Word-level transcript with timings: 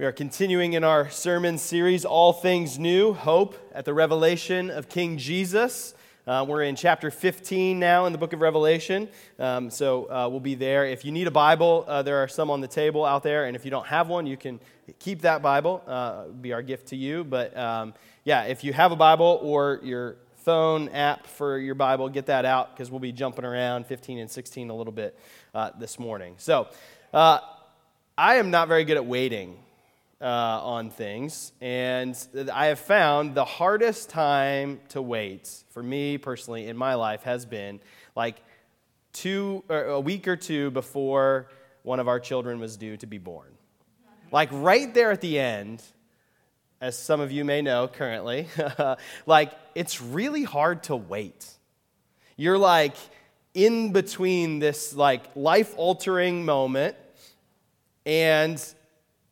We 0.00 0.06
are 0.06 0.12
continuing 0.12 0.72
in 0.72 0.82
our 0.82 1.10
sermon 1.10 1.58
series, 1.58 2.06
All 2.06 2.32
Things 2.32 2.78
New 2.78 3.12
Hope 3.12 3.54
at 3.74 3.84
the 3.84 3.92
Revelation 3.92 4.70
of 4.70 4.88
King 4.88 5.18
Jesus. 5.18 5.92
Uh, 6.26 6.42
we're 6.48 6.62
in 6.62 6.74
chapter 6.74 7.10
15 7.10 7.78
now 7.78 8.06
in 8.06 8.12
the 8.12 8.18
book 8.18 8.32
of 8.32 8.40
Revelation, 8.40 9.10
um, 9.38 9.68
so 9.68 10.10
uh, 10.10 10.26
we'll 10.26 10.40
be 10.40 10.54
there. 10.54 10.86
If 10.86 11.04
you 11.04 11.12
need 11.12 11.26
a 11.26 11.30
Bible, 11.30 11.84
uh, 11.86 12.00
there 12.00 12.16
are 12.16 12.28
some 12.28 12.50
on 12.50 12.62
the 12.62 12.66
table 12.66 13.04
out 13.04 13.22
there, 13.22 13.44
and 13.44 13.54
if 13.54 13.66
you 13.66 13.70
don't 13.70 13.86
have 13.88 14.08
one, 14.08 14.26
you 14.26 14.38
can 14.38 14.58
keep 15.00 15.20
that 15.20 15.42
Bible. 15.42 15.82
Uh, 15.86 16.28
be 16.28 16.54
our 16.54 16.62
gift 16.62 16.86
to 16.88 16.96
you. 16.96 17.22
But 17.22 17.54
um, 17.54 17.92
yeah, 18.24 18.44
if 18.44 18.64
you 18.64 18.72
have 18.72 18.92
a 18.92 18.96
Bible 18.96 19.38
or 19.42 19.80
your 19.82 20.16
phone 20.36 20.88
app 20.88 21.26
for 21.26 21.58
your 21.58 21.74
Bible, 21.74 22.08
get 22.08 22.24
that 22.24 22.46
out 22.46 22.74
because 22.74 22.90
we'll 22.90 23.00
be 23.00 23.12
jumping 23.12 23.44
around 23.44 23.84
15 23.84 24.18
and 24.18 24.30
16 24.30 24.70
a 24.70 24.74
little 24.74 24.94
bit 24.94 25.14
uh, 25.54 25.72
this 25.78 25.98
morning. 25.98 26.36
So 26.38 26.68
uh, 27.12 27.40
I 28.16 28.36
am 28.36 28.50
not 28.50 28.66
very 28.66 28.86
good 28.86 28.96
at 28.96 29.04
waiting 29.04 29.58
uh, 30.20 30.24
on 30.24 30.90
things. 30.90 31.52
And 31.60 32.16
I 32.52 32.66
have 32.66 32.78
found 32.78 33.34
the 33.34 33.44
hardest 33.44 34.10
time 34.10 34.80
to 34.90 35.00
wait 35.00 35.50
for 35.70 35.82
me 35.82 36.18
personally 36.18 36.66
in 36.66 36.76
my 36.76 36.94
life 36.94 37.22
has 37.22 37.46
been 37.46 37.80
like 38.14 38.42
two 39.12 39.64
or 39.68 39.84
a 39.84 40.00
week 40.00 40.28
or 40.28 40.36
two 40.36 40.70
before 40.70 41.48
one 41.82 42.00
of 42.00 42.08
our 42.08 42.20
children 42.20 42.60
was 42.60 42.76
due 42.76 42.96
to 42.98 43.06
be 43.06 43.18
born. 43.18 43.48
Like 44.30 44.50
right 44.52 44.92
there 44.92 45.10
at 45.10 45.20
the 45.20 45.38
end, 45.38 45.82
as 46.80 46.98
some 46.98 47.20
of 47.20 47.32
you 47.32 47.44
may 47.44 47.62
know 47.62 47.88
currently, 47.88 48.46
like 49.26 49.52
it's 49.74 50.00
really 50.00 50.44
hard 50.44 50.84
to 50.84 50.96
wait. 50.96 51.46
You're 52.36 52.58
like 52.58 52.94
in 53.54 53.92
between 53.92 54.60
this 54.60 54.94
like 54.94 55.24
life 55.34 55.74
altering 55.76 56.44
moment 56.44 56.96
and 58.06 58.62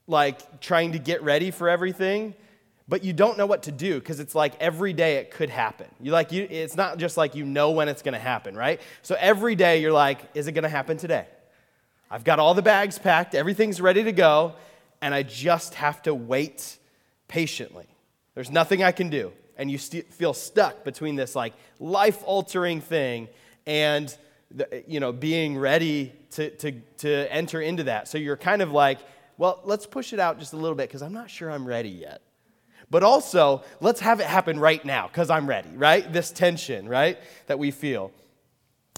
like 0.08 0.60
trying 0.60 0.92
to 0.92 0.98
get 0.98 1.22
ready 1.22 1.50
for 1.50 1.68
everything, 1.68 2.34
but 2.88 3.04
you 3.04 3.12
don't 3.12 3.36
know 3.36 3.46
what 3.46 3.64
to 3.64 3.72
do 3.72 3.98
because 3.98 4.18
it's 4.18 4.34
like 4.34 4.54
every 4.60 4.94
day 4.94 5.16
it 5.16 5.30
could 5.30 5.50
happen. 5.50 5.86
You 6.00 6.10
like 6.10 6.32
you 6.32 6.46
it's 6.50 6.74
not 6.74 6.96
just 6.98 7.16
like 7.18 7.34
you 7.34 7.44
know 7.44 7.70
when 7.72 7.88
it's 7.88 8.02
going 8.02 8.14
to 8.14 8.18
happen, 8.18 8.56
right? 8.56 8.80
So 9.02 9.14
every 9.20 9.54
day 9.54 9.82
you're 9.82 9.92
like, 9.92 10.20
is 10.34 10.46
it 10.46 10.52
going 10.52 10.62
to 10.62 10.70
happen 10.70 10.96
today? 10.96 11.26
I've 12.10 12.24
got 12.24 12.38
all 12.38 12.54
the 12.54 12.62
bags 12.62 12.98
packed, 12.98 13.34
everything's 13.34 13.80
ready 13.82 14.02
to 14.04 14.12
go, 14.12 14.54
and 15.02 15.14
I 15.14 15.22
just 15.22 15.74
have 15.74 16.02
to 16.04 16.14
wait 16.14 16.78
patiently. 17.28 17.86
There's 18.34 18.50
nothing 18.50 18.82
I 18.82 18.92
can 18.92 19.10
do. 19.10 19.32
And 19.58 19.70
you 19.70 19.76
st- 19.76 20.12
feel 20.14 20.32
stuck 20.32 20.84
between 20.84 21.16
this 21.16 21.36
like 21.36 21.52
life 21.78 22.22
altering 22.24 22.80
thing 22.80 23.28
and 23.66 24.16
the, 24.50 24.82
you 24.86 24.98
know 24.98 25.12
being 25.12 25.58
ready 25.58 26.14
to, 26.30 26.48
to, 26.56 26.72
to 26.98 27.32
enter 27.32 27.60
into 27.60 27.84
that. 27.84 28.08
So 28.08 28.16
you're 28.16 28.36
kind 28.38 28.62
of 28.62 28.72
like 28.72 28.98
well, 29.38 29.60
let's 29.64 29.86
push 29.86 30.12
it 30.12 30.18
out 30.18 30.40
just 30.40 30.52
a 30.52 30.56
little 30.56 30.74
bit 30.74 30.88
because 30.88 31.00
I'm 31.00 31.12
not 31.12 31.30
sure 31.30 31.50
I'm 31.50 31.64
ready 31.64 31.88
yet. 31.88 32.22
But 32.90 33.02
also, 33.02 33.62
let's 33.80 34.00
have 34.00 34.18
it 34.18 34.26
happen 34.26 34.58
right 34.58 34.84
now 34.84 35.06
because 35.06 35.30
I'm 35.30 35.46
ready, 35.46 35.68
right? 35.74 36.12
This 36.12 36.30
tension, 36.30 36.88
right, 36.88 37.18
that 37.46 37.58
we 37.58 37.70
feel. 37.70 38.10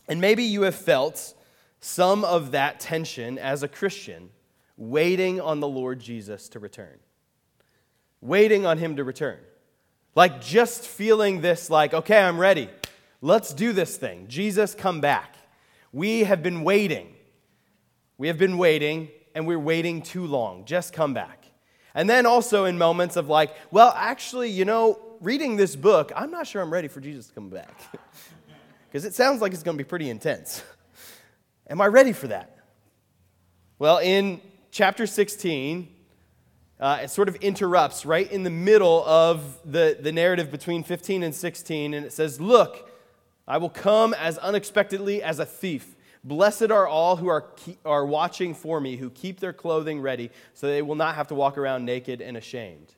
And 0.08 0.20
maybe 0.20 0.44
you 0.44 0.62
have 0.62 0.74
felt 0.74 1.34
some 1.80 2.24
of 2.24 2.52
that 2.52 2.80
tension 2.80 3.38
as 3.38 3.62
a 3.62 3.68
Christian, 3.68 4.30
waiting 4.77 5.41
on 5.41 5.61
the 5.61 5.68
Lord 5.68 6.00
Jesus 6.00 6.48
to 6.50 6.58
return. 6.58 6.98
Waiting 8.20 8.64
on 8.64 8.78
him 8.78 8.96
to 8.96 9.05
return. 9.05 9.38
Like 10.14 10.41
just 10.41 10.86
feeling 10.86 11.41
this, 11.41 11.68
like, 11.68 11.92
okay, 11.92 12.18
I'm 12.18 12.38
ready. 12.38 12.70
Let's 13.20 13.52
do 13.52 13.72
this 13.72 13.96
thing. 13.96 14.27
Jesus, 14.28 14.74
come 14.74 15.00
back. 15.00 15.36
We 15.92 16.24
have 16.24 16.42
been 16.42 16.62
waiting. 16.62 17.14
We 18.16 18.28
have 18.28 18.38
been 18.38 18.56
waiting 18.56 19.08
and 19.34 19.47
we're 19.47 19.59
waiting 19.59 20.03
too 20.03 20.27
long. 20.27 20.64
Just 20.64 20.92
come 20.92 21.14
back. 21.14 21.45
And 21.95 22.09
then 22.09 22.27
also 22.27 22.64
in 22.64 22.78
moments 22.78 23.17
of 23.17 23.28
like, 23.28 23.55
well, 23.70 23.92
actually, 23.97 24.50
you 24.50 24.64
know, 24.64 24.98
reading 25.20 25.56
this 25.56 25.77
book, 25.77 26.12
I'm 26.14 26.31
not 26.31 26.47
sure 26.47 26.62
I'm 26.62 26.73
ready 26.73 26.89
for 26.89 27.00
Jesus 27.00 27.27
to 27.28 27.34
come 27.34 27.51
back. 27.51 27.75
Because 28.90 29.05
it 29.05 29.14
sounds 29.14 29.40
like 29.40 29.52
it's 29.52 29.63
going 29.63 29.77
to 29.77 29.85
be 29.85 29.86
pretty 29.86 30.11
intense. 30.11 30.64
Am 31.70 31.80
I 31.80 31.86
ready 31.86 32.13
for 32.13 32.27
that? 32.27 32.57
Well, 33.79 33.98
in 33.98 34.40
chapter 34.73 35.07
16, 35.07 35.89
uh, 36.80 36.98
it 37.02 37.11
sort 37.11 37.29
of 37.29 37.36
interrupts 37.36 38.05
right 38.05 38.30
in 38.30 38.42
the 38.42 38.51
middle 38.51 39.05
of 39.05 39.61
the, 39.64 39.96
the 40.01 40.11
narrative 40.11 40.51
between 40.51 40.83
15 40.83 41.23
and 41.23 41.33
16, 41.33 41.95
and 41.95 42.05
it 42.05 42.13
says, 42.13 42.40
Look, 42.40 42.90
I 43.46 43.58
will 43.58 43.70
come 43.70 44.13
as 44.14 44.39
unexpectedly 44.39 45.23
as 45.23 45.39
a 45.39 45.46
thief. 45.46 45.95
Blessed 46.23 46.70
are 46.70 46.86
all 46.86 47.17
who 47.17 47.29
are, 47.29 47.47
are 47.85 48.05
watching 48.05 48.55
for 48.55 48.81
me, 48.81 48.97
who 48.97 49.08
keep 49.11 49.41
their 49.41 49.53
clothing 49.53 50.01
ready, 50.01 50.31
so 50.53 50.67
they 50.67 50.83
will 50.83 50.95
not 50.95 51.14
have 51.14 51.29
to 51.29 51.35
walk 51.35 51.57
around 51.57 51.85
naked 51.85 52.20
and 52.20 52.36
ashamed. 52.36 52.95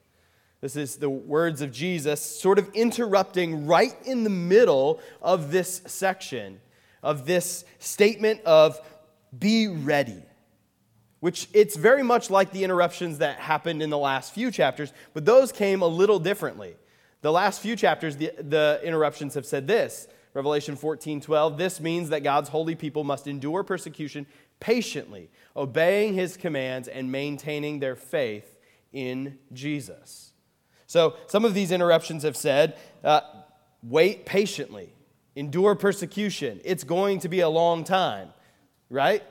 This 0.61 0.77
is 0.77 0.97
the 0.97 1.11
words 1.11 1.61
of 1.61 1.73
Jesus, 1.73 2.21
sort 2.21 2.59
of 2.59 2.69
interrupting 2.73 3.67
right 3.67 3.95
in 4.05 4.25
the 4.25 4.31
middle 4.31 5.01
of 5.21 5.51
this 5.51 5.83
section, 5.87 6.61
of 7.03 7.27
this 7.27 7.65
statement 7.79 8.41
of 8.43 8.81
be 9.37 9.69
ready, 9.69 10.23
which 11.21 11.49
it's 11.53 11.77
very 11.77 12.03
much 12.03 12.31
like 12.31 12.53
the 12.53 12.65
interruptions 12.65 13.19
that 13.19 13.39
happened 13.39 13.83
in 13.83 13.91
the 13.91 13.99
last 13.99 14.33
few 14.33 14.51
chapters, 14.51 14.93
but 15.15 15.25
those 15.25 15.51
came 15.53 15.83
a 15.83 15.87
little 15.87 16.19
differently. 16.19 16.77
The 17.23 17.33
last 17.33 17.61
few 17.61 17.77
chapters, 17.77 18.17
the, 18.17 18.33
the 18.39 18.81
interruptions 18.85 19.35
have 19.35 19.47
said 19.47 19.67
this 19.67 20.09
Revelation 20.35 20.77
14 20.77 21.21
12. 21.21 21.59
This 21.59 21.81
means 21.81 22.09
that 22.11 22.23
God's 22.23 22.49
holy 22.49 22.75
people 22.75 23.05
must 23.05 23.27
endure 23.27 23.63
persecution 23.63 24.27
patiently, 24.61 25.29
obeying 25.57 26.15
his 26.15 26.37
commands 26.37 26.89
and 26.89 27.11
maintaining 27.11 27.81
their 27.81 27.97
faith 27.97 28.57
in 28.93 29.39
Jesus. 29.53 30.33
So, 30.87 31.17
some 31.27 31.45
of 31.45 31.55
these 31.55 31.73
interruptions 31.73 32.23
have 32.23 32.37
said, 32.37 32.77
uh, 33.03 33.23
wait 33.83 34.27
patiently, 34.27 34.93
endure 35.35 35.75
persecution. 35.75 36.61
It's 36.65 36.85
going 36.85 37.21
to 37.21 37.29
be 37.29 37.41
a 37.41 37.49
long 37.49 37.85
time, 37.85 38.29
right? 38.91 39.23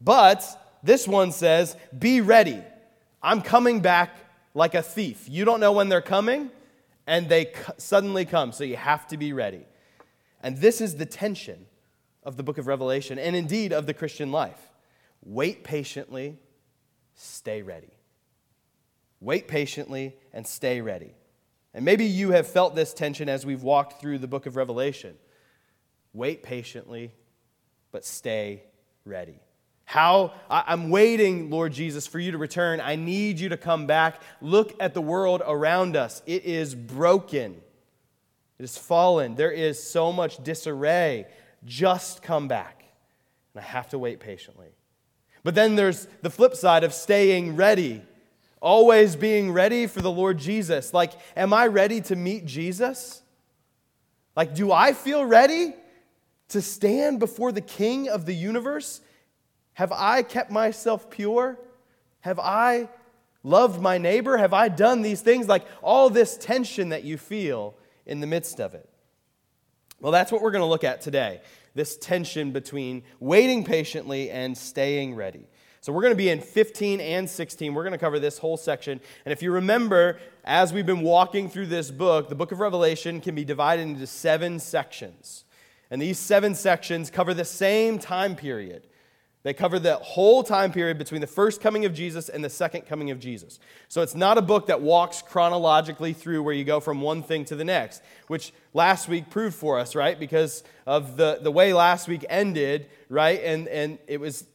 But 0.00 0.44
this 0.82 1.08
one 1.08 1.32
says, 1.32 1.76
be 1.98 2.20
ready. 2.20 2.62
I'm 3.22 3.40
coming 3.40 3.80
back 3.80 4.16
like 4.54 4.74
a 4.74 4.82
thief. 4.82 5.26
You 5.28 5.44
don't 5.44 5.60
know 5.60 5.72
when 5.72 5.88
they're 5.88 6.02
coming, 6.02 6.50
and 7.06 7.28
they 7.28 7.52
suddenly 7.78 8.24
come, 8.24 8.52
so 8.52 8.64
you 8.64 8.76
have 8.76 9.06
to 9.08 9.16
be 9.16 9.32
ready. 9.32 9.64
And 10.42 10.58
this 10.58 10.80
is 10.80 10.96
the 10.96 11.06
tension 11.06 11.66
of 12.22 12.36
the 12.36 12.42
book 12.42 12.58
of 12.58 12.66
Revelation 12.66 13.18
and 13.18 13.36
indeed 13.36 13.72
of 13.72 13.86
the 13.86 13.94
Christian 13.94 14.32
life. 14.32 14.70
Wait 15.24 15.64
patiently, 15.64 16.38
stay 17.14 17.62
ready. 17.62 17.92
Wait 19.20 19.46
patiently 19.46 20.16
and 20.32 20.46
stay 20.46 20.80
ready. 20.80 21.14
And 21.74 21.84
maybe 21.84 22.04
you 22.04 22.32
have 22.32 22.46
felt 22.46 22.74
this 22.74 22.92
tension 22.92 23.28
as 23.28 23.46
we've 23.46 23.62
walked 23.62 24.00
through 24.00 24.18
the 24.18 24.26
book 24.26 24.46
of 24.46 24.56
Revelation. 24.56 25.16
Wait 26.12 26.42
patiently, 26.42 27.12
but 27.92 28.04
stay 28.04 28.64
ready. 29.04 29.38
How 29.84 30.32
I'm 30.48 30.90
waiting, 30.90 31.50
Lord 31.50 31.72
Jesus, 31.72 32.06
for 32.06 32.18
you 32.18 32.32
to 32.32 32.38
return. 32.38 32.80
I 32.80 32.96
need 32.96 33.38
you 33.38 33.50
to 33.50 33.56
come 33.56 33.86
back. 33.86 34.22
Look 34.40 34.74
at 34.80 34.94
the 34.94 35.00
world 35.00 35.42
around 35.46 35.96
us. 35.96 36.22
It 36.26 36.44
is 36.44 36.74
broken. 36.74 37.60
Has 38.62 38.78
fallen. 38.78 39.34
There 39.34 39.50
is 39.50 39.82
so 39.82 40.12
much 40.12 40.40
disarray. 40.44 41.26
Just 41.64 42.22
come 42.22 42.46
back. 42.46 42.84
And 43.52 43.60
I 43.60 43.66
have 43.66 43.88
to 43.88 43.98
wait 43.98 44.20
patiently. 44.20 44.68
But 45.42 45.56
then 45.56 45.74
there's 45.74 46.06
the 46.22 46.30
flip 46.30 46.54
side 46.54 46.84
of 46.84 46.94
staying 46.94 47.56
ready, 47.56 48.02
always 48.60 49.16
being 49.16 49.50
ready 49.50 49.88
for 49.88 50.00
the 50.00 50.12
Lord 50.12 50.38
Jesus. 50.38 50.94
Like, 50.94 51.12
am 51.36 51.52
I 51.52 51.66
ready 51.66 52.02
to 52.02 52.14
meet 52.14 52.46
Jesus? 52.46 53.22
Like, 54.36 54.54
do 54.54 54.70
I 54.70 54.92
feel 54.92 55.24
ready 55.24 55.74
to 56.50 56.62
stand 56.62 57.18
before 57.18 57.50
the 57.50 57.60
King 57.60 58.08
of 58.08 58.26
the 58.26 58.34
universe? 58.34 59.00
Have 59.72 59.90
I 59.90 60.22
kept 60.22 60.52
myself 60.52 61.10
pure? 61.10 61.58
Have 62.20 62.38
I 62.38 62.88
loved 63.42 63.82
my 63.82 63.98
neighbor? 63.98 64.36
Have 64.36 64.52
I 64.52 64.68
done 64.68 65.02
these 65.02 65.20
things? 65.20 65.48
Like 65.48 65.66
all 65.82 66.10
this 66.10 66.36
tension 66.36 66.90
that 66.90 67.02
you 67.02 67.18
feel 67.18 67.74
in 68.06 68.20
the 68.20 68.26
midst 68.26 68.60
of 68.60 68.74
it. 68.74 68.88
Well, 70.00 70.12
that's 70.12 70.32
what 70.32 70.42
we're 70.42 70.50
going 70.50 70.62
to 70.62 70.68
look 70.68 70.84
at 70.84 71.00
today 71.00 71.40
this 71.74 71.96
tension 71.96 72.52
between 72.52 73.02
waiting 73.18 73.64
patiently 73.64 74.30
and 74.30 74.58
staying 74.58 75.14
ready. 75.14 75.46
So, 75.80 75.92
we're 75.92 76.02
going 76.02 76.12
to 76.12 76.16
be 76.18 76.28
in 76.28 76.40
15 76.40 77.00
and 77.00 77.28
16. 77.28 77.74
We're 77.74 77.82
going 77.82 77.92
to 77.92 77.98
cover 77.98 78.18
this 78.18 78.38
whole 78.38 78.56
section. 78.56 79.00
And 79.24 79.32
if 79.32 79.42
you 79.42 79.52
remember, 79.52 80.20
as 80.44 80.72
we've 80.72 80.86
been 80.86 81.00
walking 81.00 81.48
through 81.48 81.66
this 81.66 81.90
book, 81.90 82.28
the 82.28 82.34
book 82.34 82.52
of 82.52 82.60
Revelation 82.60 83.20
can 83.20 83.34
be 83.34 83.44
divided 83.44 83.82
into 83.82 84.06
seven 84.06 84.60
sections. 84.60 85.44
And 85.90 86.00
these 86.00 86.18
seven 86.18 86.54
sections 86.54 87.10
cover 87.10 87.34
the 87.34 87.44
same 87.44 87.98
time 87.98 88.36
period. 88.36 88.86
They 89.44 89.52
cover 89.52 89.80
the 89.80 89.96
whole 89.96 90.44
time 90.44 90.70
period 90.70 90.98
between 90.98 91.20
the 91.20 91.26
first 91.26 91.60
coming 91.60 91.84
of 91.84 91.92
Jesus 91.92 92.28
and 92.28 92.44
the 92.44 92.50
second 92.50 92.82
coming 92.82 93.10
of 93.10 93.18
Jesus. 93.18 93.58
So 93.88 94.00
it's 94.00 94.14
not 94.14 94.38
a 94.38 94.42
book 94.42 94.68
that 94.68 94.80
walks 94.80 95.20
chronologically 95.20 96.12
through 96.12 96.44
where 96.44 96.54
you 96.54 96.64
go 96.64 96.78
from 96.78 97.00
one 97.00 97.24
thing 97.24 97.44
to 97.46 97.56
the 97.56 97.64
next, 97.64 98.02
which 98.28 98.52
last 98.72 99.08
week 99.08 99.30
proved 99.30 99.56
for 99.56 99.80
us, 99.80 99.96
right? 99.96 100.18
Because 100.18 100.62
of 100.86 101.16
the, 101.16 101.40
the 101.42 101.50
way 101.50 101.72
last 101.72 102.06
week 102.06 102.24
ended, 102.28 102.86
right? 103.08 103.42
And, 103.42 103.66
and 103.66 103.98
it 104.06 104.20
was 104.20 104.46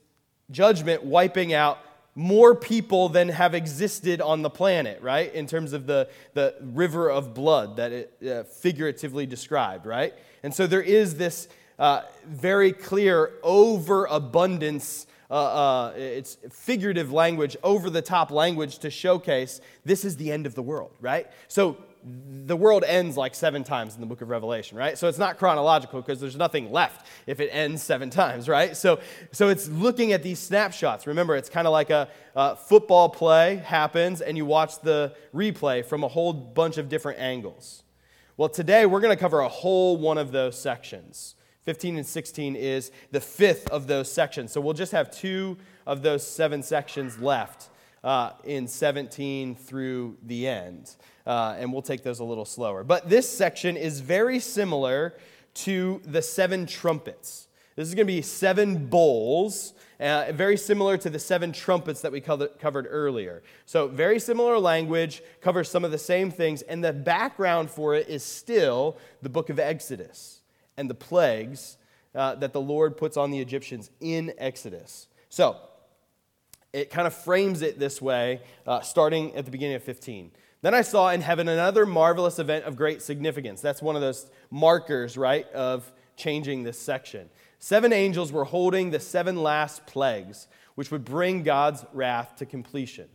judgment 0.51 1.03
wiping 1.03 1.53
out 1.53 1.79
more 2.15 2.55
people 2.55 3.09
than 3.09 3.29
have 3.29 3.53
existed 3.53 4.21
on 4.21 4.41
the 4.41 4.49
planet, 4.49 5.01
right? 5.01 5.31
In 5.35 5.47
terms 5.47 5.73
of 5.73 5.85
the, 5.85 6.09
the 6.33 6.55
river 6.61 7.11
of 7.11 7.33
blood 7.33 7.75
that 7.75 7.91
it 7.91 8.17
uh, 8.27 8.43
figuratively 8.43 9.25
described, 9.25 9.85
right? 9.85 10.15
And 10.41 10.53
so 10.53 10.65
there 10.65 10.81
is 10.81 11.15
this 11.15 11.47
uh, 11.79 12.01
very 12.25 12.71
clear 12.71 13.33
overabundance. 13.43 15.07
Uh, 15.29 15.33
uh, 15.33 15.93
it's 15.95 16.37
figurative 16.49 17.11
language, 17.11 17.57
over 17.63 17.89
the 17.89 18.01
top 18.01 18.31
language 18.31 18.79
to 18.79 18.89
showcase 18.89 19.59
this 19.83 20.05
is 20.05 20.17
the 20.17 20.31
end 20.31 20.45
of 20.45 20.55
the 20.55 20.61
world, 20.61 20.91
right? 21.01 21.27
So 21.47 21.77
the 22.45 22.55
world 22.55 22.83
ends 22.85 23.17
like 23.17 23.35
seven 23.35 23.63
times 23.63 23.95
in 23.95 24.01
the 24.01 24.07
book 24.07 24.21
of 24.21 24.29
Revelation, 24.29 24.77
right? 24.77 24.97
So 24.97 25.07
it's 25.07 25.17
not 25.17 25.37
chronological 25.37 26.01
because 26.01 26.19
there's 26.19 26.35
nothing 26.35 26.71
left 26.71 27.05
if 27.25 27.39
it 27.39 27.49
ends 27.51 27.83
seven 27.83 28.09
times, 28.09 28.47
right? 28.47 28.77
So, 28.77 28.99
so 29.31 29.49
it's 29.49 29.67
looking 29.67 30.13
at 30.13 30.23
these 30.23 30.39
snapshots. 30.39 31.07
Remember, 31.07 31.35
it's 31.35 31.49
kind 31.49 31.67
of 31.67 31.73
like 31.73 31.89
a, 31.89 32.07
a 32.35 32.55
football 32.55 33.09
play 33.09 33.57
happens 33.57 34.21
and 34.21 34.37
you 34.37 34.45
watch 34.45 34.79
the 34.81 35.13
replay 35.33 35.83
from 35.83 36.03
a 36.03 36.07
whole 36.07 36.33
bunch 36.33 36.77
of 36.77 36.87
different 36.87 37.19
angles. 37.19 37.83
Well, 38.37 38.49
today 38.49 38.85
we're 38.85 39.01
going 39.01 39.15
to 39.15 39.19
cover 39.19 39.39
a 39.39 39.49
whole 39.49 39.97
one 39.97 40.17
of 40.17 40.31
those 40.31 40.59
sections. 40.59 41.35
15 41.67 41.97
and 41.97 42.05
16 42.05 42.55
is 42.55 42.91
the 43.11 43.19
fifth 43.19 43.67
of 43.71 43.87
those 43.87 44.09
sections. 44.09 44.53
So 44.53 44.61
we'll 44.61 44.73
just 44.73 44.93
have 44.93 45.11
two 45.11 45.57
of 45.85 46.01
those 46.01 46.25
seven 46.25 46.63
sections 46.63 47.19
left 47.19 47.67
uh, 48.05 48.31
in 48.45 48.69
17 48.69 49.53
through 49.53 50.15
the 50.23 50.47
end 50.47 50.95
uh, 51.25 51.57
and 51.59 51.73
we'll 51.73 51.81
take 51.81 52.03
those 52.03 52.19
a 52.19 52.23
little 52.23 52.45
slower. 52.45 52.85
But 52.85 53.09
this 53.09 53.29
section 53.29 53.75
is 53.75 53.99
very 53.99 54.39
similar 54.39 55.15
to 55.55 56.01
the 56.05 56.21
seven 56.21 56.67
trumpets. 56.67 57.49
This 57.75 57.89
is 57.89 57.95
going 57.95 58.07
to 58.07 58.13
be 58.13 58.21
seven 58.21 58.87
bowls, 58.87 59.73
uh, 59.99 60.31
very 60.31 60.55
similar 60.55 60.95
to 60.95 61.09
the 61.09 61.19
seven 61.19 61.51
trumpets 61.51 61.99
that 61.99 62.13
we 62.13 62.21
covered 62.21 62.87
earlier. 62.89 63.43
So, 63.65 63.89
very 63.89 64.19
similar 64.19 64.57
language, 64.57 65.21
covers 65.41 65.69
some 65.69 65.83
of 65.83 65.91
the 65.91 65.97
same 65.97 66.31
things, 66.31 66.61
and 66.61 66.81
the 66.81 66.93
background 66.93 67.69
for 67.69 67.93
it 67.93 68.07
is 68.07 68.23
still 68.23 68.95
the 69.21 69.29
book 69.29 69.49
of 69.49 69.59
Exodus 69.59 70.36
and 70.77 70.89
the 70.89 70.95
plagues 70.95 71.77
uh, 72.15 72.35
that 72.35 72.53
the 72.53 72.61
Lord 72.61 72.97
puts 72.97 73.17
on 73.17 73.31
the 73.31 73.39
Egyptians 73.39 73.91
in 73.99 74.33
Exodus. 74.37 75.07
So, 75.29 75.57
it 76.73 76.89
kind 76.89 77.07
of 77.07 77.13
frames 77.13 77.61
it 77.61 77.79
this 77.79 78.01
way, 78.01 78.41
uh, 78.65 78.81
starting 78.81 79.35
at 79.35 79.45
the 79.45 79.51
beginning 79.51 79.75
of 79.75 79.83
15. 79.83 80.31
Then 80.61 80.73
I 80.73 80.81
saw 80.81 81.09
in 81.09 81.21
heaven 81.21 81.47
another 81.47 81.85
marvelous 81.85 82.39
event 82.39 82.65
of 82.65 82.75
great 82.75 83.01
significance. 83.01 83.61
That's 83.61 83.81
one 83.81 83.95
of 83.95 84.01
those 84.01 84.29
markers, 84.51 85.17
right, 85.17 85.49
of 85.51 85.91
changing 86.15 86.63
this 86.63 86.79
section. 86.79 87.29
Seven 87.59 87.93
angels 87.93 88.31
were 88.31 88.43
holding 88.43 88.91
the 88.91 88.99
seven 88.99 89.41
last 89.41 89.85
plagues, 89.87 90.47
which 90.75 90.91
would 90.91 91.05
bring 91.05 91.43
God's 91.43 91.85
wrath 91.93 92.35
to 92.37 92.45
completion. 92.45 93.07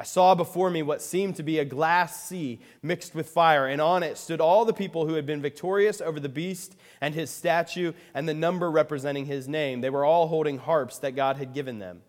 I 0.00 0.04
saw 0.04 0.36
before 0.36 0.70
me 0.70 0.80
what 0.82 1.02
seemed 1.02 1.34
to 1.36 1.42
be 1.42 1.58
a 1.58 1.64
glass 1.64 2.24
sea 2.24 2.60
mixed 2.82 3.16
with 3.16 3.28
fire, 3.28 3.66
and 3.66 3.80
on 3.80 4.04
it 4.04 4.16
stood 4.16 4.40
all 4.40 4.64
the 4.64 4.72
people 4.72 5.08
who 5.08 5.14
had 5.14 5.26
been 5.26 5.42
victorious 5.42 6.00
over 6.00 6.20
the 6.20 6.28
beast 6.28 6.76
and 7.00 7.16
his 7.16 7.30
statue 7.30 7.92
and 8.14 8.28
the 8.28 8.34
number 8.34 8.70
representing 8.70 9.26
his 9.26 9.48
name. 9.48 9.80
They 9.80 9.90
were 9.90 10.04
all 10.04 10.28
holding 10.28 10.58
harps 10.58 10.98
that 11.00 11.16
God 11.16 11.36
had 11.36 11.52
given 11.52 11.80
them. 11.80 12.02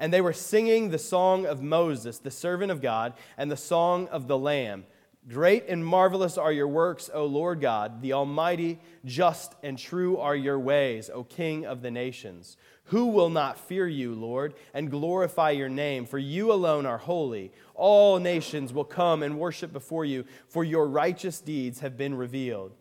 And 0.00 0.12
they 0.12 0.20
were 0.20 0.32
singing 0.32 0.90
the 0.90 0.98
song 0.98 1.46
of 1.46 1.62
Moses, 1.62 2.18
the 2.18 2.32
servant 2.32 2.72
of 2.72 2.82
God, 2.82 3.12
and 3.38 3.52
the 3.52 3.56
song 3.56 4.08
of 4.08 4.26
the 4.26 4.36
Lamb. 4.36 4.84
Great 5.26 5.66
and 5.68 5.84
marvelous 5.84 6.36
are 6.36 6.52
your 6.52 6.68
works, 6.68 7.08
O 7.14 7.24
Lord 7.24 7.62
God, 7.62 8.02
the 8.02 8.12
Almighty, 8.12 8.78
just 9.06 9.54
and 9.62 9.78
true 9.78 10.18
are 10.18 10.36
your 10.36 10.58
ways, 10.58 11.08
O 11.08 11.24
King 11.24 11.64
of 11.64 11.80
the 11.80 11.90
nations. 11.90 12.58
Who 12.88 13.06
will 13.06 13.30
not 13.30 13.58
fear 13.58 13.88
you, 13.88 14.14
Lord, 14.14 14.52
and 14.74 14.90
glorify 14.90 15.52
your 15.52 15.70
name? 15.70 16.04
For 16.04 16.18
you 16.18 16.52
alone 16.52 16.84
are 16.84 16.98
holy. 16.98 17.52
All 17.74 18.18
nations 18.18 18.74
will 18.74 18.84
come 18.84 19.22
and 19.22 19.38
worship 19.38 19.72
before 19.72 20.04
you, 20.04 20.26
for 20.46 20.62
your 20.62 20.86
righteous 20.86 21.40
deeds 21.40 21.80
have 21.80 21.96
been 21.96 22.14
revealed. 22.14 22.72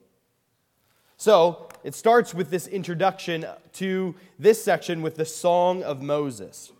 So 1.16 1.70
it 1.86 1.96
starts 1.96 2.34
with 2.34 2.50
this 2.50 2.68
introduction 2.68 3.46
to 3.74 4.16
this 4.38 4.62
section 4.62 5.02
with 5.02 5.16
the 5.16 5.24
Song 5.24 5.82
of 5.82 6.02
Moses. 6.02 6.73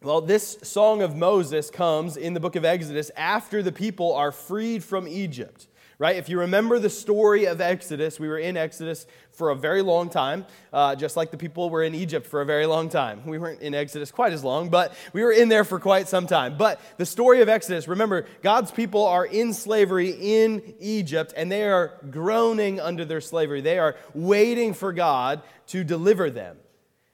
Well, 0.00 0.20
this 0.20 0.58
song 0.62 1.02
of 1.02 1.16
Moses 1.16 1.72
comes 1.72 2.16
in 2.16 2.32
the 2.32 2.38
book 2.38 2.54
of 2.54 2.64
Exodus 2.64 3.10
after 3.16 3.64
the 3.64 3.72
people 3.72 4.14
are 4.14 4.30
freed 4.30 4.84
from 4.84 5.08
Egypt, 5.08 5.66
right? 5.98 6.14
If 6.14 6.28
you 6.28 6.38
remember 6.38 6.78
the 6.78 6.88
story 6.88 7.46
of 7.46 7.60
Exodus, 7.60 8.20
we 8.20 8.28
were 8.28 8.38
in 8.38 8.56
Exodus 8.56 9.08
for 9.32 9.50
a 9.50 9.56
very 9.56 9.82
long 9.82 10.08
time, 10.08 10.46
uh, 10.72 10.94
just 10.94 11.16
like 11.16 11.32
the 11.32 11.36
people 11.36 11.68
were 11.68 11.82
in 11.82 11.96
Egypt 11.96 12.28
for 12.28 12.40
a 12.40 12.46
very 12.46 12.64
long 12.64 12.88
time. 12.88 13.26
We 13.26 13.38
weren't 13.38 13.60
in 13.60 13.74
Exodus 13.74 14.12
quite 14.12 14.32
as 14.32 14.44
long, 14.44 14.68
but 14.68 14.94
we 15.12 15.24
were 15.24 15.32
in 15.32 15.48
there 15.48 15.64
for 15.64 15.80
quite 15.80 16.06
some 16.06 16.28
time. 16.28 16.56
But 16.56 16.80
the 16.96 17.04
story 17.04 17.42
of 17.42 17.48
Exodus, 17.48 17.88
remember, 17.88 18.26
God's 18.40 18.70
people 18.70 19.04
are 19.04 19.26
in 19.26 19.52
slavery 19.52 20.10
in 20.10 20.74
Egypt, 20.78 21.34
and 21.36 21.50
they 21.50 21.64
are 21.64 21.94
groaning 22.08 22.78
under 22.78 23.04
their 23.04 23.20
slavery. 23.20 23.62
They 23.62 23.80
are 23.80 23.96
waiting 24.14 24.74
for 24.74 24.92
God 24.92 25.42
to 25.66 25.82
deliver 25.82 26.30
them. 26.30 26.56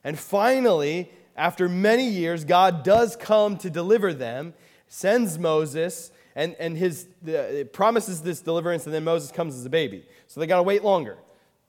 And 0.06 0.18
finally, 0.18 1.10
after 1.36 1.68
many 1.68 2.08
years, 2.08 2.44
God 2.44 2.82
does 2.82 3.16
come 3.16 3.56
to 3.58 3.70
deliver 3.70 4.12
them, 4.14 4.54
sends 4.88 5.38
Moses, 5.38 6.10
and, 6.36 6.54
and 6.58 6.76
his, 6.76 7.08
promises 7.72 8.22
this 8.22 8.40
deliverance, 8.40 8.86
and 8.86 8.94
then 8.94 9.04
Moses 9.04 9.30
comes 9.30 9.54
as 9.54 9.64
a 9.64 9.70
baby. 9.70 10.06
So 10.26 10.40
they 10.40 10.46
got 10.46 10.56
to 10.56 10.62
wait 10.62 10.84
longer. 10.84 11.18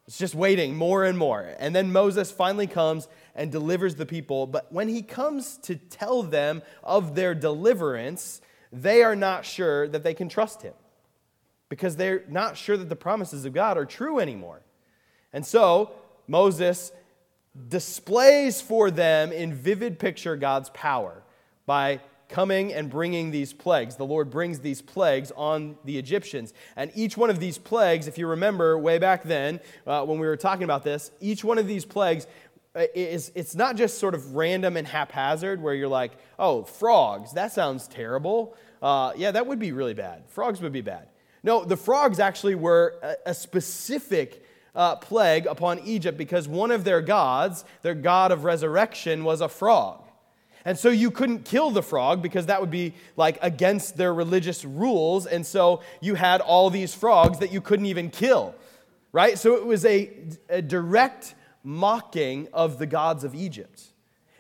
It's 0.08 0.18
just 0.18 0.36
waiting 0.36 0.76
more 0.76 1.04
and 1.04 1.18
more. 1.18 1.56
And 1.58 1.76
then 1.76 1.92
Moses 1.92 2.32
finally 2.32 2.68
comes 2.68 3.08
and 3.34 3.52
delivers 3.52 3.96
the 3.96 4.06
people. 4.06 4.46
But 4.46 4.72
when 4.72 4.88
he 4.88 5.02
comes 5.02 5.58
to 5.64 5.76
tell 5.76 6.22
them 6.22 6.62
of 6.84 7.16
their 7.16 7.34
deliverance, 7.34 8.42
they 8.72 9.02
are 9.04 9.16
not 9.16 9.46
sure 9.46 9.88
that 9.88 10.04
they 10.04 10.14
can 10.14 10.30
trust 10.30 10.62
him 10.62 10.74
because 11.70 11.96
they're 11.96 12.24
not 12.30 12.56
sure 12.56 12.78
that 12.78 12.90
the 12.90 12.96
promises 12.96 13.46
of 13.46 13.54
God 13.54 13.78
are 13.78 13.86
true 13.86 14.20
anymore. 14.20 14.62
And 15.34 15.46
so 15.46 15.92
Moses 16.28 16.92
displays 17.70 18.62
for 18.62 18.92
them 18.92 19.32
in 19.32 19.54
vivid 19.54 20.00
picture 20.00 20.36
God's 20.36 20.70
power 20.70 21.24
by 21.66 22.02
coming 22.28 22.74
and 22.74 22.90
bringing 22.90 23.32
these 23.32 23.54
plagues. 23.54 23.96
The 23.96 24.06
Lord 24.06 24.30
brings 24.30 24.60
these 24.60 24.82
plagues 24.82 25.32
on 25.36 25.78
the 25.86 25.98
Egyptians. 25.98 26.54
And 26.76 26.92
each 26.96 27.18
one 27.18 27.30
of 27.30 27.40
these 27.40 27.58
plagues, 27.58 28.08
if 28.08 28.18
you 28.18 28.28
remember 28.28 28.78
way 28.78 28.98
back 28.98 29.24
then 29.24 29.60
uh, 29.86 30.04
when 30.06 30.20
we 30.20 30.28
were 30.28 30.38
talking 30.38 30.64
about 30.64 30.84
this, 30.84 31.12
each 31.22 31.44
one 31.44 31.58
of 31.58 31.68
these 31.68 31.86
plagues 31.86 32.28
uh, 32.76 32.86
is 32.94 33.32
it's 33.36 33.56
not 33.56 33.78
just 33.78 34.00
sort 34.00 34.14
of 34.14 34.36
random 34.36 34.76
and 34.76 34.88
haphazard 34.88 35.62
where 35.62 35.74
you're 35.74 35.88
like, 35.88 36.12
oh, 36.38 36.64
frogs, 36.64 37.34
that 37.34 37.54
sounds 37.54 37.88
terrible. 37.88 38.56
Uh, 38.82 39.14
yeah, 39.16 39.32
that 39.32 39.48
would 39.48 39.60
be 39.60 39.72
really 39.72 39.94
bad. 39.94 40.24
Frogs 40.28 40.62
would 40.62 40.74
be 40.74 40.82
bad. 40.82 41.08
No, 41.44 41.64
the 41.64 41.78
frogs 41.78 42.20
actually 42.20 42.56
were 42.56 43.00
a, 43.02 43.16
a 43.28 43.34
specific 43.34 44.45
uh, 44.76 44.96
plague 44.98 45.46
upon 45.46 45.80
Egypt 45.80 46.18
because 46.18 46.48
one 46.48 46.72
of 46.72 46.84
their 46.84 47.02
gods, 47.02 47.66
their 47.82 47.96
god 47.96 48.32
of 48.32 48.44
resurrection, 48.44 49.24
was 49.24 49.42
a 49.42 49.50
frog. 49.50 50.02
And 50.66 50.78
so 50.78 50.90
you 50.90 51.12
couldn't 51.12 51.46
kill 51.46 51.70
the 51.70 51.84
frog 51.84 52.24
because 52.24 52.48
that 52.48 52.60
would 52.60 52.72
be 52.72 52.94
like 53.16 53.38
against 53.42 53.98
their 53.98 54.14
religious 54.14 54.66
rules. 54.66 55.28
And 55.28 55.46
so 55.46 55.84
you 56.02 56.16
had 56.16 56.42
all 56.42 56.72
these 56.72 56.94
frogs 56.94 57.38
that 57.40 57.52
you 57.52 57.62
couldn't 57.62 57.86
even 57.86 58.10
kill, 58.10 58.56
right? 59.12 59.38
So 59.38 59.56
it 59.56 59.66
was 59.66 59.86
a, 59.86 60.12
a 60.50 60.64
direct 60.64 61.36
mocking 61.64 62.48
of 62.52 62.80
the 62.80 62.88
gods 62.88 63.24
of 63.24 63.36
Egypt. 63.36 63.84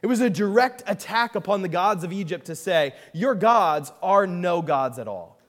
It 0.01 0.07
was 0.07 0.19
a 0.19 0.29
direct 0.29 0.83
attack 0.87 1.35
upon 1.35 1.61
the 1.61 1.67
gods 1.67 2.03
of 2.03 2.11
Egypt 2.11 2.45
to 2.47 2.55
say, 2.55 2.93
Your 3.13 3.35
gods 3.35 3.91
are 4.01 4.27
no 4.27 4.61
gods 4.61 4.99
at 4.99 5.07
all. 5.07 5.39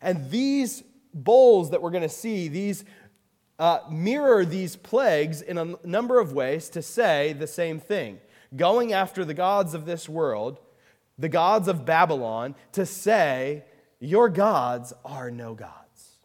And 0.00 0.30
these 0.30 0.82
bowls 1.14 1.70
that 1.70 1.82
we're 1.82 1.90
going 1.90 2.02
to 2.02 2.08
see, 2.08 2.48
these 2.48 2.84
uh, 3.62 3.80
mirror 3.88 4.44
these 4.44 4.74
plagues 4.74 5.40
in 5.40 5.56
a 5.56 5.76
number 5.84 6.18
of 6.18 6.32
ways 6.32 6.68
to 6.68 6.82
say 6.82 7.32
the 7.32 7.46
same 7.46 7.78
thing. 7.78 8.18
Going 8.56 8.92
after 8.92 9.24
the 9.24 9.34
gods 9.34 9.72
of 9.72 9.86
this 9.86 10.08
world, 10.08 10.58
the 11.16 11.28
gods 11.28 11.68
of 11.68 11.86
Babylon, 11.86 12.56
to 12.72 12.84
say, 12.84 13.62
Your 14.00 14.28
gods 14.28 14.92
are 15.04 15.30
no 15.30 15.54
gods. 15.54 16.16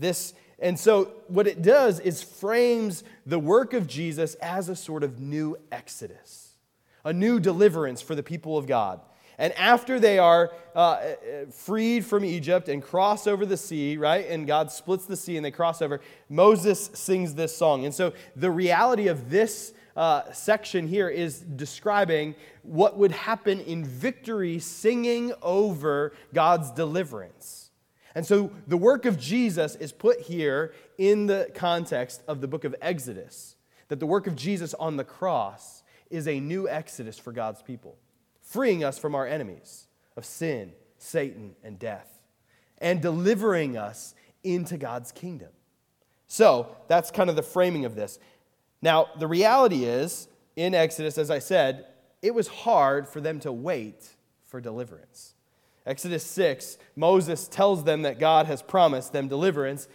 This, 0.00 0.34
and 0.58 0.76
so, 0.76 1.12
what 1.28 1.46
it 1.46 1.62
does 1.62 2.00
is 2.00 2.24
frames 2.24 3.04
the 3.24 3.38
work 3.38 3.72
of 3.72 3.86
Jesus 3.86 4.34
as 4.42 4.68
a 4.68 4.74
sort 4.74 5.04
of 5.04 5.20
new 5.20 5.56
exodus, 5.70 6.56
a 7.04 7.12
new 7.12 7.38
deliverance 7.38 8.02
for 8.02 8.16
the 8.16 8.24
people 8.24 8.58
of 8.58 8.66
God. 8.66 9.00
And 9.38 9.52
after 9.54 10.00
they 10.00 10.18
are 10.18 10.52
uh, 10.74 10.78
uh, 10.78 11.14
freed 11.50 12.04
from 12.04 12.24
Egypt 12.24 12.68
and 12.68 12.82
cross 12.82 13.26
over 13.26 13.44
the 13.44 13.56
sea, 13.56 13.96
right? 13.96 14.26
And 14.28 14.46
God 14.46 14.70
splits 14.70 15.06
the 15.06 15.16
sea 15.16 15.36
and 15.36 15.44
they 15.44 15.50
cross 15.50 15.82
over, 15.82 16.00
Moses 16.28 16.90
sings 16.94 17.34
this 17.34 17.56
song. 17.56 17.84
And 17.84 17.94
so 17.94 18.12
the 18.34 18.50
reality 18.50 19.08
of 19.08 19.30
this 19.30 19.74
uh, 19.96 20.30
section 20.32 20.86
here 20.86 21.08
is 21.08 21.40
describing 21.40 22.34
what 22.62 22.96
would 22.96 23.12
happen 23.12 23.60
in 23.60 23.84
victory 23.84 24.58
singing 24.58 25.32
over 25.42 26.12
God's 26.34 26.70
deliverance. 26.70 27.70
And 28.14 28.26
so 28.26 28.50
the 28.66 28.78
work 28.78 29.04
of 29.04 29.18
Jesus 29.18 29.76
is 29.76 29.92
put 29.92 30.20
here 30.20 30.72
in 30.96 31.26
the 31.26 31.50
context 31.54 32.22
of 32.26 32.40
the 32.40 32.48
book 32.48 32.64
of 32.64 32.74
Exodus, 32.80 33.56
that 33.88 34.00
the 34.00 34.06
work 34.06 34.26
of 34.26 34.34
Jesus 34.34 34.72
on 34.74 34.96
the 34.96 35.04
cross 35.04 35.82
is 36.10 36.26
a 36.26 36.40
new 36.40 36.68
exodus 36.68 37.18
for 37.18 37.32
God's 37.32 37.62
people, 37.62 37.96
freeing 38.46 38.84
us 38.84 38.98
from 38.98 39.14
our 39.14 39.26
enemies 39.26 39.88
of 40.16 40.24
sin, 40.24 40.72
Satan, 40.98 41.54
and 41.62 41.78
death, 41.78 42.20
and 42.78 43.02
delivering 43.02 43.76
us 43.76 44.14
into 44.44 44.78
God's 44.78 45.12
kingdom. 45.12 45.48
So 46.28 46.74
that's 46.88 47.10
kind 47.10 47.28
of 47.28 47.36
the 47.36 47.42
framing 47.42 47.84
of 47.84 47.94
this. 47.94 48.18
Now, 48.80 49.08
the 49.18 49.26
reality 49.26 49.84
is, 49.84 50.28
in 50.54 50.74
Exodus, 50.74 51.18
as 51.18 51.30
I 51.30 51.40
said, 51.40 51.86
it 52.22 52.34
was 52.34 52.48
hard 52.48 53.08
for 53.08 53.20
them 53.20 53.40
to 53.40 53.52
wait 53.52 54.06
for 54.44 54.60
deliverance. 54.60 55.34
Exodus 55.84 56.24
6, 56.24 56.78
Moses 56.94 57.46
tells 57.48 57.84
them 57.84 58.02
that 58.02 58.18
God 58.18 58.46
has 58.46 58.62
promised 58.62 59.12
them 59.12 59.28
deliverance. 59.28 59.88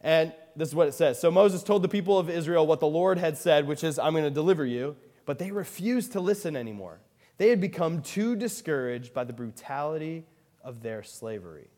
And 0.00 0.32
this 0.56 0.68
is 0.68 0.74
what 0.74 0.88
it 0.88 0.94
says. 0.94 1.20
So 1.20 1.30
Moses 1.30 1.62
told 1.62 1.82
the 1.82 1.88
people 1.88 2.18
of 2.18 2.30
Israel 2.30 2.66
what 2.66 2.80
the 2.80 2.86
Lord 2.86 3.18
had 3.18 3.36
said, 3.36 3.66
which 3.66 3.84
is, 3.84 3.98
I'm 3.98 4.12
going 4.12 4.24
to 4.24 4.30
deliver 4.30 4.64
you. 4.64 4.96
But 5.24 5.38
they 5.38 5.50
refused 5.50 6.12
to 6.12 6.20
listen 6.20 6.56
anymore. 6.56 7.00
They 7.38 7.48
had 7.48 7.60
become 7.60 8.02
too 8.02 8.36
discouraged 8.36 9.14
by 9.14 9.24
the 9.24 9.32
brutality 9.32 10.24
of 10.62 10.82
their 10.82 11.02
slavery. 11.02 11.68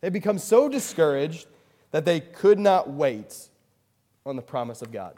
They 0.00 0.06
had 0.06 0.12
become 0.12 0.38
so 0.38 0.68
discouraged 0.68 1.46
that 1.92 2.04
they 2.04 2.20
could 2.20 2.58
not 2.58 2.90
wait 2.90 3.48
on 4.26 4.36
the 4.36 4.42
promise 4.42 4.82
of 4.82 4.92
God. 4.92 5.14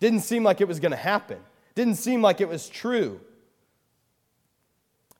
Didn't 0.00 0.20
seem 0.20 0.42
like 0.42 0.60
it 0.60 0.68
was 0.68 0.80
going 0.80 0.90
to 0.90 0.96
happen, 0.96 1.38
didn't 1.74 1.96
seem 1.96 2.20
like 2.20 2.40
it 2.40 2.48
was 2.48 2.68
true. 2.68 3.20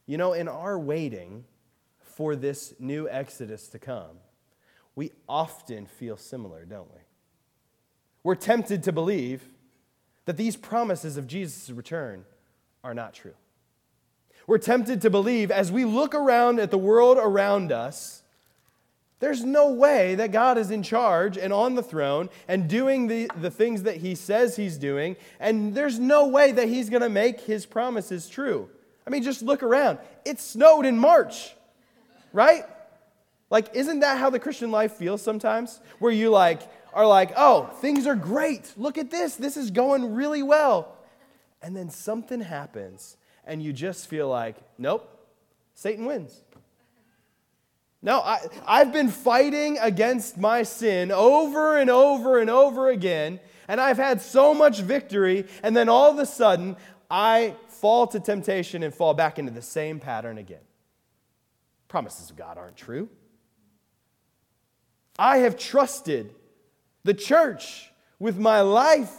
You 0.06 0.18
know, 0.18 0.32
in 0.32 0.48
our 0.48 0.78
waiting 0.78 1.44
for 2.00 2.34
this 2.34 2.74
new 2.78 3.08
Exodus 3.08 3.68
to 3.68 3.78
come, 3.78 4.18
we 4.94 5.12
often 5.28 5.86
feel 5.86 6.16
similar, 6.16 6.64
don't 6.64 6.92
we? 6.92 7.00
We're 8.24 8.34
tempted 8.34 8.82
to 8.82 8.92
believe 8.92 9.42
that 10.26 10.36
these 10.36 10.56
promises 10.56 11.16
of 11.16 11.26
Jesus' 11.26 11.70
return 11.70 12.24
are 12.84 12.94
not 12.94 13.14
true. 13.14 13.34
We're 14.46 14.58
tempted 14.58 15.02
to 15.02 15.10
believe 15.10 15.50
as 15.50 15.70
we 15.70 15.84
look 15.84 16.14
around 16.14 16.58
at 16.58 16.70
the 16.70 16.78
world 16.78 17.18
around 17.18 17.70
us, 17.70 18.22
there's 19.20 19.44
no 19.44 19.70
way 19.70 20.16
that 20.16 20.32
God 20.32 20.58
is 20.58 20.72
in 20.72 20.82
charge 20.82 21.38
and 21.38 21.52
on 21.52 21.76
the 21.76 21.82
throne 21.82 22.28
and 22.48 22.68
doing 22.68 23.06
the, 23.06 23.30
the 23.40 23.52
things 23.52 23.84
that 23.84 23.98
he 23.98 24.16
says 24.16 24.56
he's 24.56 24.76
doing, 24.76 25.14
and 25.38 25.76
there's 25.76 26.00
no 26.00 26.26
way 26.26 26.50
that 26.50 26.66
he's 26.66 26.90
going 26.90 27.02
to 27.02 27.08
make 27.08 27.40
his 27.40 27.64
promises 27.64 28.28
true. 28.28 28.68
I 29.06 29.10
mean, 29.10 29.22
just 29.22 29.42
look 29.42 29.62
around. 29.62 29.98
It 30.24 30.40
snowed 30.40 30.86
in 30.86 30.98
March, 30.98 31.54
right? 32.32 32.64
Like, 33.48 33.76
isn't 33.76 34.00
that 34.00 34.18
how 34.18 34.28
the 34.28 34.40
Christian 34.40 34.72
life 34.72 34.94
feels 34.94 35.22
sometimes? 35.22 35.80
Where 36.00 36.10
you 36.10 36.30
like 36.30 36.62
are 36.92 37.06
like, 37.06 37.30
oh, 37.36 37.66
things 37.80 38.08
are 38.08 38.16
great. 38.16 38.72
Look 38.76 38.98
at 38.98 39.10
this. 39.10 39.36
This 39.36 39.56
is 39.56 39.70
going 39.70 40.14
really 40.14 40.42
well. 40.42 40.96
And 41.62 41.76
then 41.76 41.90
something 41.90 42.40
happens, 42.40 43.16
and 43.44 43.62
you 43.62 43.72
just 43.72 44.08
feel 44.08 44.28
like, 44.28 44.56
nope, 44.78 45.08
Satan 45.74 46.04
wins. 46.04 46.42
No, 48.02 48.18
I, 48.18 48.40
I've 48.66 48.92
been 48.92 49.08
fighting 49.08 49.78
against 49.78 50.36
my 50.36 50.64
sin 50.64 51.12
over 51.12 51.76
and 51.76 51.88
over 51.88 52.40
and 52.40 52.50
over 52.50 52.88
again, 52.88 53.38
and 53.68 53.80
I've 53.80 53.96
had 53.96 54.20
so 54.20 54.52
much 54.52 54.80
victory, 54.80 55.46
and 55.62 55.76
then 55.76 55.88
all 55.88 56.10
of 56.10 56.18
a 56.18 56.26
sudden, 56.26 56.76
I 57.08 57.54
fall 57.68 58.08
to 58.08 58.18
temptation 58.18 58.82
and 58.82 58.92
fall 58.92 59.14
back 59.14 59.38
into 59.38 59.52
the 59.52 59.62
same 59.62 60.00
pattern 60.00 60.38
again. 60.38 60.62
Promises 61.86 62.30
of 62.30 62.36
God 62.36 62.58
aren't 62.58 62.76
true. 62.76 63.08
I 65.18 65.38
have 65.38 65.56
trusted 65.56 66.34
the 67.04 67.14
church 67.14 67.90
with 68.18 68.38
my 68.38 68.62
life, 68.62 69.14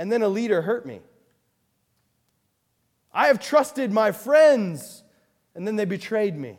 and 0.00 0.10
then 0.10 0.22
a 0.22 0.28
leader 0.28 0.62
hurt 0.62 0.86
me. 0.86 1.00
I 3.12 3.26
have 3.26 3.38
trusted 3.38 3.92
my 3.92 4.12
friends, 4.12 5.02
and 5.54 5.66
then 5.68 5.76
they 5.76 5.84
betrayed 5.84 6.34
me. 6.34 6.58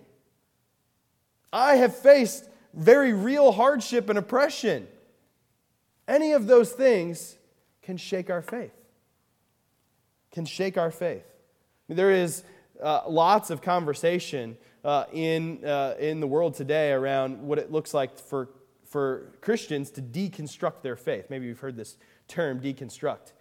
I 1.52 1.78
have 1.78 1.96
faced 1.96 2.48
very 2.76 3.14
real 3.14 3.52
hardship 3.52 4.10
and 4.10 4.20
oppression. 4.20 4.88
Any 6.08 6.34
of 6.34 6.46
those 6.46 6.72
things 6.72 7.36
can 7.82 7.98
shake 7.98 8.30
our 8.30 8.44
faith. 8.44 8.76
Can 10.32 10.46
shake 10.46 10.78
our 10.78 10.92
faith. 10.92 11.26
There 11.90 12.12
is 12.12 12.44
uh, 12.80 13.02
lots 13.08 13.50
of 13.50 13.64
conversation 13.64 14.56
uh, 14.86 15.06
in, 15.12 15.66
uh, 15.66 15.96
in 16.00 16.20
the 16.20 16.28
world 16.28 16.54
today 16.54 16.92
around 16.92 17.42
what 17.42 17.58
it 17.58 17.72
looks 17.72 17.92
like 17.92 18.20
for, 18.20 18.50
for 18.86 19.34
Christians 19.42 19.90
to 19.92 20.02
deconstruct 20.04 20.84
their 20.84 20.96
faith. 20.96 21.32
Maybe 21.32 21.48
you've 21.48 21.60
heard 21.60 21.76
this 21.76 21.98
term, 22.32 22.60
deconstruct. 22.60 23.34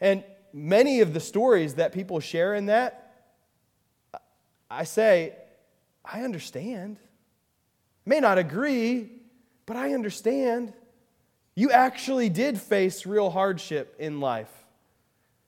And 0.00 0.22
many 0.52 1.00
of 1.00 1.12
the 1.14 1.20
stories 1.20 1.74
that 1.74 1.92
people 1.92 2.20
share 2.20 2.54
in 2.54 2.66
that, 2.66 3.26
I 4.70 4.84
say, 4.84 5.34
I 6.04 6.22
understand. 6.22 6.98
May 8.06 8.20
not 8.20 8.38
agree, 8.38 9.10
but 9.66 9.76
I 9.76 9.94
understand. 9.94 10.72
You 11.54 11.70
actually 11.70 12.28
did 12.28 12.60
face 12.60 13.04
real 13.04 13.30
hardship 13.30 13.96
in 13.98 14.20
life. 14.20 14.52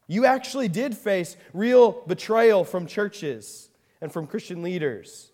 You 0.08 0.26
actually 0.26 0.68
did 0.68 0.96
face 0.96 1.36
real 1.52 2.02
betrayal 2.06 2.64
from 2.64 2.86
churches 2.86 3.68
and 4.00 4.12
from 4.12 4.26
Christian 4.26 4.62
leaders. 4.62 5.30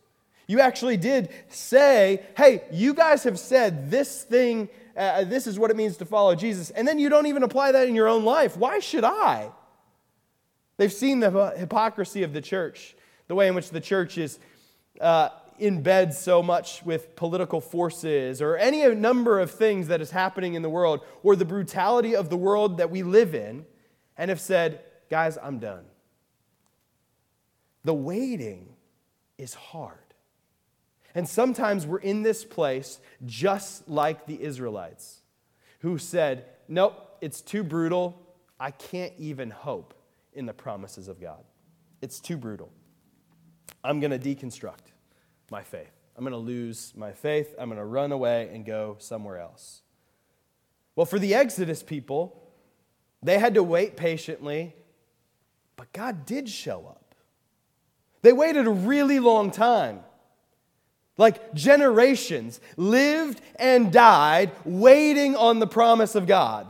You 0.46 0.60
actually 0.60 0.96
did 0.98 1.30
say, 1.48 2.22
hey, 2.36 2.62
you 2.70 2.94
guys 2.94 3.25
have 3.25 3.38
said 3.38 3.90
this 3.90 4.22
thing, 4.22 4.68
uh, 4.96 5.24
this 5.24 5.46
is 5.46 5.58
what 5.58 5.70
it 5.70 5.76
means 5.76 5.96
to 5.98 6.04
follow 6.04 6.34
Jesus, 6.34 6.70
and 6.70 6.86
then 6.88 6.98
you 6.98 7.08
don't 7.08 7.26
even 7.26 7.42
apply 7.42 7.72
that 7.72 7.88
in 7.88 7.94
your 7.94 8.08
own 8.08 8.24
life. 8.24 8.56
Why 8.56 8.78
should 8.78 9.04
I? 9.04 9.50
They've 10.76 10.92
seen 10.92 11.20
the 11.20 11.54
hypocrisy 11.56 12.22
of 12.22 12.32
the 12.32 12.40
church, 12.40 12.96
the 13.28 13.34
way 13.34 13.48
in 13.48 13.54
which 13.54 13.70
the 13.70 13.80
church 13.80 14.18
is 14.18 14.38
uh, 15.00 15.30
in 15.58 15.82
bed 15.82 16.12
so 16.12 16.42
much 16.42 16.84
with 16.84 17.16
political 17.16 17.60
forces 17.60 18.42
or 18.42 18.56
any 18.56 18.86
number 18.94 19.40
of 19.40 19.50
things 19.50 19.88
that 19.88 20.00
is 20.00 20.10
happening 20.10 20.54
in 20.54 20.62
the 20.62 20.70
world 20.70 21.00
or 21.22 21.34
the 21.34 21.44
brutality 21.44 22.14
of 22.14 22.28
the 22.28 22.36
world 22.36 22.78
that 22.78 22.90
we 22.90 23.02
live 23.02 23.34
in, 23.34 23.64
and 24.18 24.28
have 24.30 24.40
said, 24.40 24.80
guys, 25.10 25.36
I'm 25.42 25.58
done. 25.58 25.84
The 27.84 27.94
waiting 27.94 28.68
is 29.38 29.54
hard. 29.54 30.05
And 31.14 31.28
sometimes 31.28 31.86
we're 31.86 31.98
in 31.98 32.22
this 32.22 32.44
place 32.44 33.00
just 33.25 33.88
like 33.88 34.26
the 34.26 34.42
Israelites 34.42 35.22
who 35.80 35.98
said, 35.98 36.44
Nope, 36.68 37.18
it's 37.20 37.40
too 37.40 37.62
brutal. 37.62 38.20
I 38.58 38.70
can't 38.70 39.12
even 39.18 39.50
hope 39.50 39.94
in 40.32 40.46
the 40.46 40.52
promises 40.52 41.08
of 41.08 41.20
God. 41.20 41.44
It's 42.02 42.20
too 42.20 42.36
brutal. 42.36 42.70
I'm 43.84 44.00
going 44.00 44.10
to 44.10 44.18
deconstruct 44.18 44.92
my 45.50 45.62
faith. 45.62 45.92
I'm 46.16 46.25
going 46.25 46.32
to 46.32 46.38
lose 46.38 46.92
my 46.96 47.12
faith. 47.12 47.54
I'm 47.58 47.68
going 47.68 47.78
to 47.78 47.84
run 47.84 48.10
away 48.10 48.50
and 48.52 48.64
go 48.64 48.96
somewhere 48.98 49.38
else. 49.38 49.82
Well, 50.94 51.06
for 51.06 51.18
the 51.18 51.34
Exodus 51.34 51.82
people, 51.82 52.42
they 53.22 53.38
had 53.38 53.54
to 53.54 53.62
wait 53.62 53.96
patiently, 53.96 54.75
but 55.76 55.92
God 55.92 56.25
did 56.25 56.48
show 56.48 56.86
up. 56.88 57.14
They 58.22 58.32
waited 58.32 58.66
a 58.66 58.70
really 58.70 59.18
long 59.18 59.50
time. 59.50 60.00
Like 61.18 61.54
generations 61.54 62.61
lived 62.76 63.40
and 63.58 63.92
died 63.92 64.52
waiting 64.64 65.35
on 65.35 65.58
the 65.58 65.66
promise 65.66 66.14
of 66.14 66.26
God. 66.26 66.66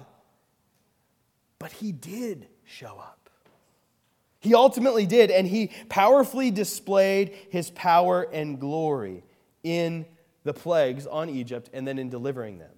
But 1.59 1.73
he 1.73 1.93
did 1.93 2.47
show 2.65 2.97
up. 2.99 3.31
He 4.41 4.55
ultimately 4.55 5.07
did, 5.07 5.33
and 5.33 5.47
he 5.47 5.73
powerfully 5.89 6.53
displayed 6.53 7.35
his 7.51 7.71
power 7.71 8.23
and 8.33 8.61
glory 8.61 9.25
in 9.65 10.07
the 10.45 10.55
plagues 10.55 11.07
on 11.07 11.29
Egypt 11.29 11.69
and 11.73 11.87
then 11.87 11.99
in 11.99 12.09
delivering 12.09 12.59
them. 12.59 12.71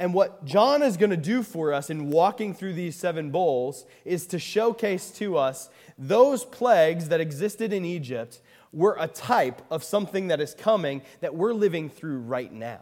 And 0.00 0.14
what 0.14 0.44
John 0.44 0.82
is 0.82 0.96
going 0.96 1.10
to 1.10 1.16
do 1.16 1.42
for 1.42 1.72
us 1.72 1.90
in 1.90 2.10
walking 2.10 2.54
through 2.54 2.74
these 2.74 2.96
seven 2.96 3.30
bowls 3.30 3.84
is 4.04 4.26
to 4.28 4.38
showcase 4.38 5.10
to 5.12 5.36
us 5.36 5.70
those 5.96 6.44
plagues 6.44 7.08
that 7.08 7.20
existed 7.20 7.72
in 7.72 7.84
Egypt 7.84 8.40
were 8.72 8.96
a 8.98 9.08
type 9.08 9.62
of 9.70 9.82
something 9.82 10.28
that 10.28 10.40
is 10.40 10.54
coming 10.54 11.02
that 11.20 11.34
we're 11.34 11.52
living 11.52 11.88
through 11.88 12.18
right 12.18 12.52
now. 12.52 12.80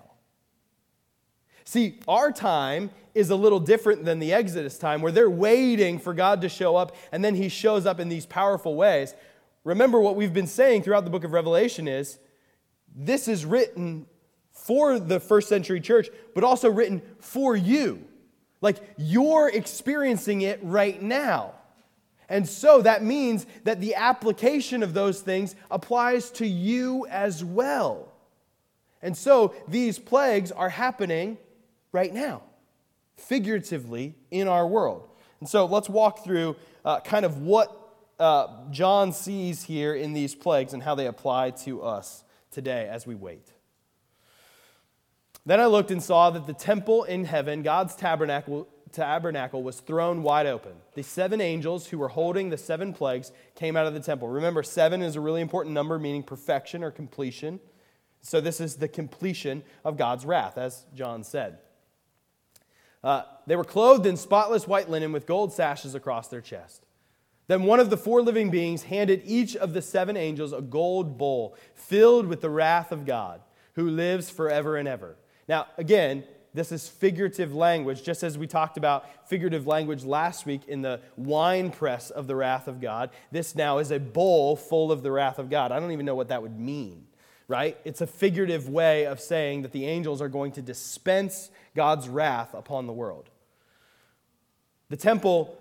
See, 1.64 1.98
our 2.06 2.30
time 2.30 2.90
is 3.14 3.30
a 3.30 3.36
little 3.36 3.58
different 3.58 4.04
than 4.04 4.18
the 4.18 4.32
Exodus 4.32 4.78
time 4.78 5.02
where 5.02 5.10
they're 5.10 5.28
waiting 5.28 5.98
for 5.98 6.14
God 6.14 6.42
to 6.42 6.48
show 6.48 6.76
up 6.76 6.94
and 7.10 7.24
then 7.24 7.34
he 7.34 7.48
shows 7.48 7.86
up 7.86 7.98
in 7.98 8.08
these 8.08 8.24
powerful 8.24 8.76
ways. 8.76 9.14
Remember 9.64 10.00
what 10.00 10.14
we've 10.14 10.32
been 10.32 10.46
saying 10.46 10.82
throughout 10.82 11.04
the 11.04 11.10
book 11.10 11.24
of 11.24 11.32
Revelation 11.32 11.88
is 11.88 12.18
this 12.94 13.26
is 13.26 13.44
written 13.44 14.06
for 14.52 14.98
the 14.98 15.18
first 15.18 15.48
century 15.48 15.80
church, 15.80 16.08
but 16.34 16.44
also 16.44 16.70
written 16.70 17.02
for 17.18 17.56
you. 17.56 18.04
Like 18.60 18.76
you're 18.96 19.48
experiencing 19.48 20.42
it 20.42 20.60
right 20.62 21.00
now. 21.02 21.54
And 22.28 22.48
so 22.48 22.82
that 22.82 23.04
means 23.04 23.46
that 23.64 23.80
the 23.80 23.94
application 23.94 24.82
of 24.82 24.94
those 24.94 25.20
things 25.20 25.54
applies 25.70 26.30
to 26.32 26.46
you 26.46 27.06
as 27.08 27.44
well. 27.44 28.12
And 29.02 29.16
so 29.16 29.54
these 29.68 29.98
plagues 29.98 30.50
are 30.50 30.68
happening 30.68 31.38
right 31.92 32.12
now, 32.12 32.42
figuratively 33.16 34.14
in 34.30 34.48
our 34.48 34.66
world. 34.66 35.08
And 35.40 35.48
so 35.48 35.66
let's 35.66 35.88
walk 35.88 36.24
through 36.24 36.56
uh, 36.84 37.00
kind 37.00 37.24
of 37.24 37.38
what 37.38 37.72
uh, 38.18 38.48
John 38.70 39.12
sees 39.12 39.62
here 39.62 39.94
in 39.94 40.12
these 40.12 40.34
plagues 40.34 40.72
and 40.72 40.82
how 40.82 40.94
they 40.94 41.06
apply 41.06 41.50
to 41.50 41.82
us 41.82 42.24
today 42.50 42.88
as 42.90 43.06
we 43.06 43.14
wait. 43.14 43.52
Then 45.44 45.60
I 45.60 45.66
looked 45.66 45.92
and 45.92 46.02
saw 46.02 46.30
that 46.30 46.46
the 46.46 46.54
temple 46.54 47.04
in 47.04 47.24
heaven, 47.24 47.62
God's 47.62 47.94
tabernacle, 47.94 48.66
tabernacle, 48.96 49.62
was 49.62 49.80
thrown 49.80 50.22
wide 50.22 50.46
open. 50.46 50.72
The 50.94 51.02
seven 51.02 51.40
angels 51.40 51.86
who 51.86 51.98
were 51.98 52.08
holding 52.08 52.50
the 52.50 52.58
seven 52.58 52.92
plagues 52.92 53.30
came 53.54 53.76
out 53.76 53.86
of 53.86 53.94
the 53.94 54.00
temple. 54.00 54.28
Remember, 54.28 54.62
seven 54.62 55.02
is 55.02 55.16
a 55.16 55.20
really 55.20 55.40
important 55.40 55.74
number, 55.74 55.98
meaning 55.98 56.22
perfection 56.22 56.82
or 56.82 56.90
completion. 56.90 57.60
So 58.22 58.40
this 58.40 58.60
is 58.60 58.76
the 58.76 58.88
completion 58.88 59.62
of 59.84 59.96
God's 59.96 60.26
wrath, 60.26 60.58
as 60.58 60.84
John 60.94 61.22
said. 61.22 61.58
Uh, 63.04 63.22
they 63.46 63.54
were 63.54 63.64
clothed 63.64 64.06
in 64.06 64.16
spotless 64.16 64.66
white 64.66 64.90
linen 64.90 65.12
with 65.12 65.26
gold 65.26 65.52
sashes 65.52 65.94
across 65.94 66.26
their 66.26 66.40
chest. 66.40 66.86
Then 67.46 67.62
one 67.62 67.78
of 67.78 67.90
the 67.90 67.96
four 67.96 68.22
living 68.22 68.50
beings 68.50 68.84
handed 68.84 69.22
each 69.24 69.54
of 69.54 69.72
the 69.72 69.82
seven 69.82 70.16
angels 70.16 70.52
a 70.52 70.60
gold 70.60 71.16
bowl 71.16 71.56
filled 71.74 72.26
with 72.26 72.40
the 72.40 72.50
wrath 72.50 72.90
of 72.90 73.06
God, 73.06 73.40
who 73.74 73.88
lives 73.88 74.28
forever 74.30 74.76
and 74.76 74.88
ever. 74.88 75.16
Now, 75.48 75.68
again, 75.78 76.24
this 76.56 76.72
is 76.72 76.88
figurative 76.88 77.54
language, 77.54 78.02
just 78.02 78.22
as 78.22 78.38
we 78.38 78.46
talked 78.46 78.78
about 78.78 79.28
figurative 79.28 79.66
language 79.66 80.04
last 80.04 80.46
week 80.46 80.62
in 80.66 80.80
the 80.80 81.00
wine 81.16 81.70
press 81.70 82.08
of 82.08 82.26
the 82.26 82.34
wrath 82.34 82.66
of 82.66 82.80
God. 82.80 83.10
This 83.30 83.54
now 83.54 83.76
is 83.76 83.90
a 83.90 84.00
bowl 84.00 84.56
full 84.56 84.90
of 84.90 85.02
the 85.02 85.12
wrath 85.12 85.38
of 85.38 85.50
God. 85.50 85.70
I 85.70 85.78
don't 85.78 85.92
even 85.92 86.06
know 86.06 86.14
what 86.14 86.28
that 86.28 86.40
would 86.40 86.58
mean, 86.58 87.06
right? 87.46 87.76
It's 87.84 88.00
a 88.00 88.06
figurative 88.06 88.70
way 88.70 89.04
of 89.04 89.20
saying 89.20 89.62
that 89.62 89.72
the 89.72 89.84
angels 89.84 90.22
are 90.22 90.30
going 90.30 90.52
to 90.52 90.62
dispense 90.62 91.50
God's 91.74 92.08
wrath 92.08 92.54
upon 92.54 92.86
the 92.86 92.92
world. 92.92 93.28
The 94.88 94.96
temple 94.96 95.58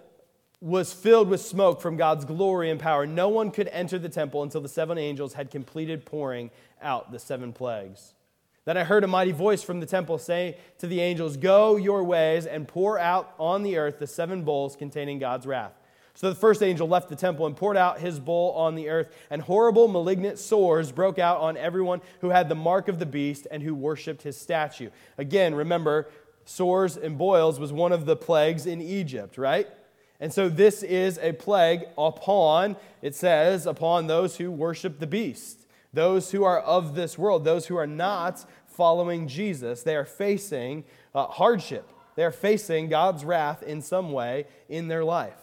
was 0.62 0.94
filled 0.94 1.30
with 1.30 1.42
smoke 1.42 1.82
from 1.82 1.98
God's 1.98 2.26
glory 2.26 2.72
and 2.72 2.80
power. 2.80 3.06
No 3.06 3.28
one 3.28 3.52
could 3.52 3.68
enter 3.68 4.00
the 4.00 4.10
temple 4.10 4.44
until 4.44 4.62
the 4.62 4.70
seven 4.70 4.98
angels 4.98 5.34
had 5.34 5.52
completed 5.52 6.06
pouring 6.06 6.52
out 6.82 7.12
the 7.12 7.20
seven 7.20 7.52
plagues. 7.52 8.15
Then 8.66 8.78
I 8.78 8.84
heard 8.84 9.04
a 9.04 9.08
mighty 9.08 9.32
voice 9.32 9.62
from 9.62 9.80
the 9.80 9.86
temple 9.86 10.18
say 10.18 10.58
to 10.80 10.88
the 10.88 11.00
angels, 11.00 11.38
Go 11.38 11.76
your 11.76 12.04
ways 12.04 12.48
and 12.48 12.68
pour 12.68 12.98
out 12.98 13.34
on 13.40 13.62
the 13.62 13.78
earth 13.78 14.00
the 14.00 14.08
seven 14.08 14.44
bowls 14.44 14.76
containing 14.76 15.20
God's 15.20 15.46
wrath. 15.46 15.74
So 16.16 16.30
the 16.30 16.36
first 16.36 16.64
angel 16.64 16.88
left 16.88 17.10
the 17.10 17.16
temple 17.16 17.46
and 17.46 17.56
poured 17.56 17.76
out 17.76 18.00
his 18.00 18.20
bowl 18.20 18.52
on 18.54 18.76
the 18.76 18.90
earth, 18.90 19.14
and 19.30 19.42
horrible 19.42 19.88
malignant 19.90 20.40
sores 20.40 20.92
broke 20.92 21.20
out 21.20 21.42
on 21.42 21.58
everyone 21.58 22.02
who 22.22 22.30
had 22.30 22.48
the 22.48 22.56
mark 22.56 22.88
of 22.88 23.00
the 23.00 23.06
beast 23.06 23.48
and 23.52 23.62
who 23.62 23.76
worshiped 23.76 24.22
his 24.22 24.38
statue. 24.38 24.90
Again, 25.18 25.54
remember, 25.54 26.08
sores 26.46 26.96
and 26.96 27.18
boils 27.18 27.60
was 27.60 27.74
one 27.74 27.92
of 27.92 28.06
the 28.06 28.16
plagues 28.16 28.66
in 28.66 28.82
Egypt, 28.82 29.38
right? 29.38 29.68
And 30.22 30.34
so 30.34 30.48
this 30.48 30.84
is 30.84 31.20
a 31.22 31.34
plague 31.34 31.84
upon, 31.98 32.78
it 33.02 33.14
says, 33.14 33.66
upon 33.66 34.08
those 34.08 34.38
who 34.38 34.50
worship 34.50 35.00
the 35.00 35.08
beast, 35.08 35.65
those 35.96 36.32
who 36.32 36.44
are 36.44 36.60
of 36.60 36.94
this 36.94 37.18
world, 37.18 37.44
those 37.44 37.66
who 37.66 37.78
are 37.78 37.88
not 37.88 38.46
following 38.68 39.28
Jesus. 39.28 39.82
They 39.82 39.96
are 39.96 40.06
facing 40.06 40.84
uh, 41.16 41.28
hardship, 41.28 41.90
they 42.16 42.24
are 42.24 42.32
facing 42.32 42.90
God's 42.90 43.26
wrath 43.26 43.64
in 43.64 43.82
some 43.82 44.12
way 44.12 44.46
in 44.70 44.88
their 44.88 45.04
life. 45.04 45.34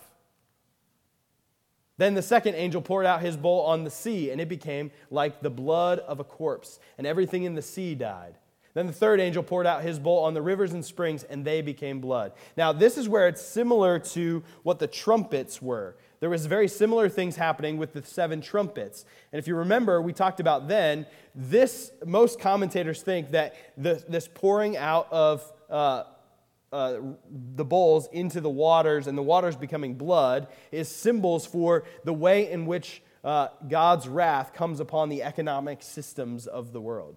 Then 1.99 2.15
the 2.15 2.23
second 2.23 2.55
angel 2.55 2.81
poured 2.81 3.07
out 3.07 3.21
his 3.21 3.37
bowl 3.37 3.63
on 3.63 3.85
the 3.85 3.91
sea, 3.91 4.31
and 4.31 4.41
it 4.41 4.49
became 4.49 4.91
like 5.11 5.41
the 5.41 5.51
blood 5.51 5.99
of 6.01 6.21
a 6.21 6.25
corpse, 6.25 6.81
and 6.99 7.07
everything 7.07 7.45
in 7.45 7.55
the 7.55 7.63
sea 7.63 7.95
died. 7.95 8.35
Then 8.75 8.87
the 8.87 8.93
third 8.93 9.21
angel 9.21 9.43
poured 9.43 9.67
out 9.67 9.83
his 9.83 9.99
bowl 9.99 10.25
on 10.25 10.33
the 10.33 10.41
rivers 10.41 10.73
and 10.73 10.85
springs, 10.85 11.23
and 11.25 11.45
they 11.45 11.61
became 11.61 12.01
blood. 12.01 12.33
Now, 12.57 12.73
this 12.73 12.97
is 12.97 13.09
where 13.09 13.29
it's 13.29 13.43
similar 13.43 13.99
to 13.99 14.43
what 14.63 14.79
the 14.79 14.87
trumpets 14.87 15.61
were. 15.61 15.97
There 16.23 16.31
was 16.31 16.47
very 16.47 16.69
similar 16.69 17.09
things 17.09 17.35
happening 17.35 17.79
with 17.79 17.95
the 17.95 18.05
seven 18.05 18.41
trumpets. 18.41 19.05
And 19.33 19.41
if 19.41 19.49
you 19.49 19.57
remember, 19.57 20.01
we 20.01 20.13
talked 20.13 20.39
about 20.39 20.69
then, 20.69 21.05
this, 21.35 21.91
most 22.07 22.39
commentators 22.39 23.03
think 23.03 23.33
that 23.33 23.57
the, 23.77 24.05
this 24.09 24.29
pouring 24.33 24.77
out 24.77 25.09
of 25.11 25.53
uh, 25.69 26.05
uh, 26.71 26.99
the 27.57 27.65
bowls 27.65 28.09
into 28.13 28.41
the 28.41 28.49
waters 28.49 29.09
and 29.09 29.19
the 29.19 29.23
waters 29.23 29.57
becoming 29.57 29.95
blood 29.97 30.47
is 30.71 30.89
symbols 30.89 31.45
for 31.45 31.83
the 32.05 32.15
way 32.15 32.49
in 32.53 32.67
which 32.67 33.03
uh, 33.25 33.49
God's 33.69 34.07
wrath 34.07 34.55
comes 34.55 34.79
upon 34.79 35.09
the 35.09 35.25
economic 35.25 35.83
systems 35.83 36.47
of 36.47 36.73
the 36.73 36.81
world. 36.81 37.17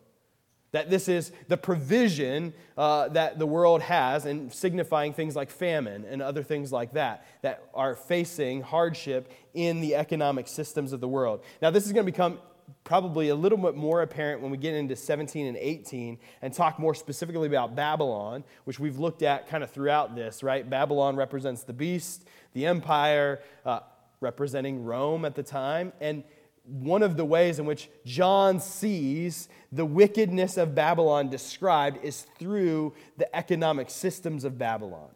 That 0.72 0.90
this 0.90 1.08
is 1.08 1.32
the 1.48 1.58
provision 1.58 2.54
uh, 2.78 3.08
that 3.10 3.40
the 3.40 3.46
world 3.46 3.82
has, 3.82 4.26
and 4.26 4.52
signifying 4.52 5.14
things 5.14 5.36
like 5.36 5.50
famine 5.50 6.06
and 6.06 6.22
other 6.22 6.44
things 6.44 6.72
like 6.72 6.94
that, 6.94 7.26
that 7.42 7.70
are 7.74 7.96
facing 7.96 8.62
hardship 8.62 9.32
in 9.54 9.80
the 9.80 9.96
economic 9.96 10.48
systems 10.48 10.92
of 10.92 11.00
the 11.00 11.08
world. 11.08 11.44
Now, 11.62 11.70
this 11.70 11.86
is 11.86 11.94
going 11.94 12.06
to 12.06 12.12
become 12.12 12.40
probably 12.84 13.30
a 13.30 13.36
little 13.36 13.58
bit 13.58 13.76
more 13.76 14.02
apparent 14.02 14.42
when 14.42 14.52
we 14.52 14.58
get 14.58 14.74
into 14.74 14.96
17 14.96 15.48
and 15.48 15.58
18 15.58 16.18
and 16.42 16.54
talk 16.54 16.80
more 16.80 16.96
specifically 16.96 17.48
about 17.48 17.76
Babylon, 17.76 18.44
which 18.66 18.80
we've 18.80 18.98
looked 18.98 19.22
at 19.22 19.48
kind 19.48 19.64
of 19.64 19.72
throughout 19.72 20.16
this, 20.16 20.44
right? 20.44 20.70
Babylon 20.70 21.16
represents 21.16 21.64
the 21.64 21.74
beast, 21.74 22.26
the 22.54 22.66
empire, 22.66 23.42
uh, 23.66 23.80
representing 24.20 24.84
Rome 24.84 25.26
at 25.26 25.36
the 25.36 25.44
time. 25.44 25.94
And 26.00 26.24
one 26.68 27.04
of 27.04 27.18
the 27.18 27.26
ways 27.26 27.60
in 27.60 27.66
which 27.66 27.90
John 28.06 28.60
sees 28.60 29.50
the 29.72 29.86
wickedness 29.86 30.58
of 30.58 30.74
Babylon 30.74 31.30
described 31.30 32.04
is 32.04 32.26
through 32.40 32.94
the 33.18 33.34
economic 33.36 33.90
systems 33.90 34.44
of 34.44 34.58
Babylon. 34.58 35.10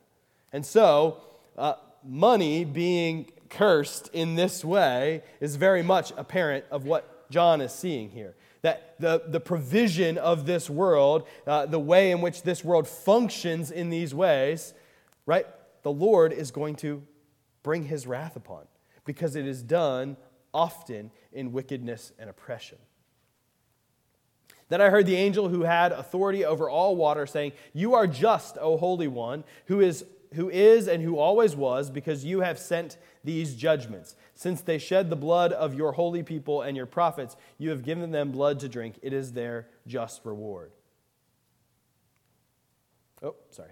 And 0.52 0.66
so, 0.66 1.22
uh, 1.58 1.76
money 2.04 2.66
being 2.66 3.32
cursed 3.50 4.10
in 4.14 4.36
this 4.36 4.64
way 4.64 5.24
is 5.40 5.56
very 5.56 5.82
much 5.84 6.12
apparent 6.18 6.66
of 6.72 6.86
what 6.86 7.30
John 7.30 7.62
is 7.62 7.72
seeing 7.72 8.10
here. 8.10 8.36
That 8.62 8.96
the, 9.00 9.24
the 9.26 9.40
provision 9.40 10.18
of 10.18 10.46
this 10.46 10.70
world, 10.70 11.28
uh, 11.48 11.66
the 11.66 11.80
way 11.80 12.12
in 12.12 12.22
which 12.22 12.44
this 12.44 12.64
world 12.64 12.88
functions 12.88 13.72
in 13.72 13.90
these 13.90 14.14
ways, 14.14 14.74
right? 15.26 15.48
The 15.84 15.92
Lord 15.92 16.34
is 16.34 16.52
going 16.52 16.76
to 16.78 17.02
bring 17.64 17.84
his 17.84 18.06
wrath 18.06 18.36
upon 18.36 18.66
because 19.06 19.36
it 19.36 19.48
is 19.48 19.64
done 19.64 20.18
often 20.54 21.12
in 21.32 21.52
wickedness 21.52 22.12
and 22.20 22.30
oppression. 22.30 22.78
Then 24.70 24.82
I 24.82 24.90
heard 24.90 25.08
the 25.08 25.16
angel 25.16 25.50
who 25.50 25.64
had 25.64 25.92
authority 25.92 26.46
over 26.46 26.70
all 26.70 26.96
water 26.96 27.26
saying, 27.26 27.54
You 27.74 27.96
are 27.96 28.08
just, 28.08 28.58
O 28.60 28.78
Holy 28.78 29.08
One, 29.08 29.44
who 29.66 29.82
is, 29.82 30.06
who 30.36 30.50
is 30.50 30.88
and 30.88 31.02
who 31.02 31.18
always 31.18 31.56
was, 31.56 31.90
because 31.90 32.24
you 32.24 32.42
have 32.42 32.60
sent 32.60 32.98
these 33.24 33.56
judgments. 33.56 34.16
Since 34.36 34.62
they 34.62 34.78
shed 34.78 35.10
the 35.10 35.16
blood 35.16 35.52
of 35.52 35.74
your 35.74 35.94
holy 35.94 36.22
people 36.22 36.62
and 36.62 36.78
your 36.78 36.86
prophets, 36.86 37.36
you 37.58 37.72
have 37.72 37.84
given 37.84 38.12
them 38.12 38.32
blood 38.32 38.60
to 38.60 38.70
drink. 38.70 39.00
It 39.02 39.12
is 39.12 39.34
their 39.34 39.68
just 39.88 40.24
reward. 40.24 40.72
Oh, 43.24 43.36
sorry. 43.50 43.72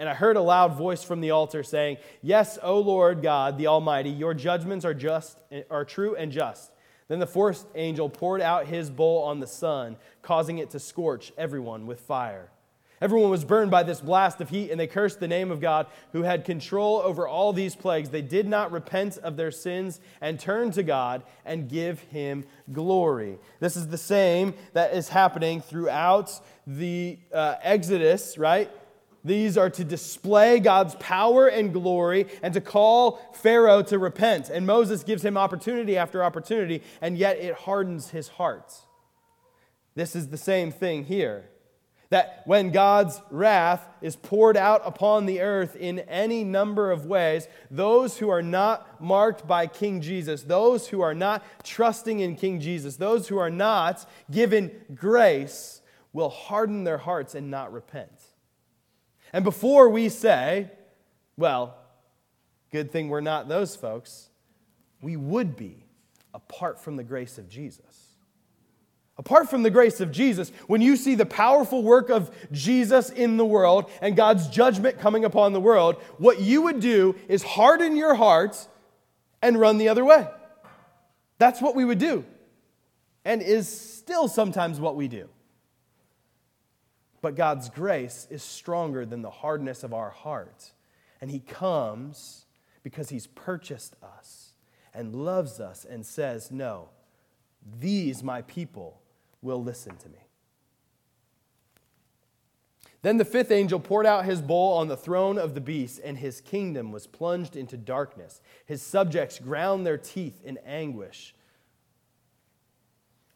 And 0.00 0.08
I 0.08 0.14
heard 0.14 0.36
a 0.36 0.40
loud 0.40 0.76
voice 0.76 1.04
from 1.04 1.20
the 1.20 1.32
altar 1.32 1.62
saying, 1.62 1.98
Yes, 2.22 2.58
O 2.62 2.80
Lord 2.80 3.20
God, 3.20 3.58
the 3.58 3.66
Almighty, 3.66 4.08
your 4.08 4.32
judgments 4.32 4.86
are 4.86 4.94
just 4.94 5.38
are 5.70 5.84
true 5.84 6.16
and 6.16 6.32
just. 6.32 6.72
Then 7.08 7.18
the 7.18 7.26
fourth 7.26 7.66
angel 7.74 8.08
poured 8.08 8.40
out 8.40 8.66
his 8.66 8.88
bowl 8.88 9.24
on 9.24 9.40
the 9.40 9.46
sun, 9.46 9.98
causing 10.22 10.56
it 10.56 10.70
to 10.70 10.78
scorch 10.78 11.32
everyone 11.36 11.86
with 11.86 12.00
fire. 12.00 12.48
Everyone 13.02 13.30
was 13.30 13.44
burned 13.44 13.70
by 13.70 13.82
this 13.82 14.00
blast 14.00 14.40
of 14.40 14.48
heat, 14.48 14.70
and 14.70 14.80
they 14.80 14.86
cursed 14.86 15.20
the 15.20 15.28
name 15.28 15.50
of 15.50 15.60
God 15.60 15.86
who 16.12 16.22
had 16.22 16.44
control 16.46 16.98
over 16.98 17.28
all 17.28 17.52
these 17.52 17.74
plagues. 17.74 18.08
They 18.08 18.22
did 18.22 18.46
not 18.46 18.72
repent 18.72 19.18
of 19.18 19.36
their 19.36 19.50
sins 19.50 20.00
and 20.20 20.40
turn 20.40 20.70
to 20.72 20.82
God 20.82 21.22
and 21.44 21.68
give 21.68 22.00
him 22.00 22.44
glory. 22.72 23.38
This 23.58 23.76
is 23.76 23.88
the 23.88 23.98
same 23.98 24.54
that 24.72 24.94
is 24.94 25.10
happening 25.10 25.60
throughout 25.60 26.30
the 26.66 27.18
uh, 27.34 27.56
Exodus, 27.62 28.38
right? 28.38 28.70
These 29.24 29.58
are 29.58 29.70
to 29.70 29.84
display 29.84 30.60
God's 30.60 30.94
power 30.96 31.46
and 31.46 31.72
glory 31.72 32.26
and 32.42 32.54
to 32.54 32.60
call 32.60 33.20
Pharaoh 33.34 33.82
to 33.82 33.98
repent. 33.98 34.48
And 34.48 34.66
Moses 34.66 35.02
gives 35.02 35.24
him 35.24 35.36
opportunity 35.36 35.96
after 35.96 36.24
opportunity, 36.24 36.82
and 37.00 37.18
yet 37.18 37.38
it 37.38 37.54
hardens 37.54 38.10
his 38.10 38.28
heart. 38.28 38.72
This 39.94 40.16
is 40.16 40.28
the 40.28 40.38
same 40.38 40.72
thing 40.72 41.04
here 41.04 41.50
that 42.10 42.42
when 42.44 42.72
God's 42.72 43.22
wrath 43.30 43.88
is 44.02 44.16
poured 44.16 44.56
out 44.56 44.82
upon 44.84 45.26
the 45.26 45.40
earth 45.40 45.76
in 45.76 46.00
any 46.00 46.42
number 46.42 46.90
of 46.90 47.06
ways, 47.06 47.46
those 47.70 48.18
who 48.18 48.28
are 48.28 48.42
not 48.42 49.00
marked 49.00 49.46
by 49.46 49.68
King 49.68 50.00
Jesus, 50.00 50.42
those 50.42 50.88
who 50.88 51.00
are 51.00 51.14
not 51.14 51.44
trusting 51.62 52.18
in 52.18 52.34
King 52.34 52.60
Jesus, 52.60 52.96
those 52.96 53.28
who 53.28 53.38
are 53.38 53.50
not 53.50 54.08
given 54.30 54.72
grace, 54.92 55.80
will 56.12 56.30
harden 56.30 56.82
their 56.82 56.98
hearts 56.98 57.36
and 57.36 57.48
not 57.48 57.72
repent. 57.72 58.10
And 59.32 59.44
before 59.44 59.88
we 59.88 60.08
say, 60.08 60.70
well, 61.36 61.76
good 62.72 62.90
thing 62.90 63.08
we're 63.08 63.20
not 63.20 63.48
those 63.48 63.76
folks, 63.76 64.28
we 65.00 65.16
would 65.16 65.56
be 65.56 65.84
apart 66.34 66.80
from 66.80 66.96
the 66.96 67.04
grace 67.04 67.38
of 67.38 67.48
Jesus 67.48 68.10
Apart 69.20 69.50
from 69.50 69.62
the 69.62 69.70
grace 69.70 70.00
of 70.00 70.10
Jesus, 70.10 70.50
when 70.66 70.80
you 70.80 70.96
see 70.96 71.14
the 71.14 71.26
powerful 71.26 71.82
work 71.82 72.08
of 72.08 72.34
Jesus 72.52 73.10
in 73.10 73.36
the 73.36 73.44
world 73.44 73.90
and 74.00 74.16
God's 74.16 74.48
judgment 74.48 74.98
coming 74.98 75.26
upon 75.26 75.52
the 75.52 75.60
world, 75.60 75.96
what 76.16 76.40
you 76.40 76.62
would 76.62 76.80
do 76.80 77.14
is 77.28 77.42
harden 77.42 77.98
your 77.98 78.14
hearts 78.14 78.66
and 79.42 79.60
run 79.60 79.76
the 79.76 79.90
other 79.90 80.06
way. 80.06 80.26
That's 81.36 81.60
what 81.60 81.74
we 81.74 81.84
would 81.84 81.98
do, 81.98 82.24
and 83.26 83.42
is 83.42 83.68
still 83.68 84.26
sometimes 84.26 84.80
what 84.80 84.96
we 84.96 85.06
do. 85.06 85.28
But 87.22 87.36
God's 87.36 87.68
grace 87.68 88.26
is 88.30 88.42
stronger 88.42 89.04
than 89.04 89.22
the 89.22 89.30
hardness 89.30 89.82
of 89.82 89.92
our 89.92 90.10
heart. 90.10 90.72
And 91.20 91.30
He 91.30 91.40
comes 91.40 92.46
because 92.82 93.10
He's 93.10 93.26
purchased 93.26 93.96
us 94.02 94.52
and 94.94 95.14
loves 95.14 95.60
us 95.60 95.84
and 95.84 96.04
says, 96.04 96.50
No, 96.50 96.88
these, 97.78 98.22
my 98.22 98.42
people, 98.42 99.00
will 99.42 99.62
listen 99.62 99.96
to 99.96 100.08
me. 100.08 100.18
Then 103.02 103.16
the 103.16 103.24
fifth 103.24 103.50
angel 103.50 103.80
poured 103.80 104.04
out 104.04 104.26
his 104.26 104.42
bowl 104.42 104.74
on 104.74 104.88
the 104.88 104.96
throne 104.96 105.38
of 105.38 105.54
the 105.54 105.60
beast, 105.60 106.00
and 106.04 106.18
his 106.18 106.42
kingdom 106.42 106.92
was 106.92 107.06
plunged 107.06 107.56
into 107.56 107.78
darkness. 107.78 108.42
His 108.66 108.82
subjects 108.82 109.38
ground 109.38 109.86
their 109.86 109.96
teeth 109.96 110.42
in 110.44 110.58
anguish. 110.66 111.34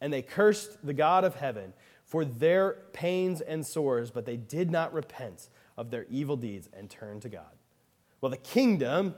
And 0.03 0.13
they 0.13 0.21
cursed 0.21 0.85
the 0.85 0.93
God 0.93 1.25
of 1.25 1.37
heaven 1.37 1.73
for 2.15 2.25
their 2.25 2.77
pains 2.93 3.41
and 3.41 3.67
sores, 3.67 4.13
but 4.13 4.25
they 4.25 4.37
did 4.37 4.71
not 4.71 4.95
repent 4.95 5.49
of 5.77 5.91
their 5.91 6.07
evil 6.09 6.37
deeds 6.37 6.69
and 6.73 6.89
turn 6.89 7.19
to 7.19 7.29
God. 7.29 7.51
Well, 8.21 8.31
the 8.31 8.37
kingdom 8.37 9.17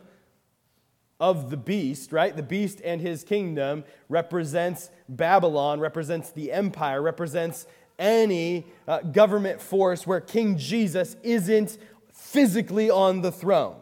of 1.20 1.50
the 1.50 1.58
beast, 1.58 2.10
right? 2.10 2.34
The 2.34 2.42
beast 2.42 2.80
and 2.82 2.98
his 3.02 3.22
kingdom 3.22 3.84
represents 4.08 4.88
Babylon, 5.10 5.78
represents 5.78 6.30
the 6.30 6.50
empire, 6.50 7.02
represents 7.02 7.66
any 7.98 8.64
uh, 8.88 9.00
government 9.00 9.60
force 9.60 10.06
where 10.06 10.22
King 10.22 10.56
Jesus 10.56 11.16
isn't 11.22 11.76
physically 12.14 12.88
on 12.88 13.20
the 13.20 13.30
throne, 13.30 13.76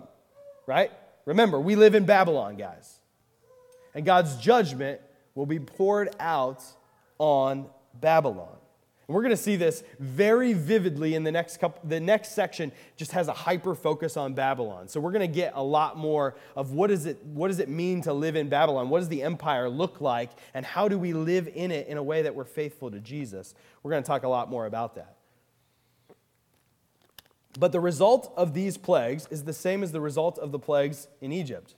right? 0.66 0.90
Remember, 1.24 1.61
we 1.61 1.77
live 1.77 1.94
in 1.94 2.05
Babylon, 2.05 2.57
guys. 2.57 2.98
And 3.94 4.05
God's 4.05 4.35
judgment 4.38 5.00
will 5.37 5.46
be 5.46 5.61
poured 5.61 6.16
out 6.18 6.64
on 7.20 7.66
Babylon. 8.00 8.57
And 9.06 9.14
we're 9.14 9.22
going 9.22 9.36
to 9.36 9.42
see 9.42 9.56
this 9.56 9.84
very 9.98 10.54
vividly 10.54 11.14
in 11.14 11.24
the 11.24 11.32
next 11.32 11.58
couple, 11.58 11.86
the 11.86 12.00
next 12.00 12.32
section 12.32 12.72
just 12.96 13.12
has 13.12 13.28
a 13.28 13.34
hyper 13.34 13.74
focus 13.74 14.16
on 14.16 14.32
Babylon. 14.32 14.88
So 14.88 14.98
we're 14.98 15.12
going 15.12 15.28
to 15.28 15.34
get 15.34 15.52
a 15.54 15.62
lot 15.62 15.98
more 15.98 16.36
of 16.56 16.72
what 16.72 16.88
does 16.88 17.04
it 17.04 17.22
what 17.24 17.48
does 17.48 17.58
it 17.58 17.68
mean 17.68 18.00
to 18.02 18.14
live 18.14 18.34
in 18.34 18.48
Babylon? 18.48 18.88
What 18.88 19.00
does 19.00 19.08
the 19.08 19.22
empire 19.22 19.68
look 19.68 20.00
like 20.00 20.30
and 20.54 20.64
how 20.64 20.88
do 20.88 20.98
we 20.98 21.12
live 21.12 21.48
in 21.54 21.70
it 21.70 21.86
in 21.86 21.98
a 21.98 22.02
way 22.02 22.22
that 22.22 22.34
we're 22.34 22.44
faithful 22.44 22.90
to 22.90 22.98
Jesus? 22.98 23.54
We're 23.82 23.90
going 23.90 24.02
to 24.02 24.06
talk 24.06 24.22
a 24.22 24.28
lot 24.28 24.48
more 24.48 24.64
about 24.64 24.94
that. 24.94 25.16
But 27.58 27.72
the 27.72 27.80
result 27.80 28.32
of 28.36 28.54
these 28.54 28.78
plagues 28.78 29.28
is 29.30 29.44
the 29.44 29.52
same 29.52 29.82
as 29.82 29.92
the 29.92 30.00
result 30.00 30.38
of 30.38 30.50
the 30.50 30.58
plagues 30.58 31.08
in 31.20 31.30
Egypt. 31.30 31.74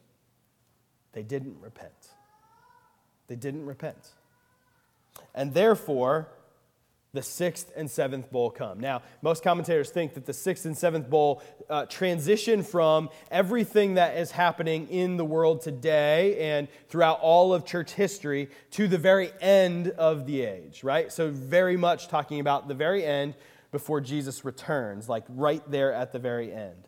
They 1.12 1.22
didn't 1.22 1.56
repent. 1.60 2.10
They 3.26 3.36
didn't 3.36 3.66
repent. 3.66 4.10
And 5.34 5.54
therefore, 5.54 6.28
the 7.16 7.22
sixth 7.22 7.72
and 7.74 7.90
seventh 7.90 8.30
bowl 8.30 8.50
come. 8.50 8.78
Now, 8.78 9.02
most 9.22 9.42
commentators 9.42 9.90
think 9.90 10.14
that 10.14 10.26
the 10.26 10.32
sixth 10.32 10.64
and 10.64 10.78
seventh 10.78 11.10
bowl 11.10 11.42
uh, 11.68 11.86
transition 11.86 12.62
from 12.62 13.10
everything 13.30 13.94
that 13.94 14.16
is 14.16 14.30
happening 14.30 14.88
in 14.88 15.16
the 15.16 15.24
world 15.24 15.62
today 15.62 16.56
and 16.56 16.68
throughout 16.88 17.18
all 17.20 17.52
of 17.52 17.64
church 17.64 17.92
history 17.92 18.50
to 18.72 18.86
the 18.86 18.98
very 18.98 19.32
end 19.40 19.88
of 19.88 20.26
the 20.26 20.42
age, 20.42 20.84
right? 20.84 21.10
So, 21.10 21.30
very 21.30 21.76
much 21.76 22.06
talking 22.06 22.38
about 22.38 22.68
the 22.68 22.74
very 22.74 23.04
end 23.04 23.34
before 23.72 24.00
Jesus 24.00 24.44
returns, 24.44 25.08
like 25.08 25.24
right 25.28 25.62
there 25.70 25.92
at 25.92 26.12
the 26.12 26.18
very 26.18 26.52
end. 26.52 26.86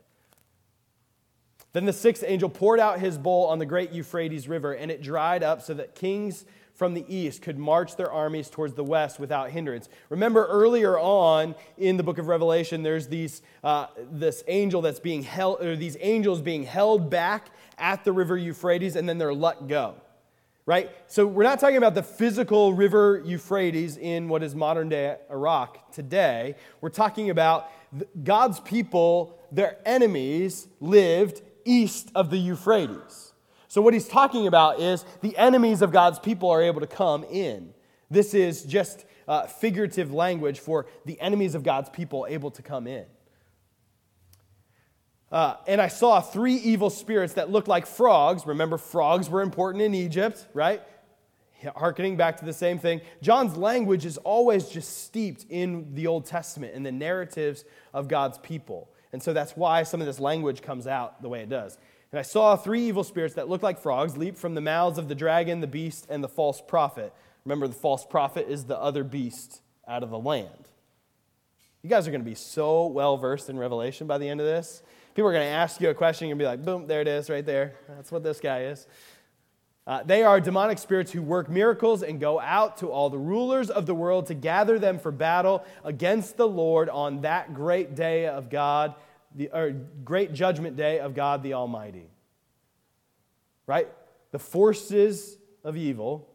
Then 1.73 1.85
the 1.85 1.93
sixth 1.93 2.25
angel 2.27 2.49
poured 2.49 2.81
out 2.81 2.99
his 2.99 3.19
bowl 3.19 3.47
on 3.47 3.59
the 3.59 3.67
great 3.67 3.93
Euphrates 3.93 4.49
River, 4.49 4.73
and 4.73 4.91
it 4.91 5.03
dried 5.03 5.43
up 5.43 5.63
so 5.63 5.75
that 5.75 5.95
kings 5.95 6.45
from 6.79 6.95
the 6.95 7.05
east 7.13 7.43
could 7.43 7.59
march 7.59 7.97
their 7.97 8.11
armies 8.11 8.49
towards 8.49 8.75
the 8.75 8.85
west 8.85 9.19
without 9.19 9.51
hindrance. 9.51 9.89
Remember 10.11 10.47
earlier 10.47 10.97
on 10.97 11.57
in 11.77 11.97
the 11.97 12.05
book 12.05 12.19
of 12.19 12.29
Revelation, 12.29 12.85
there's 12.85 13.09
these, 13.09 13.43
uh, 13.65 13.89
this 14.13 14.45
angel 14.47 14.81
that's 14.81 15.01
being 15.01 15.25
held, 15.25 15.61
or 15.61 15.75
these 15.75 15.97
angels 15.99 16.41
being 16.41 16.63
held 16.63 17.11
back 17.11 17.49
at 17.79 18.05
the 18.05 18.13
river 18.13 18.37
Euphrates, 18.37 18.95
and 18.95 19.09
then 19.09 19.19
they're 19.19 19.35
let 19.35 19.67
go. 19.67 19.97
Right? 20.67 20.91
So 21.09 21.27
we're 21.27 21.43
not 21.43 21.59
talking 21.59 21.79
about 21.79 21.97
the 21.97 22.03
physical 22.05 22.73
river 22.73 23.23
Euphrates 23.25 23.97
in 23.97 24.29
what 24.29 24.45
is 24.45 24.55
modern 24.55 24.89
day 24.89 25.17
Iraq 25.31 25.91
today. 25.91 26.55
We're 26.81 26.91
talking 26.91 27.31
about 27.31 27.73
God's 28.23 28.61
people, 28.61 29.37
their 29.51 29.79
enemies, 29.85 30.69
lived 30.79 31.43
east 31.65 32.13
of 32.15 32.31
the 32.31 32.39
Euphrates. 32.39 33.28
So, 33.69 33.83
what 33.83 33.93
he's 33.93 34.09
talking 34.09 34.47
about 34.47 34.81
is 34.81 35.05
the 35.21 35.37
enemies 35.37 35.83
of 35.83 35.93
God's 35.93 36.19
people 36.19 36.51
are 36.51 36.63
able 36.63 36.81
to 36.81 36.87
come 36.87 37.25
in. 37.25 37.75
This 38.11 38.33
is 38.33 38.65
just 38.65 39.05
uh, 39.29 39.47
figurative 39.47 40.13
language 40.13 40.59
for 40.59 40.87
the 41.05 41.21
enemies 41.21 41.55
of 41.55 41.63
God's 41.63 41.91
people 41.91 42.27
able 42.29 42.51
to 42.53 42.63
come 42.63 42.87
in. 42.87 43.05
Uh, 45.31 45.57
and 45.67 45.83
I 45.83 45.89
saw 45.89 46.23
three 46.23 46.55
evil 46.55 46.89
spirits 46.89 47.35
that 47.35 47.51
looked 47.51 47.69
like 47.69 47.87
frogs. 47.87 48.47
Remember, 48.47 48.79
frogs 48.79 49.29
were 49.29 49.43
important 49.43 49.83
in 49.83 49.95
Egypt, 49.95 50.47
right? 50.55 50.81
Harkening 51.77 52.17
back 52.17 52.39
to 52.39 52.47
the 52.47 52.53
same 52.55 52.79
thing. 52.79 53.03
John's 53.21 53.55
language 53.55 54.07
is 54.07 54.17
always 54.19 54.69
just 54.69 55.05
steeped 55.05 55.45
in 55.51 55.95
the 55.95 56.07
Old 56.07 56.25
Testament 56.25 56.75
and 56.75 56.87
the 56.87 56.93
narratives 56.93 57.65
of 57.93 58.09
God's 58.09 58.39
people. 58.39 58.89
And 59.13 59.23
so 59.23 59.35
that's 59.35 59.53
why 59.53 59.83
some 59.83 60.01
of 60.01 60.07
this 60.07 60.21
language 60.21 60.63
comes 60.63 60.87
out 60.87 61.21
the 61.21 61.29
way 61.29 61.43
it 61.43 61.51
does. 61.51 61.77
And 62.11 62.19
I 62.19 62.23
saw 62.23 62.57
three 62.57 62.83
evil 62.85 63.05
spirits 63.05 63.35
that 63.35 63.49
looked 63.49 63.63
like 63.63 63.79
frogs 63.79 64.17
leap 64.17 64.37
from 64.37 64.55
the 64.55 64.61
mouths 64.61 64.99
of 64.99 65.09
the 65.09 65.15
dragon, 65.15 65.61
the 65.61 65.67
beast, 65.67 66.07
and 66.09 66.25
the 66.25 66.29
false 66.29 66.61
prophet. 66.61 67.13
Remember, 67.45 67.69
the 67.69 67.75
false 67.75 68.05
prophet 68.05 68.47
is 68.49 68.65
the 68.65 68.79
other 68.79 69.05
beast 69.05 69.61
out 69.87 70.03
of 70.03 70.11
the 70.11 70.19
land. 70.19 70.69
You 71.83 71.91
guys 71.91 72.09
are 72.09 72.11
going 72.11 72.23
to 72.23 72.29
be 72.29 72.35
so 72.35 72.87
well 72.87 73.17
versed 73.17 73.49
in 73.49 73.59
Revelation 73.59 74.07
by 74.07 74.19
the 74.19 74.29
end 74.29 74.41
of 74.41 74.47
this. 74.47 74.83
People 75.15 75.29
are 75.29 75.33
going 75.33 75.47
to 75.47 75.53
ask 75.53 75.81
you 75.81 75.91
a 75.91 75.95
question 75.95 76.29
and 76.31 76.39
be 76.39 76.45
like, 76.45 76.65
boom, 76.65 76.87
there 76.87 77.01
it 77.01 77.09
is, 77.09 77.29
right 77.31 77.45
there. 77.45 77.75
That's 77.89 78.11
what 78.11 78.23
this 78.23 78.41
guy 78.41 78.65
is. 78.65 78.87
Uh, 79.87 80.03
they 80.03 80.23
are 80.23 80.39
demonic 80.39 80.79
spirits 80.79 81.13
who 81.13 81.23
work 81.23 81.49
miracles 81.49 82.03
and 82.03 82.21
go 82.21 82.39
out 82.41 82.77
to 82.77 82.89
all 82.89 83.09
the 83.09 83.19
rulers 83.19 83.71
of 83.71 83.87
the 83.87 83.95
world 83.95 84.27
to 84.27 84.35
gather 84.35 84.79
them 84.79 84.99
for 84.99 85.11
battle 85.11 85.65
against 85.83 86.37
the 86.37 86.47
Lord 86.47 86.91
on 86.91 87.23
that 87.23 87.55
great 87.55 87.95
day 87.95 88.27
of 88.27 88.51
God 88.51 88.95
the 89.35 89.51
or 89.53 89.71
great 90.05 90.33
judgment 90.33 90.77
day 90.77 91.01
of 91.01 91.15
God 91.15 91.43
the 91.43 91.55
Almighty. 91.55 92.11
Right? 93.67 93.89
The 94.31 94.39
forces 94.39 95.37
of 95.65 95.77
evil 95.77 96.29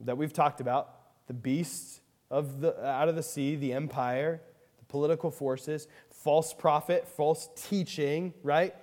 that 0.00 0.16
we've 0.16 0.32
talked 0.32 0.60
about, 0.60 0.94
the 1.26 1.34
beasts 1.34 2.00
of 2.30 2.60
the, 2.60 2.84
out 2.84 3.08
of 3.08 3.16
the 3.16 3.22
sea, 3.22 3.56
the 3.56 3.72
empire, 3.72 4.40
the 4.78 4.84
political 4.86 5.30
forces, 5.30 5.86
false 6.10 6.54
prophet, 6.54 7.06
false 7.06 7.48
teaching, 7.54 8.32
right? 8.42 8.74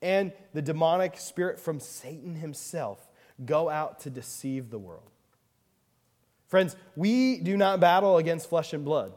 And 0.00 0.32
the 0.52 0.62
demonic 0.62 1.18
spirit 1.18 1.58
from 1.58 1.80
Satan 1.80 2.36
himself 2.36 3.08
go 3.44 3.68
out 3.68 4.00
to 4.00 4.10
deceive 4.10 4.70
the 4.70 4.78
world. 4.78 5.10
Friends, 6.46 6.76
we 6.96 7.38
do 7.38 7.56
not 7.56 7.80
battle 7.80 8.18
against 8.18 8.48
flesh 8.48 8.72
and 8.72 8.84
blood, 8.84 9.12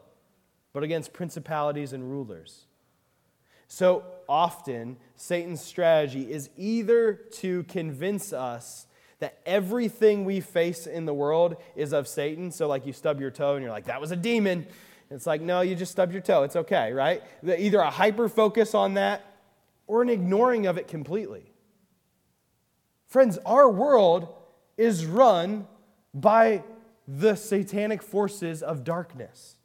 but 0.73 0.83
against 0.83 1.13
principalities 1.13 1.93
and 1.93 2.09
rulers 2.09 2.65
so 3.67 4.03
often, 4.27 4.97
Satan's 5.15 5.61
strategy 5.61 6.31
is 6.31 6.49
either 6.57 7.13
to 7.13 7.63
convince 7.63 8.33
us 8.33 8.87
that 9.19 9.39
everything 9.45 10.25
we 10.25 10.41
face 10.41 10.87
in 10.87 11.05
the 11.05 11.13
world 11.13 11.55
is 11.75 11.93
of 11.93 12.07
Satan. 12.07 12.51
So, 12.51 12.67
like, 12.67 12.85
you 12.85 12.93
stub 12.93 13.19
your 13.19 13.31
toe 13.31 13.55
and 13.55 13.63
you're 13.63 13.71
like, 13.71 13.85
that 13.85 14.01
was 14.01 14.11
a 14.11 14.15
demon. 14.15 14.67
It's 15.09 15.25
like, 15.25 15.41
no, 15.41 15.61
you 15.61 15.75
just 15.75 15.91
stubbed 15.91 16.11
your 16.11 16.21
toe. 16.21 16.43
It's 16.43 16.55
okay, 16.55 16.91
right? 16.91 17.23
Either 17.43 17.79
a 17.79 17.89
hyper 17.89 18.27
focus 18.27 18.73
on 18.73 18.95
that 18.95 19.25
or 19.87 20.01
an 20.01 20.09
ignoring 20.09 20.67
of 20.67 20.77
it 20.77 20.87
completely. 20.87 21.51
Friends, 23.07 23.37
our 23.45 23.69
world 23.69 24.27
is 24.77 25.05
run 25.05 25.67
by 26.13 26.63
the 27.07 27.35
satanic 27.35 28.01
forces 28.01 28.63
of 28.63 28.83
darkness. 28.83 29.55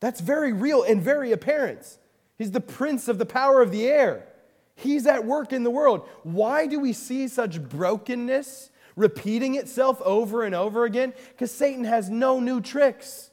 That's 0.00 0.20
very 0.20 0.52
real 0.52 0.82
and 0.82 1.00
very 1.00 1.32
apparent. 1.32 1.98
He's 2.38 2.50
the 2.50 2.60
prince 2.60 3.08
of 3.08 3.18
the 3.18 3.26
power 3.26 3.62
of 3.62 3.70
the 3.70 3.86
air. 3.86 4.26
He's 4.74 5.06
at 5.06 5.24
work 5.24 5.52
in 5.52 5.64
the 5.64 5.70
world. 5.70 6.06
Why 6.22 6.66
do 6.66 6.78
we 6.78 6.92
see 6.92 7.28
such 7.28 7.62
brokenness 7.62 8.70
repeating 8.94 9.54
itself 9.54 10.00
over 10.02 10.42
and 10.42 10.54
over 10.54 10.84
again? 10.84 11.14
Because 11.30 11.50
Satan 11.50 11.84
has 11.84 12.10
no 12.10 12.40
new 12.40 12.60
tricks. 12.60 13.30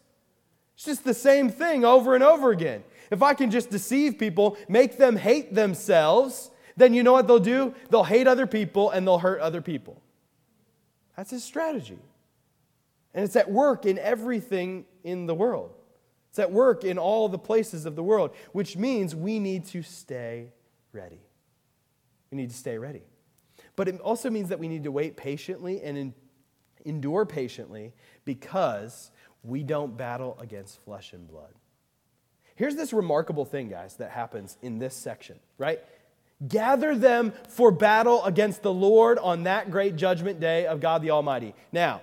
It's 0.76 0.86
just 0.86 1.04
the 1.04 1.14
same 1.14 1.50
thing 1.50 1.84
over 1.84 2.16
and 2.16 2.24
over 2.24 2.52
again. 2.52 2.84
If 3.12 3.22
I 3.22 3.34
can 3.34 3.52
just 3.52 3.70
deceive 3.70 4.18
people, 4.18 4.58
make 4.70 4.98
them 4.98 5.18
hate 5.18 5.54
themselves, 5.54 6.50
then 6.78 6.94
you 6.94 7.04
know 7.04 7.14
what 7.14 7.28
they'll 7.28 7.40
do? 7.40 7.76
They'll 7.90 8.06
hate 8.06 8.28
other 8.28 8.48
people 8.48 8.90
and 8.90 9.06
they'll 9.06 9.20
hurt 9.20 9.42
other 9.42 9.62
people. 9.62 10.02
That's 11.18 11.32
his 11.32 11.44
strategy. 11.44 12.00
And 13.14 13.24
it's 13.24 13.36
at 13.36 13.52
work 13.52 13.86
in 13.86 14.00
everything 14.00 14.86
in 15.04 15.28
the 15.28 15.36
world. 15.36 15.72
It's 16.34 16.40
at 16.40 16.52
work 16.52 16.84
in 16.84 16.98
all 16.98 17.30
the 17.30 17.38
places 17.38 17.86
of 17.86 17.96
the 17.96 18.02
world, 18.02 18.32
which 18.54 18.76
means 18.76 19.16
we 19.16 19.38
need 19.38 19.66
to 19.66 19.84
stay 19.84 20.52
ready. 20.92 21.22
We 22.32 22.38
need 22.38 22.50
to 22.50 22.56
stay 22.56 22.80
ready. 22.80 23.04
But 23.76 23.88
it 23.88 24.02
also 24.02 24.32
means 24.32 24.50
that 24.50 24.58
we 24.58 24.68
need 24.68 24.86
to 24.86 24.92
wait 24.92 25.16
patiently 25.16 25.84
and 25.84 25.96
in, 25.96 26.14
endure 26.86 27.28
patiently 27.28 27.94
because 28.26 29.12
we 29.44 29.62
don't 29.62 29.96
battle 29.96 30.36
against 30.40 30.84
flesh 30.84 31.14
and 31.14 31.28
blood. 31.28 31.54
Here's 32.56 32.76
this 32.76 32.94
remarkable 32.94 33.46
thing, 33.46 33.70
guys, 33.70 33.98
that 33.98 34.10
happens 34.10 34.58
in 34.64 34.80
this 34.80 34.96
section, 34.96 35.38
right? 35.60 35.82
Gather 36.48 36.96
them 36.96 37.32
for 37.48 37.70
battle 37.70 38.26
against 38.26 38.64
the 38.64 38.74
Lord 38.74 39.20
on 39.20 39.44
that 39.44 39.70
great 39.70 39.98
judgment 39.98 40.40
day 40.40 40.66
of 40.66 40.80
God 40.80 41.04
the 41.04 41.12
Almighty. 41.12 41.54
Now, 41.72 42.02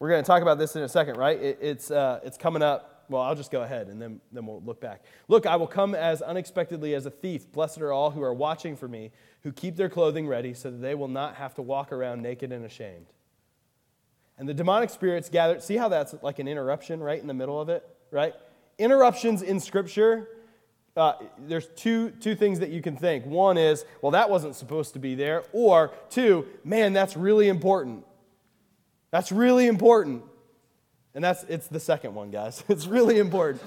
we're 0.00 0.08
going 0.08 0.24
to 0.24 0.26
talk 0.26 0.42
about 0.42 0.58
this 0.58 0.74
in 0.74 0.82
a 0.82 0.88
second, 0.88 1.16
right? 1.16 1.40
It, 1.40 1.58
it's, 1.60 1.92
uh, 1.92 2.18
it's 2.24 2.36
coming 2.36 2.64
up. 2.64 2.94
Well, 3.08 3.22
I'll 3.22 3.34
just 3.34 3.50
go 3.50 3.62
ahead 3.62 3.88
and 3.88 4.00
then, 4.00 4.20
then 4.32 4.46
we'll 4.46 4.62
look 4.62 4.80
back. 4.80 5.04
Look, 5.28 5.46
I 5.46 5.56
will 5.56 5.66
come 5.66 5.94
as 5.94 6.22
unexpectedly 6.22 6.94
as 6.94 7.06
a 7.06 7.10
thief. 7.10 7.50
Blessed 7.52 7.80
are 7.80 7.92
all 7.92 8.10
who 8.10 8.22
are 8.22 8.34
watching 8.34 8.76
for 8.76 8.88
me, 8.88 9.12
who 9.42 9.52
keep 9.52 9.76
their 9.76 9.88
clothing 9.88 10.26
ready 10.26 10.54
so 10.54 10.70
that 10.70 10.78
they 10.78 10.94
will 10.94 11.08
not 11.08 11.36
have 11.36 11.54
to 11.54 11.62
walk 11.62 11.92
around 11.92 12.22
naked 12.22 12.52
and 12.52 12.64
ashamed. 12.64 13.06
And 14.38 14.48
the 14.48 14.54
demonic 14.54 14.90
spirits 14.90 15.28
gathered. 15.28 15.62
See 15.62 15.76
how 15.76 15.88
that's 15.88 16.14
like 16.22 16.38
an 16.38 16.48
interruption 16.48 17.00
right 17.00 17.20
in 17.20 17.26
the 17.26 17.34
middle 17.34 17.60
of 17.60 17.68
it, 17.68 17.88
right? 18.10 18.34
Interruptions 18.78 19.42
in 19.42 19.60
Scripture, 19.60 20.28
uh, 20.96 21.12
there's 21.38 21.68
two, 21.76 22.10
two 22.10 22.34
things 22.34 22.60
that 22.60 22.70
you 22.70 22.80
can 22.80 22.96
think. 22.96 23.26
One 23.26 23.58
is, 23.58 23.84
well, 24.00 24.12
that 24.12 24.30
wasn't 24.30 24.56
supposed 24.56 24.94
to 24.94 24.98
be 24.98 25.14
there. 25.14 25.44
Or 25.52 25.92
two, 26.08 26.46
man, 26.64 26.94
that's 26.94 27.16
really 27.16 27.48
important. 27.48 28.04
That's 29.10 29.30
really 29.30 29.66
important. 29.66 30.22
And 31.16 31.24
that's 31.24 31.44
it's 31.44 31.66
the 31.66 31.80
second 31.80 32.14
one, 32.14 32.30
guys. 32.30 32.62
It's 32.68 32.86
really 32.86 33.18
important. 33.18 33.62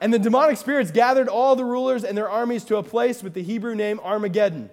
And 0.00 0.12
the 0.12 0.18
demonic 0.18 0.56
spirits 0.56 0.90
gathered 0.90 1.28
all 1.28 1.54
the 1.54 1.64
rulers 1.64 2.02
and 2.02 2.18
their 2.18 2.28
armies 2.28 2.64
to 2.64 2.76
a 2.76 2.82
place 2.82 3.22
with 3.22 3.34
the 3.34 3.42
Hebrew 3.44 3.76
name 3.76 4.00
Armageddon. 4.00 4.68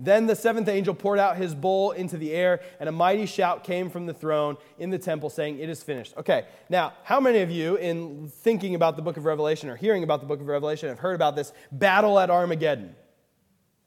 Then 0.00 0.26
the 0.26 0.34
seventh 0.34 0.68
angel 0.68 0.94
poured 0.94 1.18
out 1.18 1.36
his 1.36 1.54
bowl 1.54 1.90
into 1.90 2.16
the 2.16 2.32
air, 2.32 2.60
and 2.80 2.88
a 2.88 2.92
mighty 2.92 3.26
shout 3.26 3.64
came 3.64 3.90
from 3.90 4.06
the 4.06 4.14
throne 4.14 4.56
in 4.78 4.88
the 4.88 4.98
temple 4.98 5.28
saying, 5.28 5.58
It 5.58 5.68
is 5.68 5.82
finished. 5.82 6.14
Okay, 6.16 6.46
now, 6.70 6.94
how 7.02 7.20
many 7.20 7.40
of 7.40 7.50
you, 7.50 7.76
in 7.76 8.28
thinking 8.28 8.74
about 8.74 8.96
the 8.96 9.02
book 9.02 9.18
of 9.18 9.26
Revelation 9.26 9.68
or 9.68 9.76
hearing 9.76 10.04
about 10.04 10.20
the 10.20 10.26
book 10.26 10.40
of 10.40 10.46
Revelation, 10.46 10.88
have 10.88 11.00
heard 11.00 11.14
about 11.14 11.36
this 11.36 11.52
battle 11.70 12.18
at 12.18 12.30
Armageddon? 12.30 12.96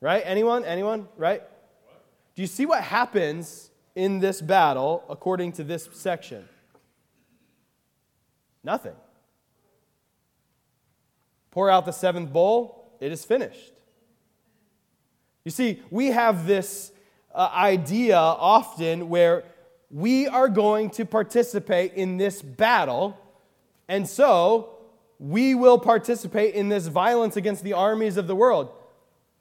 Right? 0.01 0.21
Anyone? 0.23 0.65
Anyone? 0.65 1.07
Right? 1.17 1.41
Do 2.35 2.43
you 2.43 2.47
see 2.47 2.67
what 2.67 2.83
happens 2.83 3.71
in 3.95 4.19
this 4.19 4.39
battle 4.39 5.03
according 5.09 5.53
to 5.53 5.63
this 5.63 5.89
section? 5.93 6.47
Nothing. 8.63 8.95
Pour 11.51 11.69
out 11.69 11.85
the 11.85 11.91
seventh 11.91 12.31
bowl, 12.31 12.97
it 12.99 13.11
is 13.11 13.25
finished. 13.25 13.73
You 15.45 15.51
see, 15.51 15.81
we 15.89 16.07
have 16.07 16.45
this 16.45 16.91
uh, 17.33 17.49
idea 17.53 18.17
often 18.17 19.09
where 19.09 19.43
we 19.89 20.27
are 20.27 20.49
going 20.49 20.91
to 20.91 21.05
participate 21.05 21.93
in 21.93 22.17
this 22.17 22.41
battle, 22.41 23.17
and 23.87 24.07
so 24.07 24.77
we 25.17 25.55
will 25.55 25.79
participate 25.79 26.53
in 26.53 26.69
this 26.69 26.87
violence 26.87 27.35
against 27.35 27.63
the 27.63 27.73
armies 27.73 28.17
of 28.17 28.27
the 28.27 28.35
world. 28.35 28.71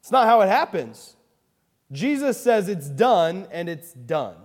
It's 0.00 0.10
not 0.10 0.26
how 0.26 0.40
it 0.40 0.48
happens. 0.48 1.16
Jesus 1.92 2.40
says 2.40 2.68
it's 2.68 2.88
done, 2.88 3.46
and 3.50 3.68
it's 3.68 3.92
done. 3.92 4.36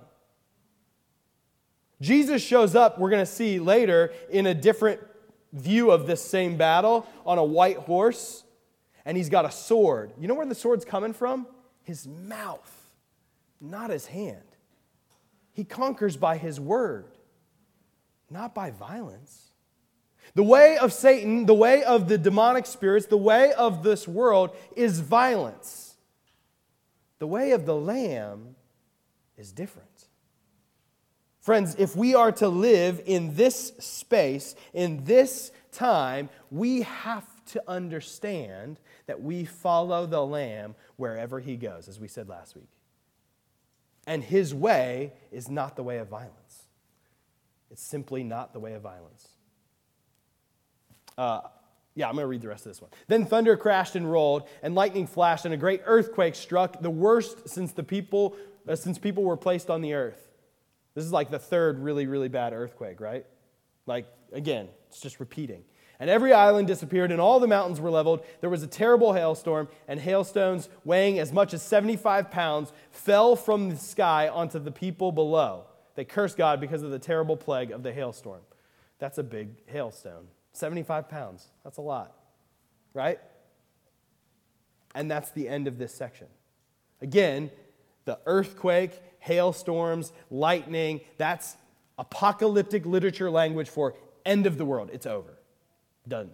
Jesus 2.04 2.42
shows 2.42 2.76
up, 2.76 3.00
we're 3.00 3.10
going 3.10 3.26
to 3.26 3.32
see 3.32 3.60
later, 3.60 4.12
in 4.30 4.46
a 4.46 4.54
different 4.54 5.00
view 5.54 5.90
of 5.90 6.06
this 6.06 6.24
same 6.24 6.58
battle 6.58 7.08
on 7.26 7.38
a 7.38 7.44
white 7.44 7.78
horse 7.78 8.44
and 9.06 9.18
he's 9.18 9.30
got 9.30 9.46
a 9.46 9.52
sword. 9.52 10.12
You 10.20 10.28
know 10.28 10.34
where 10.34 10.46
the 10.46 10.56
sword's 10.56 10.86
coming 10.86 11.14
from? 11.14 11.48
His 11.84 12.08
mouth, 12.08 12.92
not 13.60 13.90
his 13.90 14.06
hand. 14.06 14.44
He 15.54 15.64
conquers 15.64 16.18
by 16.18 16.38
his 16.38 16.60
word, 16.60 17.18
not 18.30 18.54
by 18.56 18.72
violence. 18.72 19.52
The 20.36 20.44
way 20.44 20.78
of 20.78 20.92
Satan, 20.92 21.46
the 21.46 21.54
way 21.54 21.84
of 21.84 22.08
the 22.08 22.18
demonic 22.18 22.66
spirits, 22.66 23.06
the 23.06 23.18
way 23.18 23.54
of 23.54 23.84
this 23.84 24.08
world 24.08 24.56
is 24.76 25.00
violence. 25.00 25.96
The 27.20 27.28
way 27.28 27.52
of 27.52 27.66
the 27.66 27.76
Lamb 27.76 28.56
is 29.38 29.52
different. 29.52 29.93
Friends, 31.44 31.76
if 31.78 31.94
we 31.94 32.16
are 32.16 32.32
to 32.32 32.48
live 32.48 33.02
in 33.06 33.36
this 33.36 33.74
space, 33.78 34.56
in 34.74 35.04
this 35.04 35.52
time, 35.74 36.30
we 36.50 36.84
have 36.84 37.28
to 37.48 37.62
understand 37.68 38.80
that 39.08 39.22
we 39.22 39.44
follow 39.44 40.06
the 40.06 40.26
Lamb 40.26 40.74
wherever 40.96 41.42
he 41.42 41.58
goes, 41.58 41.90
as 41.90 42.00
we 42.00 42.08
said 42.08 42.30
last 42.30 42.56
week. 42.56 42.70
And 44.08 44.24
his 44.24 44.56
way 44.56 45.12
is 45.34 45.50
not 45.50 45.76
the 45.76 45.84
way 45.84 45.98
of 45.98 46.08
violence, 46.08 46.64
it's 47.70 47.84
simply 47.84 48.24
not 48.24 48.54
the 48.54 48.60
way 48.60 48.72
of 48.76 48.82
violence. 48.82 49.28
Uh, 51.18 51.42
yeah, 51.94 52.08
I'm 52.08 52.16
going 52.16 52.24
to 52.24 52.28
read 52.28 52.42
the 52.42 52.48
rest 52.48 52.66
of 52.66 52.72
this 52.72 52.82
one. 52.82 52.90
Then 53.10 53.26
thunder 53.26 53.58
crashed 53.58 53.98
and 53.98 54.10
rolled, 54.10 54.48
and 54.62 54.76
lightning 54.76 55.08
flashed, 55.08 55.44
and 55.44 55.54
a 55.54 55.58
great 55.58 55.82
earthquake 55.84 56.36
struck, 56.36 56.82
the 56.82 56.90
worst 56.90 57.50
since 57.50 57.74
the 57.74 57.84
people 57.84 58.38
uh, 58.66 58.78
since 58.78 58.98
people 58.98 59.24
were 59.24 59.36
placed 59.36 59.70
on 59.70 59.82
the 59.82 59.94
earth. 59.94 60.30
This 60.96 61.06
is 61.06 61.12
like 61.12 61.32
the 61.32 61.40
third 61.40 61.80
really, 61.80 62.08
really 62.08 62.30
bad 62.30 62.54
earthquake, 62.54 63.02
right? 63.02 63.26
Like, 63.86 64.06
again, 64.32 64.70
it's 64.90 65.00
just 65.00 65.20
repeating. 65.20 65.64
And 66.00 66.10
every 66.10 66.34
island 66.34 66.68
disappeared, 66.68 67.12
and 67.12 67.22
all 67.22 67.40
the 67.40 67.48
mountains 67.48 67.80
were 67.80 67.92
leveled. 67.92 68.26
There 68.42 68.50
was 68.50 68.64
a 68.64 68.68
terrible 68.68 69.14
hailstorm, 69.14 69.70
and 69.88 70.00
hailstones 70.00 70.70
weighing 70.84 71.20
as 71.20 71.32
much 71.32 71.54
as 71.54 71.62
75 71.62 72.30
pounds 72.30 72.74
fell 72.92 73.36
from 73.36 73.70
the 73.70 73.78
sky 73.78 74.28
onto 74.28 74.60
the 74.60 74.72
people 74.72 75.12
below. 75.12 75.66
They 75.96 76.06
cursed 76.06 76.38
God 76.38 76.60
because 76.60 76.84
of 76.84 76.92
the 76.92 77.00
terrible 77.00 77.38
plague 77.38 77.72
of 77.72 77.84
the 77.84 77.94
hailstorm. 77.94 78.42
That's 79.00 79.18
a 79.18 79.24
big 79.24 79.68
hailstone. 79.68 80.28
75 80.54 81.10
pounds. 81.10 81.48
That's 81.64 81.78
a 81.78 81.82
lot, 81.82 82.16
right? 82.94 83.20
And 84.96 85.10
that's 85.10 85.32
the 85.32 85.48
end 85.48 85.68
of 85.68 85.78
this 85.78 85.94
section. 85.94 86.28
Again, 87.02 87.52
the 88.06 88.20
earthquake, 88.26 89.02
hailstorms, 89.24 90.12
lightning, 90.30 91.02
that's 91.18 91.56
apocalyptic 91.98 92.86
literature 92.86 93.30
language 93.30 93.70
for 93.70 93.96
end 94.26 94.46
of 94.46 94.58
the 94.58 94.66
world. 94.66 94.90
It's 94.92 95.06
over. 95.06 95.40
Done. 96.08 96.32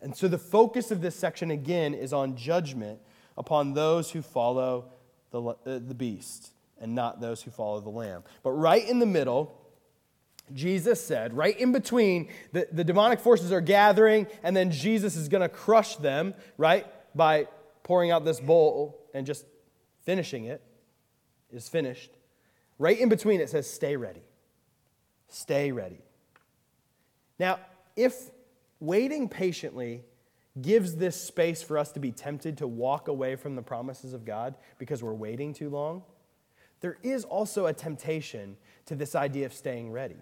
And 0.00 0.16
so 0.16 0.28
the 0.28 0.38
focus 0.38 0.90
of 0.90 1.02
this 1.02 1.14
section 1.14 1.50
again 1.50 1.92
is 1.92 2.12
on 2.12 2.36
judgment 2.36 3.00
upon 3.36 3.74
those 3.74 4.10
who 4.10 4.22
follow 4.22 4.86
the, 5.30 5.42
uh, 5.42 5.54
the 5.64 5.94
beast 5.94 6.52
and 6.80 6.94
not 6.94 7.20
those 7.20 7.42
who 7.42 7.50
follow 7.50 7.80
the 7.80 7.90
lamb. 7.90 8.24
But 8.42 8.52
right 8.52 8.86
in 8.88 8.98
the 8.98 9.06
middle, 9.06 9.58
Jesus 10.54 11.04
said, 11.04 11.34
right 11.34 11.58
in 11.58 11.72
between, 11.72 12.30
the, 12.52 12.66
the 12.72 12.84
demonic 12.84 13.20
forces 13.20 13.52
are 13.52 13.60
gathering, 13.60 14.26
and 14.42 14.56
then 14.56 14.70
Jesus 14.70 15.14
is 15.14 15.28
going 15.28 15.42
to 15.42 15.48
crush 15.48 15.96
them, 15.96 16.34
right, 16.56 16.86
by 17.14 17.46
pouring 17.82 18.10
out 18.10 18.24
this 18.24 18.40
bowl 18.40 18.98
and 19.12 19.26
just 19.26 19.44
finishing 20.04 20.46
it, 20.46 20.62
is 21.52 21.68
finished. 21.68 22.10
Right 22.78 22.98
in 22.98 23.08
between 23.08 23.40
it 23.40 23.50
says, 23.50 23.70
stay 23.70 23.96
ready. 23.96 24.22
Stay 25.28 25.72
ready. 25.72 26.00
Now, 27.38 27.58
if 27.96 28.30
waiting 28.80 29.28
patiently 29.28 30.04
gives 30.60 30.96
this 30.96 31.20
space 31.20 31.62
for 31.62 31.78
us 31.78 31.92
to 31.92 32.00
be 32.00 32.10
tempted 32.10 32.58
to 32.58 32.66
walk 32.66 33.08
away 33.08 33.36
from 33.36 33.54
the 33.54 33.62
promises 33.62 34.12
of 34.12 34.24
God 34.24 34.56
because 34.78 35.02
we're 35.02 35.14
waiting 35.14 35.52
too 35.54 35.68
long, 35.68 36.02
there 36.80 36.98
is 37.02 37.24
also 37.24 37.66
a 37.66 37.72
temptation 37.72 38.56
to 38.86 38.94
this 38.94 39.14
idea 39.14 39.46
of 39.46 39.52
staying 39.52 39.92
ready. 39.92 40.16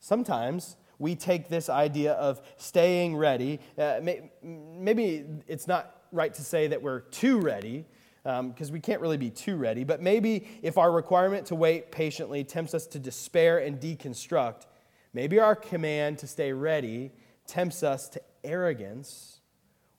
Sometimes 0.00 0.76
we 0.98 1.14
take 1.14 1.48
this 1.48 1.68
idea 1.68 2.12
of 2.12 2.40
staying 2.56 3.16
ready, 3.16 3.60
uh, 3.78 4.00
maybe 4.42 5.24
it's 5.46 5.66
not 5.66 6.02
right 6.12 6.32
to 6.34 6.42
say 6.42 6.66
that 6.68 6.82
we're 6.82 7.00
too 7.00 7.40
ready, 7.40 7.84
because 8.24 8.68
um, 8.68 8.72
we 8.72 8.80
can't 8.80 9.02
really 9.02 9.18
be 9.18 9.28
too 9.28 9.54
ready. 9.56 9.84
But 9.84 10.00
maybe 10.00 10.48
if 10.62 10.78
our 10.78 10.90
requirement 10.90 11.46
to 11.46 11.54
wait 11.54 11.92
patiently 11.92 12.42
tempts 12.42 12.72
us 12.72 12.86
to 12.88 12.98
despair 12.98 13.58
and 13.58 13.78
deconstruct, 13.78 14.66
maybe 15.12 15.38
our 15.38 15.54
command 15.54 16.18
to 16.20 16.26
stay 16.26 16.52
ready 16.52 17.12
tempts 17.46 17.82
us 17.82 18.08
to 18.08 18.22
arrogance 18.42 19.40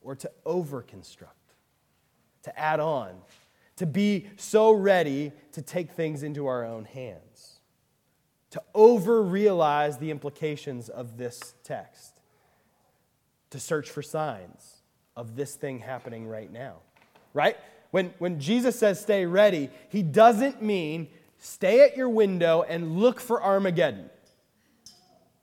or 0.02 0.16
to 0.16 0.32
overconstruct, 0.46 1.54
to 2.44 2.60
add 2.60 2.80
on, 2.80 3.16
to 3.76 3.86
be 3.86 4.28
so 4.38 4.72
ready 4.72 5.32
to 5.52 5.62
take 5.62 5.92
things 5.92 6.24
into 6.24 6.48
our 6.48 6.66
own 6.66 6.86
hands, 6.86 7.60
to 8.50 8.62
over 8.74 9.22
realize 9.22 10.00
the 10.00 10.10
implications 10.10 10.90
of 10.90 11.18
this 11.18 11.54
text, 11.64 12.22
to 13.52 13.60
search 13.60 13.92
for 13.92 14.02
signs 14.02 14.82
of 15.16 15.36
this 15.36 15.56
thing 15.56 15.80
happening 15.80 16.28
right 16.28 16.52
now, 16.52 16.78
right? 17.34 17.58
When, 17.92 18.14
when 18.18 18.40
Jesus 18.40 18.78
says 18.78 19.00
stay 19.00 19.26
ready, 19.26 19.70
he 19.90 20.04
doesn't 20.04 20.62
mean 20.62 21.08
stay 21.38 21.82
at 21.82 21.96
your 21.96 22.10
window 22.10 22.64
and 22.68 22.98
look 22.98 23.20
for 23.20 23.42
Armageddon. 23.42 24.10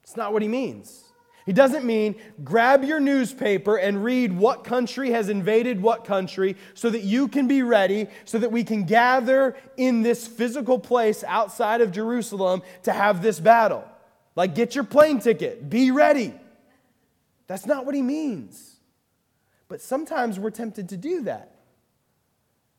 It's 0.03 0.17
not 0.17 0.33
what 0.33 0.43
he 0.43 0.49
means. 0.49 1.03
He 1.47 1.53
doesn't 1.53 1.85
mean 1.85 2.17
grab 2.45 2.85
your 2.85 3.01
newspaper 3.01 3.77
and 3.77 4.05
read 4.05 4.37
what 4.37 4.63
country 4.63 5.11
has 5.11 5.29
invaded 5.29 5.83
what 5.83 6.05
country 6.05 6.57
so 6.75 6.89
that 6.91 7.03
you 7.03 7.27
can 7.27 7.49
be 7.49 7.63
ready, 7.63 8.07
so 8.25 8.39
that 8.39 8.53
we 8.53 8.63
can 8.63 8.85
gather 8.85 9.57
in 9.77 10.03
this 10.03 10.27
physical 10.27 10.79
place 10.79 11.25
outside 11.25 11.81
of 11.81 11.91
Jerusalem 11.91 12.63
to 12.85 12.93
have 12.93 13.23
this 13.23 13.41
battle. 13.41 13.85
Like, 14.37 14.55
get 14.55 14.75
your 14.75 14.85
plane 14.85 15.19
ticket, 15.19 15.69
be 15.69 15.91
ready. 15.91 16.33
That's 17.49 17.67
not 17.67 17.87
what 17.87 17.95
he 17.95 18.03
means. 18.03 18.77
But 19.69 19.81
sometimes 19.81 20.39
we're 20.39 20.51
tempted 20.51 20.91
to 20.91 20.97
do 20.97 21.23
that. 21.23 21.52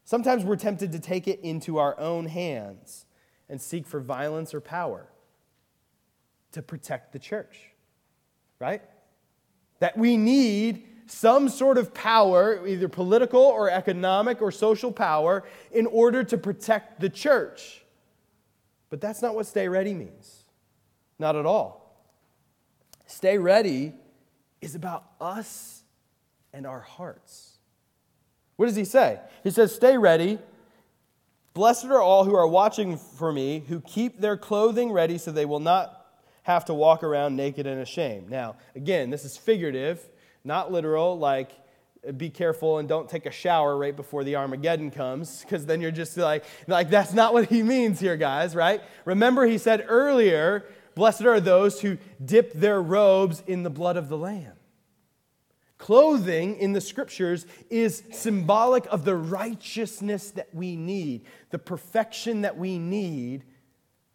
Sometimes 0.06 0.44
we're 0.44 0.56
tempted 0.56 0.92
to 0.92 1.00
take 1.00 1.28
it 1.28 1.40
into 1.42 1.78
our 1.78 2.00
own 2.00 2.26
hands 2.26 3.06
and 3.50 3.62
seek 3.62 3.86
for 3.86 4.00
violence 4.00 4.54
or 4.54 4.62
power 4.62 5.08
to 6.52 6.62
protect 6.62 7.14
the 7.14 7.20
church 7.20 7.74
right? 8.64 8.82
That 9.80 9.98
we 9.98 10.16
need 10.16 10.88
some 11.08 11.50
sort 11.50 11.78
of 11.78 11.94
power, 11.94 12.66
either 12.66 12.88
political 12.88 13.42
or 13.42 13.70
economic 13.70 14.42
or 14.42 14.52
social 14.52 14.90
power, 14.90 15.44
in 15.74 15.86
order 15.88 16.24
to 16.24 16.38
protect 16.38 17.02
the 17.02 17.10
church. 17.10 17.84
But 18.90 19.02
that's 19.02 19.22
not 19.22 19.36
what 19.36 19.48
stay 19.48 19.68
ready 19.68 19.94
means. 19.94 20.46
Not 21.20 21.36
at 21.36 21.46
all. 21.46 22.08
Stay 23.06 23.38
ready 23.38 23.94
is 24.62 24.76
about 24.76 25.04
us 25.20 25.84
and 26.54 26.66
our 26.66 26.80
hearts. 26.80 27.53
What 28.56 28.68
does 28.68 28.76
he 28.76 28.86
say? 28.86 29.20
He 29.44 29.52
says, 29.52 29.74
Stay 29.74 29.98
ready. 29.98 30.40
Blessed 31.54 31.86
are 31.86 32.02
all 32.02 32.26
who 32.26 32.36
are 32.36 32.48
watching 32.48 32.98
for 32.98 33.32
me, 33.32 33.64
who 33.68 33.80
keep 33.82 34.20
their 34.20 34.38
clothing 34.38 34.92
ready 34.92 35.20
so 35.20 35.32
they 35.32 35.46
will 35.46 35.60
not 35.60 36.08
have 36.44 36.66
to 36.66 36.74
walk 36.74 37.04
around 37.04 37.36
naked 37.36 37.68
and 37.68 37.80
ashamed. 37.80 38.30
Now, 38.30 38.56
again, 38.76 39.12
this 39.12 39.24
is 39.24 39.38
figurative, 39.38 40.04
not 40.44 40.72
literal, 40.72 41.18
like 41.18 41.52
be 42.18 42.30
careful 42.30 42.80
and 42.80 42.90
don't 42.90 43.10
take 43.10 43.26
a 43.26 43.32
shower 43.32 43.78
right 43.78 43.96
before 43.96 44.24
the 44.24 44.36
Armageddon 44.36 44.92
comes, 44.92 45.42
because 45.42 45.66
then 45.66 45.80
you're 45.80 45.92
just 45.92 46.18
like, 46.18 46.44
like, 46.68 46.90
that's 46.90 47.14
not 47.14 47.34
what 47.34 47.48
he 47.50 47.64
means 47.64 48.00
here, 48.00 48.18
guys, 48.18 48.56
right? 48.56 48.82
Remember, 49.06 49.46
he 49.46 49.58
said 49.58 49.86
earlier, 49.88 50.66
blessed 50.96 51.22
are 51.22 51.40
those 51.40 51.80
who 51.80 51.98
dip 52.24 52.52
their 52.54 52.82
robes 52.82 53.42
in 53.48 53.64
the 53.64 53.70
blood 53.70 53.96
of 53.96 54.10
the 54.10 54.18
Lamb. 54.18 54.53
Clothing 55.84 56.60
in 56.60 56.72
the 56.72 56.80
scriptures 56.80 57.46
is 57.70 58.04
symbolic 58.14 58.86
of 58.86 59.04
the 59.04 59.18
righteousness 59.18 60.32
that 60.32 60.48
we 60.56 60.78
need, 60.78 61.26
the 61.50 61.60
perfection 61.60 62.44
that 62.44 62.58
we 62.58 62.78
need 62.78 63.44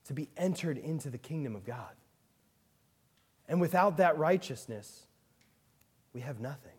to 0.07 0.15
be 0.15 0.31
entered 0.39 0.79
into 0.79 1.11
the 1.11 1.19
kingdom 1.19 1.55
of 1.55 1.67
God. 1.67 1.95
And 3.51 3.61
without 3.61 3.99
that 3.99 4.17
righteousness, 4.17 5.05
we 6.15 6.23
have 6.23 6.41
nothing. 6.41 6.73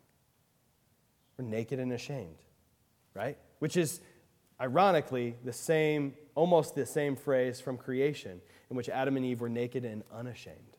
We're 1.38 1.44
naked 1.44 1.78
and 1.78 1.92
ashamed, 1.92 2.42
right? 3.14 3.38
Which 3.60 3.76
is 3.76 4.00
ironically 4.60 5.36
the 5.44 5.52
same, 5.52 6.14
almost 6.34 6.74
the 6.74 6.84
same 6.84 7.14
phrase 7.14 7.60
from 7.60 7.76
creation, 7.76 8.40
in 8.68 8.76
which 8.76 8.88
Adam 8.88 9.16
and 9.16 9.24
Eve 9.24 9.40
were 9.40 9.48
naked 9.48 9.84
and 9.84 10.02
unashamed, 10.12 10.76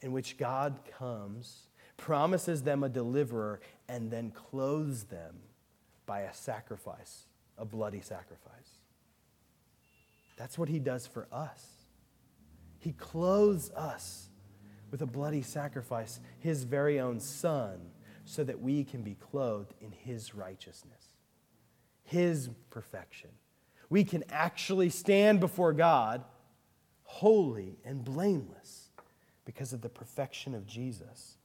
in 0.00 0.12
which 0.12 0.38
God 0.38 0.78
comes, 0.98 1.66
promises 2.00 2.62
them 2.62 2.82
a 2.82 2.88
deliverer, 2.88 3.60
and 3.86 4.10
then 4.10 4.30
clothes 4.30 5.04
them 5.04 5.36
by 6.06 6.20
a 6.22 6.32
sacrifice, 6.32 7.26
a 7.58 7.64
bloody 7.64 8.00
sacrifice. 8.00 8.78
That's 10.38 10.58
what 10.58 10.70
he 10.70 10.78
does 10.78 11.06
for 11.06 11.28
us. 11.30 11.66
He 12.78 12.92
clothes 12.92 13.70
us 13.72 14.30
with 14.90 15.02
a 15.02 15.06
bloody 15.06 15.42
sacrifice, 15.42 16.20
his 16.38 16.64
very 16.64 16.98
own 16.98 17.20
son, 17.20 17.78
so 18.24 18.44
that 18.44 18.60
we 18.60 18.82
can 18.82 19.02
be 19.02 19.14
clothed 19.14 19.74
in 19.82 19.92
his 19.92 20.34
righteousness, 20.34 21.04
his 22.02 22.48
perfection. 22.70 23.30
We 23.90 24.04
can 24.04 24.24
actually 24.30 24.88
stand 24.88 25.38
before 25.38 25.74
God 25.74 26.24
holy 27.02 27.76
and 27.84 28.02
blameless 28.02 28.88
because 29.44 29.74
of 29.74 29.82
the 29.82 29.88
perfection 29.90 30.54
of 30.54 30.66
Jesus. 30.66 31.36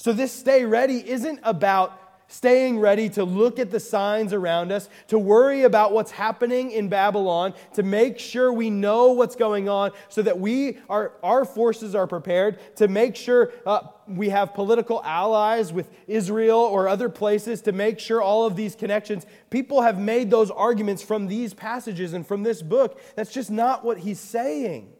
So, 0.00 0.14
this 0.14 0.32
stay 0.32 0.64
ready 0.64 1.06
isn't 1.06 1.40
about 1.42 2.24
staying 2.26 2.78
ready 2.78 3.10
to 3.10 3.22
look 3.22 3.58
at 3.58 3.70
the 3.70 3.78
signs 3.78 4.32
around 4.32 4.72
us, 4.72 4.88
to 5.08 5.18
worry 5.18 5.64
about 5.64 5.92
what's 5.92 6.10
happening 6.10 6.70
in 6.70 6.88
Babylon, 6.88 7.52
to 7.74 7.82
make 7.82 8.18
sure 8.18 8.50
we 8.50 8.70
know 8.70 9.12
what's 9.12 9.36
going 9.36 9.68
on 9.68 9.90
so 10.08 10.22
that 10.22 10.40
we 10.40 10.78
are, 10.88 11.12
our 11.22 11.44
forces 11.44 11.94
are 11.94 12.06
prepared, 12.06 12.58
to 12.76 12.88
make 12.88 13.14
sure 13.14 13.52
uh, 13.66 13.80
we 14.06 14.30
have 14.30 14.54
political 14.54 15.02
allies 15.04 15.70
with 15.70 15.90
Israel 16.06 16.60
or 16.60 16.88
other 16.88 17.10
places, 17.10 17.60
to 17.60 17.72
make 17.72 17.98
sure 17.98 18.22
all 18.22 18.46
of 18.46 18.56
these 18.56 18.74
connections. 18.74 19.26
People 19.50 19.82
have 19.82 19.98
made 19.98 20.30
those 20.30 20.50
arguments 20.50 21.02
from 21.02 21.26
these 21.26 21.52
passages 21.52 22.14
and 22.14 22.26
from 22.26 22.42
this 22.42 22.62
book. 22.62 22.98
That's 23.16 23.34
just 23.34 23.50
not 23.50 23.84
what 23.84 23.98
he's 23.98 24.18
saying. 24.18 24.94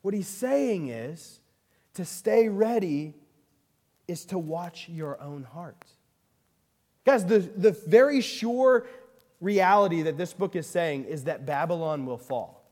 What 0.00 0.14
he's 0.14 0.26
saying 0.26 0.88
is 0.88 1.40
to 1.92 2.06
stay 2.06 2.48
ready 2.48 3.16
is 4.08 4.24
to 4.26 4.38
watch 4.38 4.88
your 4.88 5.20
own 5.20 5.44
heart. 5.44 5.84
Guys, 7.04 7.24
the, 7.24 7.38
the 7.38 7.72
very 7.72 8.20
sure 8.20 8.86
reality 9.40 10.02
that 10.02 10.16
this 10.16 10.32
book 10.32 10.54
is 10.54 10.66
saying 10.66 11.04
is 11.04 11.24
that 11.24 11.44
Babylon 11.44 12.06
will 12.06 12.18
fall. 12.18 12.64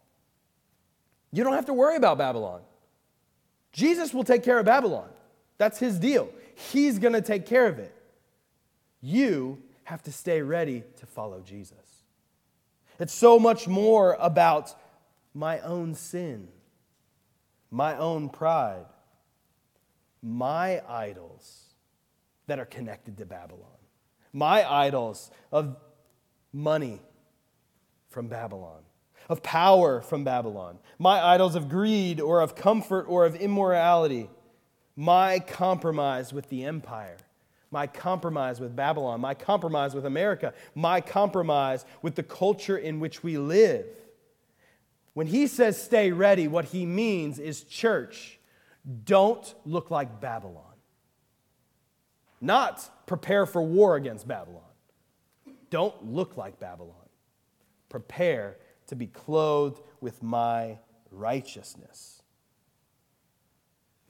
You 1.33 1.45
don't 1.45 1.55
have 1.55 1.67
to 1.67 1.75
worry 1.75 1.97
about 1.97 2.19
Babylon. 2.19 2.61
Jesus 3.73 4.13
will 4.13 4.25
take 4.25 4.43
care 4.43 4.59
of 4.59 4.67
Babylon. 4.67 5.09
That's 5.59 5.79
his 5.79 5.99
deal. 5.99 6.31
He's 6.55 6.99
going 6.99 7.13
to 7.13 7.23
take 7.23 7.47
care 7.47 7.67
of 7.67 7.79
it. 7.79 7.95
You 9.01 9.63
have 9.85 10.03
to 10.05 10.13
stay 10.13 10.43
ready 10.43 10.85
to 10.99 11.07
follow 11.07 11.41
Jesus. 11.41 11.77
It's 12.99 13.15
so 13.15 13.39
much 13.39 13.67
more 13.67 14.17
about 14.21 14.75
my 15.33 15.61
own 15.61 15.95
sin, 15.95 16.49
my 17.71 17.97
own 17.97 18.29
pride, 18.29 18.85
my 20.23 20.83
idols 20.89 21.75
that 22.47 22.59
are 22.59 22.65
connected 22.65 23.17
to 23.19 23.27
Babylon, 23.27 23.79
my 24.33 24.71
idols 24.71 25.31
of 25.53 25.77
money 26.53 27.01
from 28.09 28.29
Babylon, 28.29 28.83
of 29.29 29.43
power 29.43 30.01
from 30.01 30.25
Babylon, 30.25 30.79
my 30.99 31.23
idols 31.23 31.55
of 31.55 31.69
greed 31.69 32.21
or 32.21 32.41
of 32.41 32.55
comfort 32.55 33.07
or 33.09 33.25
of 33.25 33.37
immorality, 33.37 34.29
my 34.97 35.39
compromise 35.39 36.33
with 36.33 36.49
the 36.49 36.65
empire. 36.65 37.17
My 37.73 37.87
compromise 37.87 38.59
with 38.59 38.75
Babylon, 38.75 39.21
my 39.21 39.33
compromise 39.33 39.95
with 39.95 40.05
America, 40.05 40.53
my 40.75 41.01
compromise 41.01 41.85
with 42.03 42.17
the 42.17 42.25
culture 42.25 42.77
in 42.77 42.99
which 42.99 43.23
we 43.23 43.39
live. 43.39 43.87
When 45.15 45.29
he 45.29 45.47
says 45.47 45.81
stay 45.81 46.11
ready, 46.11 46.49
what 46.49 46.65
he 46.65 46.85
means 46.85 47.39
is 47.39 47.63
church 47.63 48.40
don't 49.05 49.55
look 49.65 49.91
like 49.91 50.21
Babylon. 50.21 50.65
Not 52.41 53.07
prepare 53.07 53.47
for 53.47 53.63
war 53.63 53.97
against 53.97 54.27
Babylon. 54.27 54.63
Don't 55.69 56.13
look 56.13 56.37
like 56.37 56.59
Babylon. 56.59 56.95
Prepare 57.89 58.57
to 58.87 58.97
be 58.97 59.07
clothed 59.07 59.81
with 60.01 60.23
my 60.23 60.79
righteousness. 61.11 62.23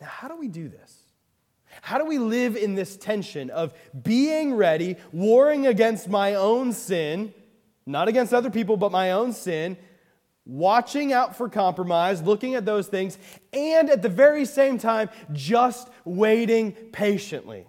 Now, 0.01 0.07
how 0.07 0.29
do 0.29 0.37
we 0.37 0.49
do 0.49 0.69
this? 0.69 0.97
How 1.83 1.99
do 1.99 2.05
we 2.05 2.19
live 2.19 2.57
in 2.57 2.75
this 2.75 2.97
tension 2.97 3.51
of 3.51 3.75
being 4.03 4.55
ready, 4.55 4.97
warring 5.13 5.67
against 5.67 6.09
my 6.09 6.35
own 6.35 6.73
sin, 6.73 7.33
not 7.87 8.09
against 8.09 8.33
other 8.33 8.51
people, 8.51 8.77
but 8.77 8.91
my 8.91 9.13
own 9.13 9.33
sin, 9.33 9.77
watching 10.47 11.13
out 11.13 11.37
for 11.37 11.49
compromise, 11.49 12.23
looking 12.23 12.55
at 12.55 12.65
those 12.65 12.89
things, 12.89 13.19
and 13.53 13.91
at 13.91 14.03
the 14.03 14.09
very 14.09 14.45
same 14.45 14.79
time, 14.79 15.11
just 15.33 15.89
waiting 16.05 16.73
patiently. 16.73 17.67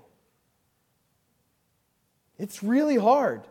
It's 2.38 2.64
really 2.64 2.98
hard. 2.98 3.44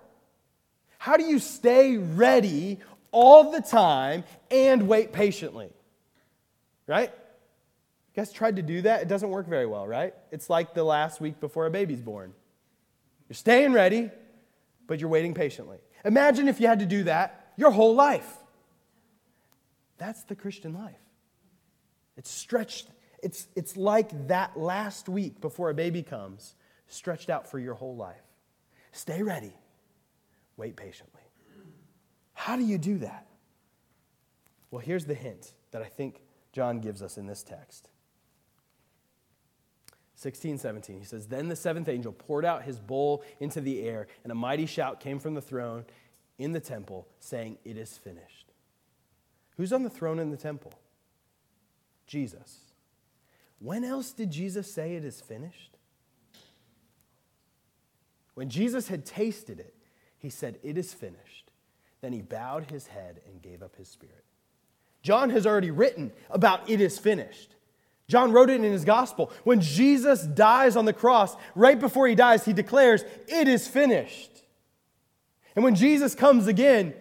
How 0.99 1.17
do 1.17 1.25
you 1.25 1.39
stay 1.39 1.97
ready 1.97 2.79
all 3.13 3.53
the 3.53 3.63
time 3.63 4.25
and 4.51 4.89
wait 4.89 5.13
patiently? 5.13 5.71
Right? 6.87 7.11
You 7.11 8.23
guys 8.23 8.33
tried 8.33 8.57
to 8.57 8.63
do 8.63 8.83
that? 8.83 9.03
It 9.03 9.09
doesn't 9.09 9.31
work 9.31 9.47
very 9.47 9.67
well, 9.67 9.87
right? 9.87 10.13
It's 10.33 10.51
like 10.51 10.75
the 10.75 10.83
last 10.83 11.21
week 11.21 11.39
before 11.39 11.67
a 11.67 11.71
baby's 11.71 12.01
born. 12.01 12.35
You're 13.29 13.37
staying 13.37 13.73
ready, 13.73 14.11
but 14.89 14.99
you're 14.99 15.09
waiting 15.09 15.35
patiently. 15.35 15.79
Imagine 16.05 16.49
if 16.49 16.61
you 16.61 16.67
had 16.67 16.81
to 16.81 16.87
do 16.87 17.05
that 17.05 17.53
your 17.57 17.71
whole 17.71 17.95
life. 17.95 18.40
That's 20.01 20.23
the 20.23 20.35
Christian 20.35 20.73
life. 20.73 20.99
It's 22.17 22.31
stretched, 22.31 22.89
it's, 23.23 23.47
it's 23.55 23.77
like 23.77 24.29
that 24.29 24.59
last 24.59 25.09
week 25.11 25.41
before 25.43 25.69
a 25.69 25.75
baby 25.75 26.03
comes, 26.03 26.55
stretched 26.89 27.29
out 27.29 27.49
for 27.49 27.59
your 27.59 27.75
whole 27.75 27.95
life. 27.95 28.25
Stay 28.93 29.23
ready, 29.23 29.53
wait 30.57 30.75
patiently. 30.75 31.21
How 32.33 32.57
do 32.57 32.65
you 32.65 32.79
do 32.79 32.99
that? 32.99 33.27
Well, 34.71 34.81
here's 34.81 35.05
the 35.05 35.15
hint 35.15 35.53
that 35.73 35.83
I 35.83 35.87
think 35.87 36.23
John 36.53 36.81
gives 36.81 37.03
us 37.03 37.19
in 37.19 37.27
this 37.27 37.43
text. 37.43 37.91
16, 40.15 40.59
17. 40.59 40.99
He 40.99 41.05
says, 41.05 41.27
Then 41.27 41.49
the 41.49 41.57
seventh 41.57 41.89
angel 41.89 42.13
poured 42.13 42.47
out 42.47 42.63
his 42.63 42.79
bowl 42.79 43.23
into 43.39 43.61
the 43.61 43.83
air, 43.83 44.07
and 44.23 44.33
a 44.33 44.35
mighty 44.35 44.67
shout 44.67 45.01
came 45.01 45.19
from 45.19 45.35
the 45.35 45.43
throne 45.43 45.85
in 46.39 46.53
the 46.53 46.61
temple, 46.61 47.07
saying, 47.19 47.59
It 47.65 47.77
is 47.77 47.99
finished. 47.99 48.50
Who's 49.61 49.75
on 49.75 49.83
the 49.83 49.91
throne 49.91 50.19
in 50.19 50.31
the 50.31 50.39
temple? 50.39 50.73
Jesus. 52.07 52.61
When 53.59 53.85
else 53.85 54.11
did 54.11 54.31
Jesus 54.31 54.73
say 54.73 54.95
it 54.95 55.05
is 55.05 55.21
finished? 55.21 55.77
When 58.33 58.49
Jesus 58.49 58.89
had 58.89 59.05
tasted 59.05 59.61
it, 59.61 59.75
he 60.17 60.31
said, 60.31 60.59
It 60.63 60.79
is 60.79 60.95
finished. 60.95 61.51
Then 62.01 62.15
he 62.15 62.23
bowed 62.23 62.71
his 62.71 62.87
head 62.87 63.21
and 63.27 63.43
gave 63.43 63.63
up 63.63 63.77
his 63.77 63.87
spirit. 63.87 64.25
John 65.03 65.29
has 65.29 65.47
already 65.47 65.71
written 65.71 66.11
about 66.31 66.71
it 66.71 66.81
is 66.81 66.99
finished. 66.99 67.55
John 68.09 68.33
wrote 68.33 68.49
it 68.49 68.65
in 68.65 68.73
his 68.73 68.87
gospel. 68.87 69.31
When 69.45 69.61
Jesus 69.61 70.23
dies 70.23 70.75
on 70.75 70.87
the 70.87 70.95
cross, 70.95 71.37
right 71.55 71.79
before 71.79 72.09
he 72.09 72.15
dies, 72.15 72.47
he 72.47 72.55
declares, 72.55 73.05
It 73.29 73.47
is 73.47 73.69
finished. 73.69 74.43
And 75.55 75.63
when 75.63 75.75
Jesus 75.75 76.15
comes 76.15 76.47
again, 76.47 76.95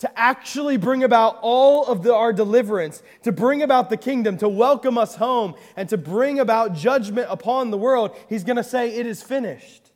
to 0.00 0.18
actually 0.18 0.76
bring 0.76 1.04
about 1.04 1.38
all 1.40 1.86
of 1.86 2.02
the, 2.02 2.14
our 2.14 2.32
deliverance, 2.32 3.02
to 3.22 3.32
bring 3.32 3.62
about 3.62 3.90
the 3.90 3.96
kingdom, 3.96 4.36
to 4.38 4.48
welcome 4.48 4.98
us 4.98 5.16
home, 5.16 5.54
and 5.76 5.88
to 5.88 5.96
bring 5.96 6.40
about 6.40 6.74
judgment 6.74 7.26
upon 7.30 7.70
the 7.70 7.78
world, 7.78 8.16
he's 8.28 8.44
going 8.44 8.56
to 8.56 8.64
say, 8.64 8.94
It 8.94 9.06
is 9.06 9.22
finished. 9.22 9.92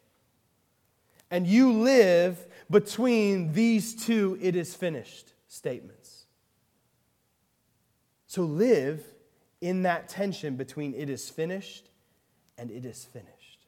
And 1.31 1.47
you 1.47 1.73
live 1.73 2.47
between 2.71 3.53
these 3.53 3.95
two, 3.95 4.39
it 4.41 4.57
is 4.57 4.75
finished 4.75 5.33
statements. 5.47 6.27
So 8.27 8.43
live 8.43 9.05
in 9.61 9.83
that 9.83 10.09
tension 10.09 10.57
between 10.57 10.95
it 10.95 11.11
is 11.11 11.29
finished 11.29 11.91
and 12.57 12.71
it 12.71 12.85
is 12.85 13.05
finished. 13.05 13.67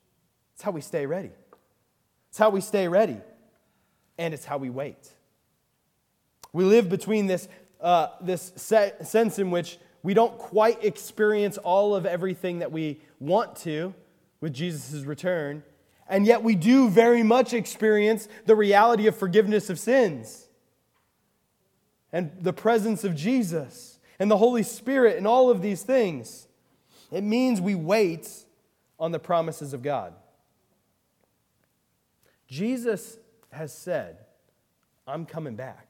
It's 0.54 0.62
how 0.62 0.70
we 0.70 0.80
stay 0.80 1.06
ready. 1.06 1.30
It's 2.28 2.38
how 2.38 2.50
we 2.50 2.60
stay 2.60 2.86
ready, 2.86 3.16
and 4.16 4.32
it's 4.32 4.44
how 4.44 4.58
we 4.58 4.70
wait. 4.70 5.10
We 6.52 6.64
live 6.64 6.88
between 6.88 7.26
this, 7.26 7.48
uh, 7.80 8.08
this 8.20 8.52
sense 8.56 9.38
in 9.38 9.50
which 9.50 9.78
we 10.02 10.14
don't 10.14 10.36
quite 10.38 10.82
experience 10.84 11.58
all 11.58 11.94
of 11.94 12.06
everything 12.06 12.60
that 12.60 12.72
we 12.72 13.00
want 13.18 13.56
to 13.56 13.94
with 14.40 14.54
Jesus' 14.54 15.04
return, 15.04 15.62
and 16.08 16.26
yet 16.26 16.42
we 16.42 16.54
do 16.54 16.88
very 16.88 17.22
much 17.22 17.52
experience 17.52 18.26
the 18.46 18.56
reality 18.56 19.06
of 19.06 19.16
forgiveness 19.16 19.70
of 19.70 19.78
sins 19.78 20.48
and 22.12 22.32
the 22.40 22.52
presence 22.52 23.04
of 23.04 23.14
Jesus 23.14 23.98
and 24.18 24.30
the 24.30 24.38
Holy 24.38 24.62
Spirit 24.62 25.16
and 25.16 25.26
all 25.26 25.50
of 25.50 25.62
these 25.62 25.82
things. 25.82 26.48
It 27.12 27.22
means 27.22 27.60
we 27.60 27.74
wait 27.74 28.28
on 28.98 29.12
the 29.12 29.18
promises 29.18 29.72
of 29.72 29.82
God. 29.82 30.14
Jesus 32.48 33.18
has 33.52 33.72
said, 33.72 34.18
I'm 35.06 35.26
coming 35.26 35.54
back. 35.54 35.86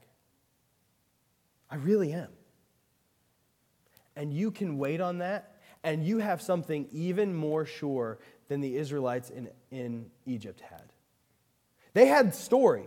I 1.70 1.76
really 1.76 2.12
am. 2.12 2.28
And 4.16 4.32
you 4.32 4.50
can 4.50 4.76
wait 4.78 5.00
on 5.00 5.18
that, 5.18 5.56
and 5.84 6.04
you 6.04 6.18
have 6.18 6.42
something 6.42 6.88
even 6.92 7.34
more 7.34 7.64
sure 7.64 8.18
than 8.48 8.60
the 8.60 8.76
Israelites 8.76 9.30
in, 9.30 9.48
in 9.70 10.10
Egypt 10.26 10.60
had. 10.60 10.92
They 11.94 12.06
had 12.06 12.34
story. 12.34 12.86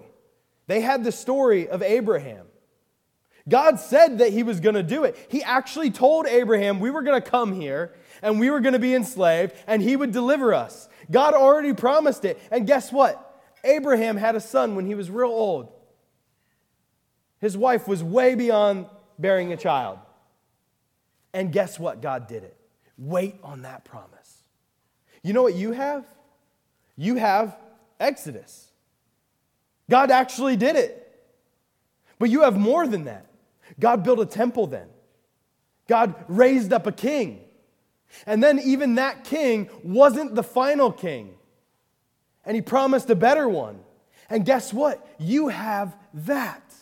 They 0.67 0.81
had 0.81 1.03
the 1.03 1.11
story 1.11 1.67
of 1.67 1.81
Abraham. 1.81 2.45
God 3.47 3.79
said 3.79 4.19
that 4.19 4.31
he 4.31 4.43
was 4.43 4.59
going 4.59 4.75
to 4.75 4.83
do 4.83 5.03
it. 5.03 5.17
He 5.29 5.43
actually 5.43 5.91
told 5.91 6.27
Abraham 6.27 6.79
we 6.79 6.91
were 6.91 7.01
going 7.01 7.21
to 7.21 7.29
come 7.29 7.53
here 7.53 7.93
and 8.21 8.39
we 8.39 8.49
were 8.49 8.61
going 8.61 8.73
to 8.73 8.79
be 8.79 8.95
enslaved 8.95 9.53
and 9.67 9.81
he 9.81 9.97
would 9.97 10.11
deliver 10.13 10.53
us. 10.53 10.87
God 11.11 11.33
already 11.33 11.73
promised 11.73 12.23
it. 12.23 12.39
And 12.51 12.65
guess 12.65 12.91
what? 12.91 13.41
Abraham 13.65 14.15
had 14.15 14.35
a 14.35 14.39
son 14.39 14.75
when 14.75 14.85
he 14.85 14.95
was 14.95 15.09
real 15.09 15.29
old. 15.29 15.72
His 17.43 17.57
wife 17.57 17.89
was 17.89 18.01
way 18.01 18.35
beyond 18.35 18.85
bearing 19.19 19.51
a 19.51 19.57
child. 19.57 19.99
And 21.33 21.51
guess 21.51 21.77
what? 21.77 22.01
God 22.01 22.25
did 22.25 22.41
it. 22.41 22.55
Wait 22.97 23.35
on 23.43 23.63
that 23.63 23.83
promise. 23.83 24.43
You 25.23 25.33
know 25.33 25.43
what 25.43 25.53
you 25.53 25.73
have? 25.73 26.05
You 26.95 27.15
have 27.15 27.57
Exodus. 27.99 28.71
God 29.89 30.09
actually 30.09 30.55
did 30.55 30.77
it. 30.77 31.05
But 32.17 32.29
you 32.29 32.43
have 32.43 32.57
more 32.57 32.87
than 32.87 33.03
that. 33.03 33.25
God 33.77 34.05
built 34.05 34.21
a 34.21 34.25
temple 34.25 34.67
then. 34.67 34.87
God 35.89 36.15
raised 36.29 36.71
up 36.71 36.87
a 36.87 36.93
king. 36.93 37.41
And 38.25 38.41
then, 38.41 38.57
even 38.59 38.95
that 38.95 39.25
king 39.25 39.69
wasn't 39.83 40.35
the 40.35 40.43
final 40.43 40.93
king. 40.93 41.33
And 42.45 42.55
he 42.55 42.61
promised 42.61 43.09
a 43.09 43.15
better 43.15 43.49
one. 43.49 43.81
And 44.29 44.45
guess 44.45 44.71
what? 44.71 45.05
You 45.19 45.49
have 45.49 45.93
that. 46.13 46.72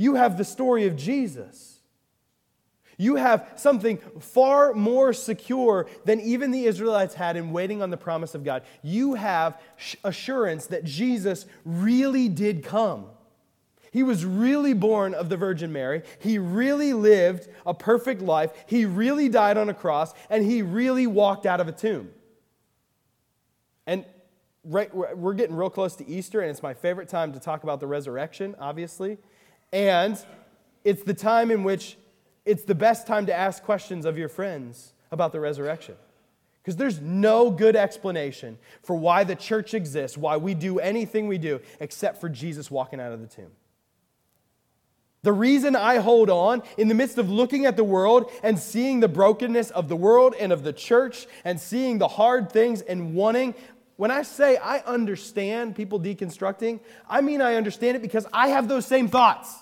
You 0.00 0.14
have 0.14 0.38
the 0.38 0.46
story 0.46 0.86
of 0.86 0.96
Jesus. 0.96 1.78
You 2.96 3.16
have 3.16 3.46
something 3.56 3.98
far 4.18 4.72
more 4.72 5.12
secure 5.12 5.88
than 6.06 6.20
even 6.20 6.52
the 6.52 6.64
Israelites 6.64 7.12
had 7.12 7.36
in 7.36 7.52
waiting 7.52 7.82
on 7.82 7.90
the 7.90 7.98
promise 7.98 8.34
of 8.34 8.42
God. 8.42 8.62
You 8.82 9.12
have 9.12 9.60
assurance 10.02 10.68
that 10.68 10.84
Jesus 10.84 11.44
really 11.66 12.30
did 12.30 12.64
come. 12.64 13.08
He 13.92 14.02
was 14.02 14.24
really 14.24 14.72
born 14.72 15.12
of 15.12 15.28
the 15.28 15.36
Virgin 15.36 15.70
Mary. 15.70 16.02
He 16.18 16.38
really 16.38 16.94
lived 16.94 17.48
a 17.66 17.74
perfect 17.74 18.22
life. 18.22 18.52
He 18.64 18.86
really 18.86 19.28
died 19.28 19.58
on 19.58 19.68
a 19.68 19.74
cross, 19.74 20.14
and 20.30 20.46
he 20.46 20.62
really 20.62 21.06
walked 21.06 21.44
out 21.44 21.60
of 21.60 21.68
a 21.68 21.72
tomb. 21.72 22.10
And 23.86 24.06
right, 24.64 24.94
we're 24.94 25.34
getting 25.34 25.56
real 25.56 25.68
close 25.68 25.94
to 25.96 26.08
Easter, 26.08 26.40
and 26.40 26.50
it's 26.50 26.62
my 26.62 26.72
favorite 26.72 27.10
time 27.10 27.34
to 27.34 27.38
talk 27.38 27.64
about 27.64 27.80
the 27.80 27.86
resurrection, 27.86 28.54
obviously. 28.58 29.18
And 29.72 30.18
it's 30.84 31.02
the 31.02 31.14
time 31.14 31.50
in 31.50 31.62
which 31.62 31.96
it's 32.44 32.64
the 32.64 32.74
best 32.74 33.06
time 33.06 33.26
to 33.26 33.34
ask 33.34 33.62
questions 33.62 34.04
of 34.04 34.18
your 34.18 34.28
friends 34.28 34.92
about 35.10 35.32
the 35.32 35.40
resurrection. 35.40 35.96
Because 36.62 36.76
there's 36.76 37.00
no 37.00 37.50
good 37.50 37.76
explanation 37.76 38.58
for 38.82 38.94
why 38.96 39.24
the 39.24 39.34
church 39.34 39.72
exists, 39.72 40.16
why 40.16 40.36
we 40.36 40.54
do 40.54 40.78
anything 40.78 41.26
we 41.26 41.38
do, 41.38 41.60
except 41.80 42.20
for 42.20 42.28
Jesus 42.28 42.70
walking 42.70 43.00
out 43.00 43.12
of 43.12 43.20
the 43.20 43.26
tomb. 43.26 43.50
The 45.22 45.32
reason 45.32 45.76
I 45.76 45.98
hold 45.98 46.30
on 46.30 46.62
in 46.78 46.88
the 46.88 46.94
midst 46.94 47.18
of 47.18 47.30
looking 47.30 47.66
at 47.66 47.76
the 47.76 47.84
world 47.84 48.30
and 48.42 48.58
seeing 48.58 49.00
the 49.00 49.08
brokenness 49.08 49.70
of 49.70 49.88
the 49.88 49.96
world 49.96 50.34
and 50.38 50.50
of 50.50 50.62
the 50.62 50.72
church 50.72 51.26
and 51.44 51.60
seeing 51.60 51.98
the 51.98 52.08
hard 52.08 52.50
things 52.50 52.80
and 52.80 53.14
wanting, 53.14 53.54
when 54.00 54.10
I 54.10 54.22
say 54.22 54.56
I 54.56 54.78
understand 54.78 55.76
people 55.76 56.00
deconstructing, 56.00 56.80
I 57.06 57.20
mean 57.20 57.42
I 57.42 57.56
understand 57.56 57.98
it 57.98 58.00
because 58.00 58.26
I 58.32 58.48
have 58.48 58.66
those 58.66 58.86
same 58.86 59.08
thoughts. 59.08 59.54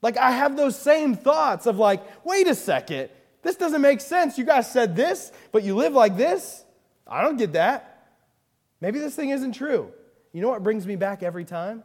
Like 0.00 0.16
I 0.16 0.30
have 0.30 0.56
those 0.56 0.78
same 0.78 1.14
thoughts 1.14 1.66
of 1.66 1.76
like, 1.76 2.00
wait 2.24 2.48
a 2.48 2.54
second, 2.54 3.10
this 3.42 3.56
doesn't 3.56 3.82
make 3.82 4.00
sense. 4.00 4.38
You 4.38 4.46
guys 4.46 4.72
said 4.72 4.96
this, 4.96 5.30
but 5.52 5.62
you 5.62 5.76
live 5.76 5.92
like 5.92 6.16
this? 6.16 6.64
I 7.06 7.20
don't 7.20 7.36
get 7.36 7.52
that. 7.52 8.14
Maybe 8.80 8.98
this 8.98 9.14
thing 9.14 9.28
isn't 9.28 9.52
true. 9.52 9.92
You 10.32 10.40
know 10.40 10.48
what 10.48 10.62
brings 10.62 10.86
me 10.86 10.96
back 10.96 11.22
every 11.22 11.44
time? 11.44 11.84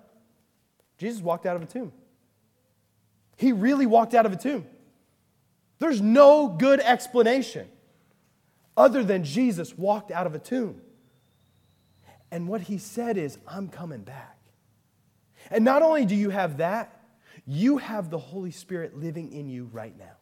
Jesus 0.98 1.22
walked 1.22 1.46
out 1.46 1.58
of 1.58 1.62
a 1.62 1.66
tomb. 1.66 1.92
He 3.36 3.52
really 3.52 3.86
walked 3.86 4.14
out 4.14 4.26
of 4.26 4.32
a 4.32 4.38
tomb. 4.38 4.66
There's 5.80 6.00
no 6.00 6.48
good 6.48 6.80
explanation 6.80 7.68
other 8.78 9.04
than 9.04 9.26
Jesus 9.26 9.78
walked 9.78 10.10
out 10.10 10.26
of 10.26 10.36
a 10.36 10.40
tomb. 10.40 10.84
And 12.32 12.48
what 12.48 12.62
he 12.62 12.78
said 12.78 13.18
is, 13.18 13.38
I'm 13.48 13.70
coming 13.70 14.02
back. 14.02 14.38
And 15.50 15.66
not 15.66 15.82
only 15.82 16.06
do 16.06 16.16
you 16.16 16.30
have 16.30 16.58
that, 16.58 17.02
you 17.46 17.78
have 17.78 18.10
the 18.10 18.18
Holy 18.18 18.52
Spirit 18.52 18.98
living 18.98 19.32
in 19.32 19.50
you 19.50 19.70
right 19.72 19.98
now. 19.98 20.18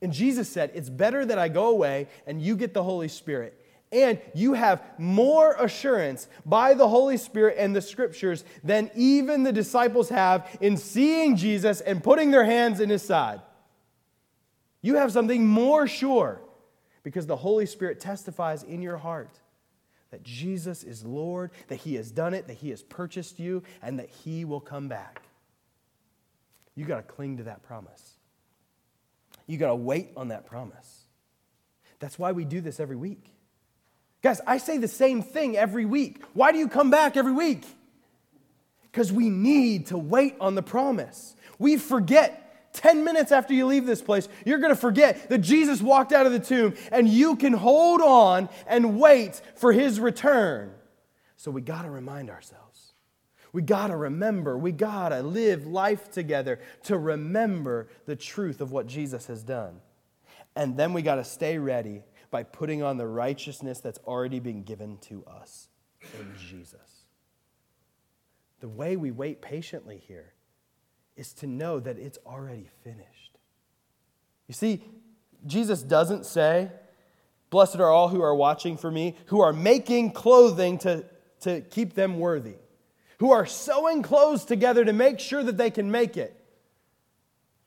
And 0.00 0.12
Jesus 0.12 0.48
said, 0.48 0.70
It's 0.74 0.88
better 0.88 1.26
that 1.26 1.38
I 1.38 1.48
go 1.48 1.68
away 1.68 2.06
and 2.26 2.40
you 2.40 2.56
get 2.56 2.72
the 2.72 2.82
Holy 2.82 3.08
Spirit 3.08 3.60
and 3.90 4.20
you 4.34 4.52
have 4.52 4.82
more 4.98 5.54
assurance 5.58 6.28
by 6.44 6.74
the 6.74 6.88
Holy 6.88 7.16
Spirit 7.16 7.56
and 7.58 7.74
the 7.74 7.80
scriptures 7.80 8.44
than 8.62 8.90
even 8.94 9.42
the 9.42 9.52
disciples 9.52 10.10
have 10.10 10.46
in 10.60 10.76
seeing 10.76 11.36
Jesus 11.36 11.80
and 11.80 12.04
putting 12.04 12.30
their 12.30 12.44
hands 12.44 12.80
in 12.80 12.90
his 12.90 13.02
side. 13.02 13.40
You 14.82 14.96
have 14.96 15.10
something 15.10 15.46
more 15.46 15.86
sure 15.86 16.40
because 17.02 17.26
the 17.26 17.36
Holy 17.36 17.66
Spirit 17.66 17.98
testifies 17.98 18.62
in 18.62 18.82
your 18.82 18.98
heart 18.98 19.40
that 20.10 20.22
Jesus 20.22 20.84
is 20.84 21.04
Lord, 21.04 21.50
that 21.68 21.76
he 21.76 21.94
has 21.96 22.10
done 22.10 22.34
it, 22.34 22.46
that 22.46 22.58
he 22.58 22.70
has 22.70 22.82
purchased 22.82 23.38
you, 23.38 23.62
and 23.82 23.98
that 23.98 24.08
he 24.08 24.44
will 24.44 24.60
come 24.60 24.88
back. 24.88 25.22
You 26.74 26.84
got 26.84 26.96
to 26.96 27.02
cling 27.02 27.38
to 27.38 27.44
that 27.44 27.62
promise. 27.62 28.14
You 29.46 29.58
got 29.58 29.68
to 29.68 29.76
wait 29.76 30.10
on 30.16 30.28
that 30.28 30.46
promise. 30.46 31.04
That's 31.98 32.18
why 32.18 32.32
we 32.32 32.44
do 32.44 32.60
this 32.60 32.80
every 32.80 32.96
week. 32.96 33.32
Guys, 34.22 34.40
I 34.46 34.58
say 34.58 34.78
the 34.78 34.88
same 34.88 35.22
thing 35.22 35.56
every 35.56 35.84
week. 35.84 36.22
Why 36.34 36.52
do 36.52 36.58
you 36.58 36.68
come 36.68 36.90
back 36.90 37.16
every 37.16 37.32
week? 37.32 37.64
because 38.98 39.12
we 39.12 39.30
need 39.30 39.86
to 39.86 39.96
wait 39.96 40.34
on 40.40 40.56
the 40.56 40.62
promise. 40.62 41.36
We 41.56 41.76
forget 41.76 42.47
10 42.78 43.02
minutes 43.02 43.32
after 43.32 43.52
you 43.52 43.66
leave 43.66 43.86
this 43.86 44.00
place, 44.00 44.28
you're 44.46 44.58
going 44.58 44.72
to 44.72 44.80
forget 44.80 45.28
that 45.30 45.38
Jesus 45.38 45.82
walked 45.82 46.12
out 46.12 46.26
of 46.26 46.32
the 46.32 46.38
tomb 46.38 46.74
and 46.92 47.08
you 47.08 47.34
can 47.34 47.52
hold 47.52 48.00
on 48.00 48.48
and 48.68 49.00
wait 49.00 49.42
for 49.56 49.72
his 49.72 49.98
return. 49.98 50.70
So 51.36 51.50
we 51.50 51.60
got 51.60 51.82
to 51.82 51.90
remind 51.90 52.30
ourselves. 52.30 52.92
We 53.52 53.62
got 53.62 53.88
to 53.88 53.96
remember. 53.96 54.56
We 54.56 54.70
got 54.70 55.08
to 55.08 55.22
live 55.22 55.66
life 55.66 56.08
together 56.12 56.60
to 56.84 56.96
remember 56.96 57.88
the 58.06 58.14
truth 58.14 58.60
of 58.60 58.70
what 58.70 58.86
Jesus 58.86 59.26
has 59.26 59.42
done. 59.42 59.80
And 60.54 60.76
then 60.76 60.92
we 60.92 61.02
got 61.02 61.16
to 61.16 61.24
stay 61.24 61.58
ready 61.58 62.02
by 62.30 62.44
putting 62.44 62.84
on 62.84 62.96
the 62.96 63.08
righteousness 63.08 63.80
that's 63.80 63.98
already 64.06 64.38
been 64.38 64.62
given 64.62 64.98
to 64.98 65.24
us 65.24 65.68
in 66.20 66.32
Jesus. 66.38 67.06
The 68.60 68.68
way 68.68 68.96
we 68.96 69.10
wait 69.10 69.42
patiently 69.42 70.00
here 70.06 70.34
is 71.18 71.32
to 71.34 71.46
know 71.46 71.80
that 71.80 71.98
it's 71.98 72.18
already 72.24 72.68
finished. 72.84 73.36
You 74.46 74.54
see, 74.54 74.82
Jesus 75.46 75.82
doesn't 75.82 76.24
say, 76.24 76.70
Blessed 77.50 77.76
are 77.76 77.90
all 77.90 78.08
who 78.08 78.22
are 78.22 78.34
watching 78.34 78.76
for 78.76 78.90
me, 78.90 79.16
who 79.26 79.40
are 79.40 79.52
making 79.52 80.12
clothing 80.12 80.78
to, 80.78 81.04
to 81.40 81.62
keep 81.62 81.94
them 81.94 82.18
worthy, 82.18 82.56
who 83.18 83.32
are 83.32 83.46
sewing 83.46 84.02
clothes 84.02 84.44
together 84.44 84.84
to 84.84 84.92
make 84.92 85.18
sure 85.18 85.42
that 85.42 85.56
they 85.56 85.70
can 85.70 85.90
make 85.90 86.16
it, 86.16 86.38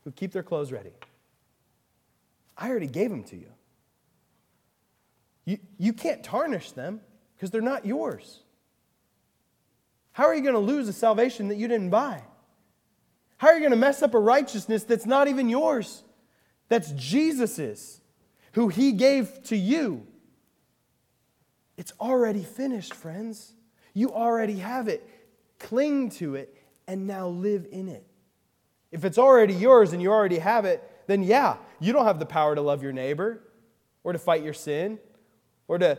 who 0.04 0.12
keep 0.12 0.32
their 0.32 0.44
clothes 0.44 0.72
ready. 0.72 0.92
I 2.58 2.70
already 2.70 2.88
gave 2.88 3.10
them 3.10 3.24
to 3.26 3.36
you. 3.36 3.50
You, 5.46 5.58
you 5.80 5.94
can't 5.94 6.24
tarnish 6.24 6.72
them 6.72 7.02
because 7.36 7.50
they're 7.50 7.62
not 7.62 7.86
yours. 7.86 8.40
How 10.12 10.26
are 10.26 10.36
you 10.36 10.42
going 10.42 10.54
to 10.54 10.60
lose 10.60 10.88
a 10.88 10.94
salvation 10.94 11.48
that 11.48 11.56
you 11.56 11.68
didn't 11.68 11.90
buy? 11.90 12.22
How 13.42 13.48
are 13.48 13.54
you 13.56 13.62
going 13.62 13.72
to 13.72 13.76
mess 13.76 14.04
up 14.04 14.14
a 14.14 14.20
righteousness 14.20 14.84
that's 14.84 15.08
not 15.08 15.28
even 15.28 15.50
yours? 15.50 16.04
That's 16.70 16.92
Jesus's, 16.92 18.00
who 18.52 18.68
he 18.68 18.92
gave 18.92 19.42
to 19.46 19.58
you. 19.58 20.06
It's 21.76 21.92
already 22.00 22.44
finished, 22.44 22.94
friends. 22.94 23.54
You 23.96 24.12
already 24.12 24.58
have 24.58 24.88
it. 24.88 25.10
Cling 25.58 26.12
to 26.12 26.36
it 26.36 26.56
and 26.88 27.08
now 27.08 27.30
live 27.30 27.66
in 27.72 27.88
it. 27.90 28.06
If 28.92 29.06
it's 29.06 29.18
already 29.18 29.56
yours 29.56 29.92
and 29.92 30.04
you 30.04 30.12
already 30.12 30.38
have 30.38 30.66
it, 30.66 30.88
then 31.08 31.24
yeah, 31.24 31.58
you 31.80 31.94
don't 31.94 32.06
have 32.06 32.20
the 32.20 32.28
power 32.28 32.54
to 32.54 32.62
love 32.62 32.84
your 32.84 32.94
neighbor 32.94 33.42
or 34.04 34.14
to 34.14 34.20
fight 34.20 34.44
your 34.44 34.54
sin 34.54 35.00
or 35.68 35.80
to 35.80 35.98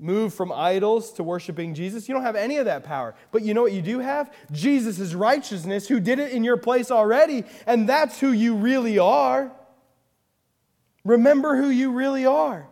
move 0.00 0.32
from 0.32 0.50
idols 0.50 1.12
to 1.12 1.22
worshiping 1.22 1.74
Jesus. 1.74 2.08
You 2.08 2.14
don't 2.14 2.24
have 2.24 2.36
any 2.36 2.56
of 2.56 2.64
that 2.64 2.84
power. 2.84 3.14
But 3.32 3.42
you 3.42 3.54
know 3.54 3.62
what 3.62 3.72
you 3.72 3.82
do 3.82 3.98
have? 3.98 4.34
Jesus' 4.50 5.14
righteousness, 5.14 5.86
who 5.86 6.00
did 6.00 6.18
it 6.18 6.32
in 6.32 6.42
your 6.42 6.56
place 6.56 6.90
already, 6.90 7.44
and 7.66 7.88
that's 7.88 8.18
who 8.18 8.32
you 8.32 8.54
really 8.56 8.98
are. 8.98 9.52
Remember 11.04 11.56
who 11.56 11.68
you 11.68 11.92
really 11.92 12.26
are. 12.26 12.66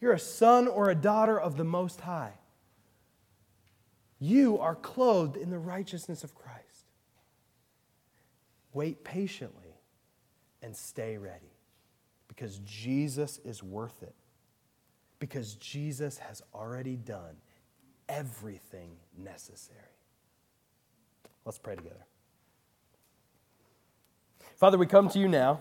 You're 0.00 0.12
a 0.12 0.18
son 0.18 0.68
or 0.68 0.90
a 0.90 0.94
daughter 0.94 1.38
of 1.38 1.56
the 1.56 1.64
Most 1.64 2.00
High. 2.00 2.34
You 4.18 4.58
are 4.58 4.74
clothed 4.74 5.36
in 5.36 5.50
the 5.50 5.58
righteousness 5.58 6.24
of 6.24 6.34
Christ. 6.34 6.56
Wait 8.72 9.04
patiently 9.04 9.80
and 10.62 10.74
stay 10.74 11.16
ready 11.16 11.52
because 12.28 12.58
Jesus 12.64 13.38
is 13.44 13.62
worth 13.62 14.02
it 14.02 14.14
because 15.18 15.54
Jesus 15.54 16.18
has 16.18 16.42
already 16.54 16.96
done 16.96 17.36
everything 18.08 18.96
necessary. 19.16 19.80
Let's 21.44 21.58
pray 21.58 21.76
together. 21.76 22.04
Father, 24.56 24.78
we 24.78 24.86
come 24.86 25.08
to 25.10 25.18
you 25.18 25.28
now 25.28 25.60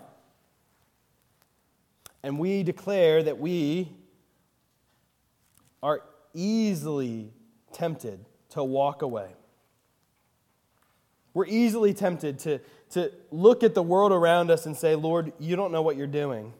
and 2.24 2.40
we 2.40 2.64
declare 2.64 3.22
that 3.24 3.40
we 3.40 3.92
are 5.84 6.02
easily 6.34 7.32
tempted 7.72 8.26
to 8.50 8.64
walk 8.64 9.02
away. 9.02 9.30
We're 11.34 11.46
easily 11.46 11.94
tempted 11.94 12.40
to, 12.40 12.60
to 12.92 13.12
look 13.30 13.64
at 13.64 13.76
the 13.76 13.84
world 13.84 14.12
around 14.14 14.50
us 14.50 14.66
and 14.66 14.76
say, 14.76 14.96
Lord, 14.96 15.34
you 15.38 15.56
don't 15.56 15.72
know 15.72 15.82
what 15.82 15.98
you're 15.98 16.08
doing. 16.08 16.54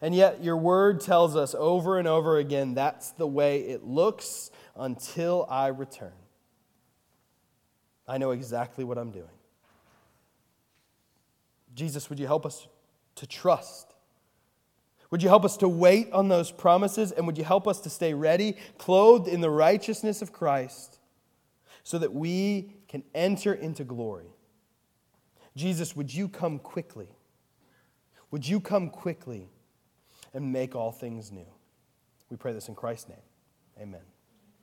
And 0.00 0.14
yet, 0.14 0.42
your 0.42 0.56
word 0.56 1.00
tells 1.00 1.36
us 1.36 1.54
over 1.54 1.98
and 1.98 2.06
over 2.06 2.38
again 2.38 2.74
that's 2.74 3.10
the 3.12 3.26
way 3.26 3.60
it 3.60 3.84
looks 3.84 4.50
until 4.76 5.46
I 5.48 5.68
return. 5.68 6.12
I 8.06 8.18
know 8.18 8.32
exactly 8.32 8.84
what 8.84 8.98
I'm 8.98 9.10
doing. 9.10 9.26
Jesus, 11.74 12.08
would 12.08 12.18
you 12.18 12.26
help 12.26 12.44
us 12.44 12.68
to 13.16 13.26
trust? 13.26 13.94
Would 15.10 15.22
you 15.22 15.28
help 15.28 15.44
us 15.44 15.56
to 15.58 15.68
wait 15.68 16.12
on 16.12 16.28
those 16.28 16.50
promises? 16.50 17.12
And 17.12 17.26
would 17.26 17.38
you 17.38 17.44
help 17.44 17.66
us 17.68 17.80
to 17.82 17.90
stay 17.90 18.14
ready, 18.14 18.56
clothed 18.78 19.28
in 19.28 19.40
the 19.40 19.50
righteousness 19.50 20.22
of 20.22 20.32
Christ, 20.32 20.98
so 21.82 21.98
that 21.98 22.12
we 22.12 22.74
can 22.88 23.04
enter 23.14 23.54
into 23.54 23.84
glory? 23.84 24.26
Jesus, 25.56 25.94
would 25.94 26.12
you 26.12 26.28
come 26.28 26.58
quickly? 26.58 27.08
Would 28.30 28.46
you 28.48 28.60
come 28.60 28.90
quickly? 28.90 29.48
And 30.34 30.52
make 30.52 30.74
all 30.74 30.92
things 30.92 31.32
new. 31.32 31.46
We 32.28 32.36
pray 32.36 32.52
this 32.52 32.68
in 32.68 32.74
Christ's 32.74 33.08
name. 33.08 33.18
Amen. 33.80 34.00